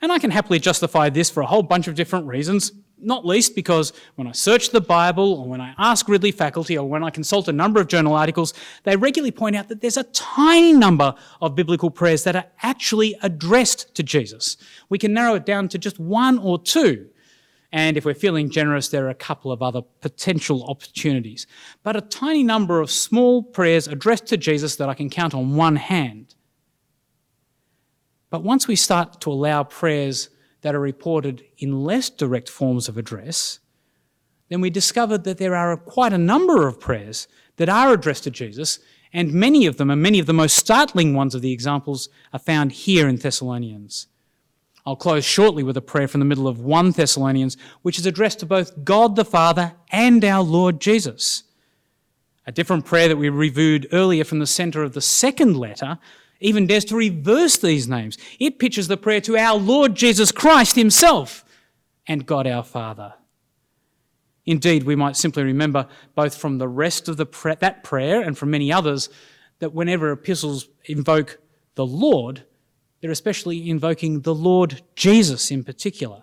And 0.00 0.10
I 0.10 0.18
can 0.18 0.30
happily 0.30 0.58
justify 0.58 1.10
this 1.10 1.28
for 1.28 1.42
a 1.42 1.46
whole 1.46 1.62
bunch 1.62 1.88
of 1.88 1.94
different 1.94 2.26
reasons, 2.26 2.72
not 3.00 3.26
least 3.26 3.54
because 3.54 3.92
when 4.16 4.26
I 4.26 4.32
search 4.32 4.70
the 4.70 4.80
Bible 4.80 5.34
or 5.34 5.48
when 5.48 5.60
I 5.60 5.74
ask 5.78 6.08
Ridley 6.08 6.32
faculty 6.32 6.76
or 6.76 6.88
when 6.88 7.04
I 7.04 7.10
consult 7.10 7.48
a 7.48 7.52
number 7.52 7.80
of 7.80 7.88
journal 7.88 8.14
articles, 8.14 8.54
they 8.84 8.96
regularly 8.96 9.30
point 9.30 9.56
out 9.56 9.68
that 9.68 9.80
there's 9.80 9.96
a 9.96 10.04
tiny 10.04 10.72
number 10.72 11.14
of 11.40 11.54
biblical 11.54 11.90
prayers 11.90 12.24
that 12.24 12.36
are 12.36 12.46
actually 12.62 13.16
addressed 13.22 13.94
to 13.94 14.02
Jesus. 14.02 14.56
We 14.88 14.98
can 14.98 15.12
narrow 15.12 15.34
it 15.34 15.46
down 15.46 15.68
to 15.68 15.78
just 15.78 15.98
one 15.98 16.38
or 16.38 16.60
two. 16.60 17.08
And 17.70 17.96
if 17.96 18.04
we're 18.04 18.14
feeling 18.14 18.50
generous, 18.50 18.88
there 18.88 19.06
are 19.06 19.10
a 19.10 19.14
couple 19.14 19.52
of 19.52 19.62
other 19.62 19.82
potential 20.00 20.64
opportunities. 20.64 21.46
But 21.82 21.96
a 21.96 22.00
tiny 22.00 22.42
number 22.42 22.80
of 22.80 22.90
small 22.90 23.42
prayers 23.42 23.86
addressed 23.86 24.26
to 24.26 24.36
Jesus 24.36 24.76
that 24.76 24.88
I 24.88 24.94
can 24.94 25.10
count 25.10 25.34
on 25.34 25.54
one 25.54 25.76
hand. 25.76 26.34
But 28.30 28.42
once 28.42 28.66
we 28.66 28.76
start 28.76 29.20
to 29.22 29.30
allow 29.30 29.64
prayers 29.64 30.30
that 30.62 30.74
are 30.74 30.80
reported 30.80 31.44
in 31.58 31.84
less 31.84 32.10
direct 32.10 32.48
forms 32.48 32.88
of 32.88 32.98
address, 32.98 33.60
then 34.48 34.60
we 34.60 34.70
discovered 34.70 35.24
that 35.24 35.38
there 35.38 35.54
are 35.54 35.76
quite 35.76 36.12
a 36.12 36.18
number 36.18 36.66
of 36.66 36.80
prayers 36.80 37.28
that 37.56 37.68
are 37.68 37.92
addressed 37.92 38.24
to 38.24 38.30
Jesus, 38.30 38.78
and 39.12 39.32
many 39.32 39.66
of 39.66 39.76
them, 39.76 39.90
and 39.90 40.02
many 40.02 40.18
of 40.18 40.26
the 40.26 40.32
most 40.32 40.56
startling 40.56 41.14
ones 41.14 41.34
of 41.34 41.42
the 41.42 41.52
examples, 41.52 42.08
are 42.32 42.38
found 42.38 42.72
here 42.72 43.08
in 43.08 43.16
Thessalonians. 43.16 44.06
I'll 44.86 44.96
close 44.96 45.24
shortly 45.24 45.62
with 45.62 45.76
a 45.76 45.82
prayer 45.82 46.08
from 46.08 46.20
the 46.20 46.24
middle 46.24 46.48
of 46.48 46.60
1 46.60 46.92
Thessalonians, 46.92 47.58
which 47.82 47.98
is 47.98 48.06
addressed 48.06 48.40
to 48.40 48.46
both 48.46 48.84
God 48.84 49.16
the 49.16 49.24
Father 49.24 49.74
and 49.90 50.24
our 50.24 50.42
Lord 50.42 50.80
Jesus. 50.80 51.42
A 52.46 52.52
different 52.52 52.86
prayer 52.86 53.08
that 53.08 53.18
we 53.18 53.28
reviewed 53.28 53.86
earlier 53.92 54.24
from 54.24 54.38
the 54.38 54.46
center 54.46 54.82
of 54.82 54.94
the 54.94 55.02
second 55.02 55.58
letter 55.58 55.98
even 56.40 56.66
dares 56.66 56.84
to 56.86 56.96
reverse 56.96 57.56
these 57.56 57.88
names. 57.88 58.16
It 58.38 58.58
pitches 58.58 58.88
the 58.88 58.96
prayer 58.96 59.20
to 59.22 59.36
our 59.36 59.58
Lord 59.58 59.94
Jesus 59.94 60.32
Christ 60.32 60.76
Himself 60.76 61.44
and 62.06 62.26
God 62.26 62.46
our 62.46 62.62
Father. 62.62 63.14
Indeed, 64.46 64.84
we 64.84 64.96
might 64.96 65.16
simply 65.16 65.42
remember 65.42 65.86
both 66.14 66.36
from 66.36 66.58
the 66.58 66.68
rest 66.68 67.08
of 67.08 67.16
the 67.18 67.26
that 67.60 67.84
prayer 67.84 68.22
and 68.22 68.38
from 68.38 68.50
many 68.50 68.72
others 68.72 69.10
that 69.58 69.74
whenever 69.74 70.10
epistles 70.10 70.68
invoke 70.86 71.38
the 71.74 71.84
Lord, 71.84 72.44
they're 73.00 73.10
especially 73.10 73.68
invoking 73.68 74.20
the 74.20 74.34
Lord 74.34 74.82
Jesus 74.96 75.50
in 75.50 75.64
particular. 75.64 76.22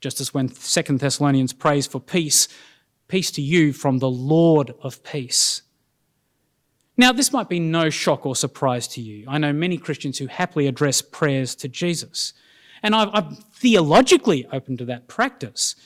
Just 0.00 0.20
as 0.20 0.32
when 0.32 0.48
Second 0.48 1.00
Thessalonians 1.00 1.52
prays 1.52 1.86
for 1.86 2.00
peace, 2.00 2.48
peace 3.08 3.30
to 3.32 3.42
you 3.42 3.72
from 3.72 3.98
the 3.98 4.10
Lord 4.10 4.72
of 4.82 5.02
peace. 5.02 5.62
Now, 7.00 7.12
this 7.12 7.32
might 7.32 7.48
be 7.48 7.60
no 7.60 7.88
shock 7.88 8.26
or 8.26 8.36
surprise 8.36 8.86
to 8.88 9.00
you. 9.00 9.24
I 9.26 9.38
know 9.38 9.54
many 9.54 9.78
Christians 9.78 10.18
who 10.18 10.26
happily 10.26 10.66
address 10.66 11.00
prayers 11.00 11.54
to 11.54 11.66
Jesus. 11.66 12.34
And 12.82 12.94
i 12.94 13.04
am 13.16 13.36
theologically 13.54 14.46
open 14.52 14.76
to 14.76 14.84
that 14.84 15.08
practice. 15.08 15.76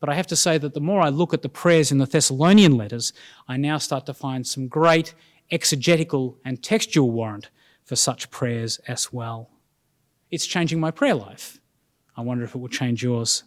But 0.00 0.08
I 0.08 0.14
have 0.14 0.26
to 0.26 0.34
say 0.34 0.58
that 0.58 0.74
the 0.74 0.80
more 0.80 1.00
I 1.00 1.10
look 1.10 1.32
at 1.32 1.42
the 1.42 1.48
prayers 1.48 1.92
in 1.92 1.98
the 1.98 2.06
Thessalonian 2.06 2.76
letters, 2.76 3.12
I 3.46 3.56
now 3.56 3.78
start 3.78 4.04
to 4.06 4.14
find 4.14 4.44
some 4.44 4.66
great 4.66 5.14
exegetical 5.52 6.38
and 6.44 6.60
textual 6.60 7.12
warrant 7.12 7.50
for 7.84 7.94
such 7.94 8.32
prayers 8.32 8.78
as 8.88 9.12
well. 9.12 9.50
It's 10.32 10.44
changing 10.44 10.80
my 10.80 10.90
prayer 10.90 11.14
life. 11.14 11.60
I 12.16 12.22
wonder 12.22 12.42
if 12.42 12.56
it 12.56 12.58
will 12.58 12.66
change 12.66 13.00
yours. 13.00 13.44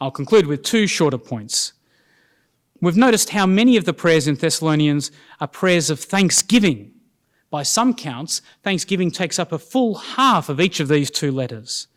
I'll 0.00 0.12
conclude 0.12 0.46
with 0.46 0.62
two 0.62 0.86
shorter 0.86 1.18
points. 1.18 1.72
We've 2.80 2.96
noticed 2.96 3.30
how 3.30 3.46
many 3.46 3.76
of 3.76 3.84
the 3.84 3.94
prayers 3.94 4.28
in 4.28 4.34
Thessalonians 4.34 5.10
are 5.40 5.48
prayers 5.48 5.90
of 5.90 6.00
thanksgiving. 6.00 6.92
By 7.50 7.62
some 7.62 7.94
counts, 7.94 8.42
thanksgiving 8.62 9.10
takes 9.10 9.38
up 9.38 9.52
a 9.52 9.58
full 9.58 9.94
half 9.94 10.48
of 10.48 10.60
each 10.60 10.80
of 10.80 10.88
these 10.88 11.10
two 11.10 11.30
letters. 11.30 11.88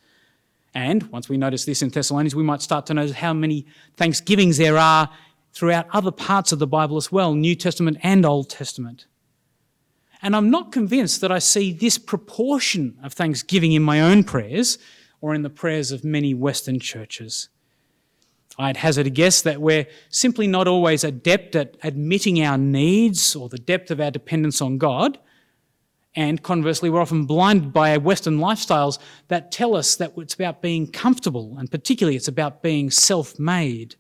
And 0.74 1.04
once 1.12 1.28
we 1.28 1.38
notice 1.38 1.66
this 1.66 1.82
in 1.82 1.90
Thessalonians, 1.90 2.36
we 2.36 2.44
might 2.44 2.62
start 2.62 2.86
to 2.88 2.94
notice 2.94 3.16
how 3.16 3.34
many 3.34 3.66
thanksgivings 3.98 4.58
there 4.58 4.78
are 4.78 5.10
throughout 5.52 5.88
other 5.92 6.12
parts 6.12 6.52
of 6.52 6.60
the 6.60 6.68
Bible 6.68 6.98
as 6.98 7.12
well, 7.12 7.34
New 7.34 7.56
Testament 7.56 7.98
and 8.04 8.26
Old 8.26 8.50
Testament. 8.50 9.08
And 10.22 10.36
I'm 10.36 10.50
not 10.50 10.72
convinced 10.72 11.22
that 11.22 11.32
I 11.32 11.40
see 11.40 11.72
this 11.72 11.98
proportion 11.98 12.98
of 13.04 13.14
thanksgiving 13.14 13.72
in 13.72 13.82
my 13.82 14.02
own 14.02 14.24
prayers 14.24 14.78
or 15.22 15.34
in 15.34 15.42
the 15.42 15.50
prayers 15.50 15.92
of 15.92 16.04
many 16.04 16.34
Western 16.34 16.80
churches. 16.80 17.50
I'd 18.60 18.78
hazard 18.78 19.08
a 19.08 19.10
guess 19.10 19.42
that 19.44 19.62
we're 19.62 19.88
simply 20.10 20.46
not 20.46 20.68
always 20.68 21.06
adept 21.06 21.56
at 21.56 21.78
admitting 21.82 22.44
our 22.44 22.58
needs 22.58 23.34
or 23.34 23.48
the 23.48 23.58
depth 23.58 23.90
of 23.90 24.02
our 24.02 24.12
dependence 24.12 24.62
on 24.62 24.78
God. 24.78 25.18
And 26.14 26.44
conversely, 26.44 26.90
we're 26.90 27.00
often 27.00 27.26
blinded 27.26 27.72
by 27.72 27.96
Western 27.98 28.40
lifestyles 28.40 29.00
that 29.30 29.54
tell 29.54 29.78
us 29.78 29.96
that 29.96 30.12
it's 30.18 30.34
about 30.34 30.62
being 30.62 30.92
comfortable, 30.92 31.56
and 31.58 31.72
particularly 31.72 32.18
it's 32.18 32.28
about 32.28 32.62
being 32.62 32.92
self 32.92 33.40
made. 33.40 33.96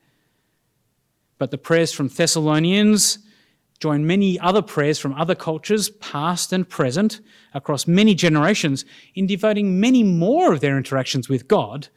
But 1.37 1.51
the 1.51 1.57
prayers 1.57 1.93
from 1.93 2.09
Thessalonians, 2.09 3.19
join 3.79 4.05
many 4.05 4.37
other 4.41 4.61
prayers 4.61 4.99
from 4.99 5.13
other 5.13 5.35
cultures, 5.35 5.89
past 5.89 6.51
and 6.51 6.67
present, 6.67 7.21
across 7.53 7.87
many 7.87 8.13
generations, 8.13 8.83
in 9.15 9.25
devoting 9.25 9.79
many 9.79 10.03
more 10.03 10.51
of 10.51 10.59
their 10.59 10.77
interactions 10.77 11.29
with 11.29 11.47
God 11.47 11.87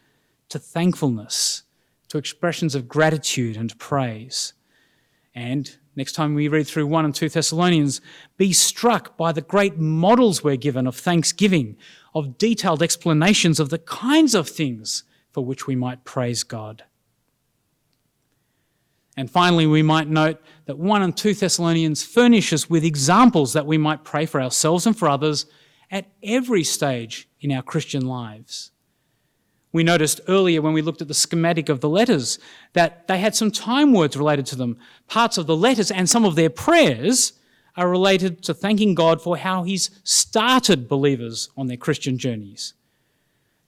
to 0.50 0.60
thankfulness, 0.60 1.64
to 2.12 2.18
expressions 2.18 2.74
of 2.74 2.88
gratitude 2.88 3.56
and 3.56 3.78
praise. 3.78 4.52
And 5.34 5.78
next 5.96 6.12
time 6.12 6.34
we 6.34 6.46
read 6.46 6.66
through 6.66 6.86
1 6.86 7.06
and 7.06 7.14
2 7.14 7.30
Thessalonians, 7.30 8.02
be 8.36 8.52
struck 8.52 9.16
by 9.16 9.32
the 9.32 9.40
great 9.40 9.78
models 9.78 10.44
we're 10.44 10.56
given 10.56 10.86
of 10.86 10.94
thanksgiving, 10.94 11.74
of 12.14 12.36
detailed 12.36 12.82
explanations 12.82 13.58
of 13.58 13.70
the 13.70 13.78
kinds 13.78 14.34
of 14.34 14.46
things 14.46 15.04
for 15.30 15.42
which 15.42 15.66
we 15.66 15.74
might 15.74 16.04
praise 16.04 16.42
God. 16.42 16.84
And 19.16 19.30
finally, 19.30 19.66
we 19.66 19.82
might 19.82 20.06
note 20.06 20.38
that 20.66 20.78
1 20.78 21.00
and 21.00 21.16
2 21.16 21.32
Thessalonians 21.32 22.04
furnish 22.04 22.52
us 22.52 22.68
with 22.68 22.84
examples 22.84 23.54
that 23.54 23.64
we 23.64 23.78
might 23.78 24.04
pray 24.04 24.26
for 24.26 24.42
ourselves 24.42 24.86
and 24.86 24.98
for 24.98 25.08
others 25.08 25.46
at 25.90 26.08
every 26.22 26.62
stage 26.62 27.26
in 27.40 27.50
our 27.50 27.62
Christian 27.62 28.04
lives. 28.04 28.70
We 29.72 29.82
noticed 29.82 30.20
earlier 30.28 30.60
when 30.60 30.74
we 30.74 30.82
looked 30.82 31.00
at 31.00 31.08
the 31.08 31.14
schematic 31.14 31.68
of 31.68 31.80
the 31.80 31.88
letters 31.88 32.38
that 32.74 33.08
they 33.08 33.18
had 33.18 33.34
some 33.34 33.50
time 33.50 33.92
words 33.92 34.16
related 34.16 34.44
to 34.46 34.56
them. 34.56 34.78
Parts 35.08 35.38
of 35.38 35.46
the 35.46 35.56
letters 35.56 35.90
and 35.90 36.08
some 36.08 36.24
of 36.24 36.36
their 36.36 36.50
prayers 36.50 37.32
are 37.74 37.88
related 37.88 38.42
to 38.42 38.52
thanking 38.52 38.94
God 38.94 39.22
for 39.22 39.38
how 39.38 39.62
He's 39.62 39.90
started 40.04 40.88
believers 40.88 41.48
on 41.56 41.68
their 41.68 41.78
Christian 41.78 42.18
journeys. 42.18 42.74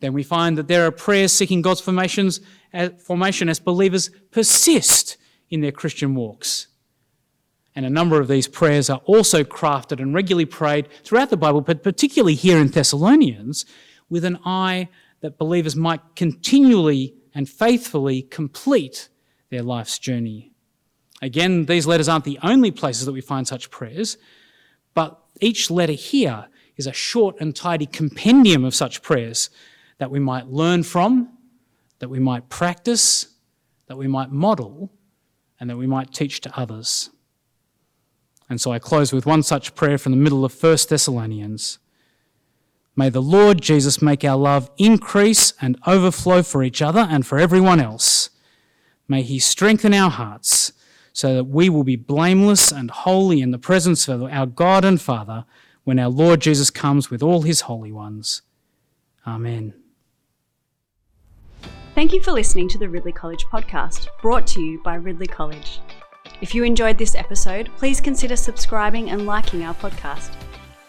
Then 0.00 0.12
we 0.12 0.22
find 0.22 0.58
that 0.58 0.68
there 0.68 0.86
are 0.86 0.90
prayers 0.90 1.32
seeking 1.32 1.62
God's 1.62 1.80
formations, 1.80 2.40
uh, 2.74 2.90
formation 2.90 3.48
as 3.48 3.58
believers 3.58 4.10
persist 4.30 5.16
in 5.48 5.62
their 5.62 5.72
Christian 5.72 6.14
walks. 6.14 6.66
And 7.74 7.86
a 7.86 7.90
number 7.90 8.20
of 8.20 8.28
these 8.28 8.46
prayers 8.46 8.90
are 8.90 9.00
also 9.06 9.42
crafted 9.42 10.00
and 10.00 10.14
regularly 10.14 10.44
prayed 10.44 10.88
throughout 11.02 11.30
the 11.30 11.36
Bible, 11.36 11.62
but 11.62 11.82
particularly 11.82 12.34
here 12.34 12.58
in 12.58 12.68
Thessalonians, 12.68 13.64
with 14.10 14.24
an 14.24 14.38
eye 14.44 14.88
that 15.24 15.38
believers 15.38 15.74
might 15.74 16.02
continually 16.16 17.14
and 17.34 17.48
faithfully 17.48 18.20
complete 18.20 19.08
their 19.48 19.62
life's 19.62 19.98
journey. 19.98 20.52
Again, 21.22 21.64
these 21.64 21.86
letters 21.86 22.10
aren't 22.10 22.26
the 22.26 22.38
only 22.42 22.70
places 22.70 23.06
that 23.06 23.12
we 23.12 23.22
find 23.22 23.48
such 23.48 23.70
prayers, 23.70 24.18
but 24.92 25.18
each 25.40 25.70
letter 25.70 25.94
here 25.94 26.48
is 26.76 26.86
a 26.86 26.92
short 26.92 27.36
and 27.40 27.56
tidy 27.56 27.86
compendium 27.86 28.66
of 28.66 28.74
such 28.74 29.00
prayers 29.00 29.48
that 29.96 30.10
we 30.10 30.18
might 30.18 30.48
learn 30.48 30.82
from, 30.82 31.38
that 32.00 32.10
we 32.10 32.18
might 32.18 32.50
practice, 32.50 33.28
that 33.86 33.96
we 33.96 34.06
might 34.06 34.30
model, 34.30 34.92
and 35.58 35.70
that 35.70 35.78
we 35.78 35.86
might 35.86 36.12
teach 36.12 36.42
to 36.42 36.54
others. 36.54 37.08
And 38.50 38.60
so 38.60 38.72
I 38.72 38.78
close 38.78 39.10
with 39.10 39.24
one 39.24 39.42
such 39.42 39.74
prayer 39.74 39.96
from 39.96 40.12
the 40.12 40.18
middle 40.18 40.44
of 40.44 40.62
1 40.62 40.76
Thessalonians. 40.86 41.78
May 42.96 43.08
the 43.08 43.22
Lord 43.22 43.60
Jesus 43.60 44.00
make 44.00 44.24
our 44.24 44.36
love 44.36 44.70
increase 44.78 45.52
and 45.60 45.78
overflow 45.86 46.42
for 46.42 46.62
each 46.62 46.80
other 46.80 47.06
and 47.10 47.26
for 47.26 47.38
everyone 47.38 47.80
else. 47.80 48.30
May 49.08 49.22
he 49.22 49.38
strengthen 49.38 49.92
our 49.92 50.10
hearts 50.10 50.72
so 51.12 51.34
that 51.34 51.44
we 51.44 51.68
will 51.68 51.84
be 51.84 51.96
blameless 51.96 52.72
and 52.72 52.90
holy 52.90 53.40
in 53.40 53.50
the 53.50 53.58
presence 53.58 54.08
of 54.08 54.22
our 54.22 54.46
God 54.46 54.84
and 54.84 55.00
Father 55.00 55.44
when 55.84 55.98
our 55.98 56.08
Lord 56.08 56.40
Jesus 56.40 56.70
comes 56.70 57.10
with 57.10 57.22
all 57.22 57.42
his 57.42 57.62
holy 57.62 57.92
ones. 57.92 58.42
Amen. 59.26 59.74
Thank 61.94 62.12
you 62.12 62.22
for 62.22 62.32
listening 62.32 62.68
to 62.70 62.78
the 62.78 62.88
Ridley 62.88 63.12
College 63.12 63.44
podcast, 63.44 64.08
brought 64.20 64.46
to 64.48 64.60
you 64.60 64.82
by 64.82 64.96
Ridley 64.96 65.28
College. 65.28 65.80
If 66.40 66.54
you 66.54 66.64
enjoyed 66.64 66.98
this 66.98 67.14
episode, 67.14 67.70
please 67.76 68.00
consider 68.00 68.34
subscribing 68.34 69.10
and 69.10 69.26
liking 69.26 69.62
our 69.62 69.74
podcast. 69.74 70.32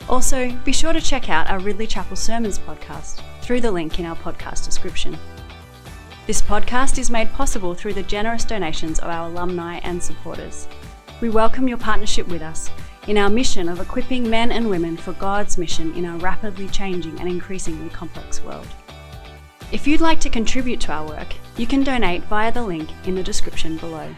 Also, 0.08 0.52
be 0.64 0.72
sure 0.72 0.94
to 0.94 1.02
check 1.02 1.30
out 1.30 1.50
our 1.50 1.60
Ridley 1.60 1.88
Chapel 1.88 2.16
Sermons 2.16 2.60
podcast 2.60 3.22
through 3.42 3.62
the 3.62 3.72
link 3.72 3.98
in 3.98 4.06
our 4.06 4.16
podcast 4.16 4.64
description. 4.64 5.18
This 6.28 6.44
podcast 6.44 7.00
is 7.00 7.10
made 7.10 7.32
possible 7.32 7.74
through 7.74 7.94
the 7.94 8.04
generous 8.04 8.46
donations 8.46 9.00
of 9.00 9.10
our 9.10 9.28
alumni 9.28 9.80
and 9.80 10.02
supporters. 10.02 10.68
We 11.22 11.30
welcome 11.30 11.68
your 11.68 11.80
partnership 11.80 12.28
with 12.28 12.44
us 12.44 12.70
in 13.08 13.18
our 13.18 13.32
mission 13.32 13.68
of 13.68 13.80
equipping 13.80 14.30
men 14.30 14.52
and 14.52 14.70
women 14.70 14.96
for 14.96 15.14
God's 15.14 15.58
mission 15.58 15.96
in 15.96 16.06
our 16.06 16.18
rapidly 16.18 16.68
changing 16.68 17.20
and 17.20 17.28
increasingly 17.28 17.90
complex 17.90 18.44
world. 18.44 18.68
If 19.72 19.88
you'd 19.88 20.02
like 20.02 20.20
to 20.20 20.30
contribute 20.30 20.82
to 20.82 20.92
our 20.92 21.08
work, 21.08 21.34
you 21.58 21.66
can 21.66 21.84
donate 21.84 22.24
via 22.26 22.52
the 22.52 22.64
link 22.64 22.90
in 23.06 23.16
the 23.16 23.24
description 23.24 23.78
below. 23.78 24.14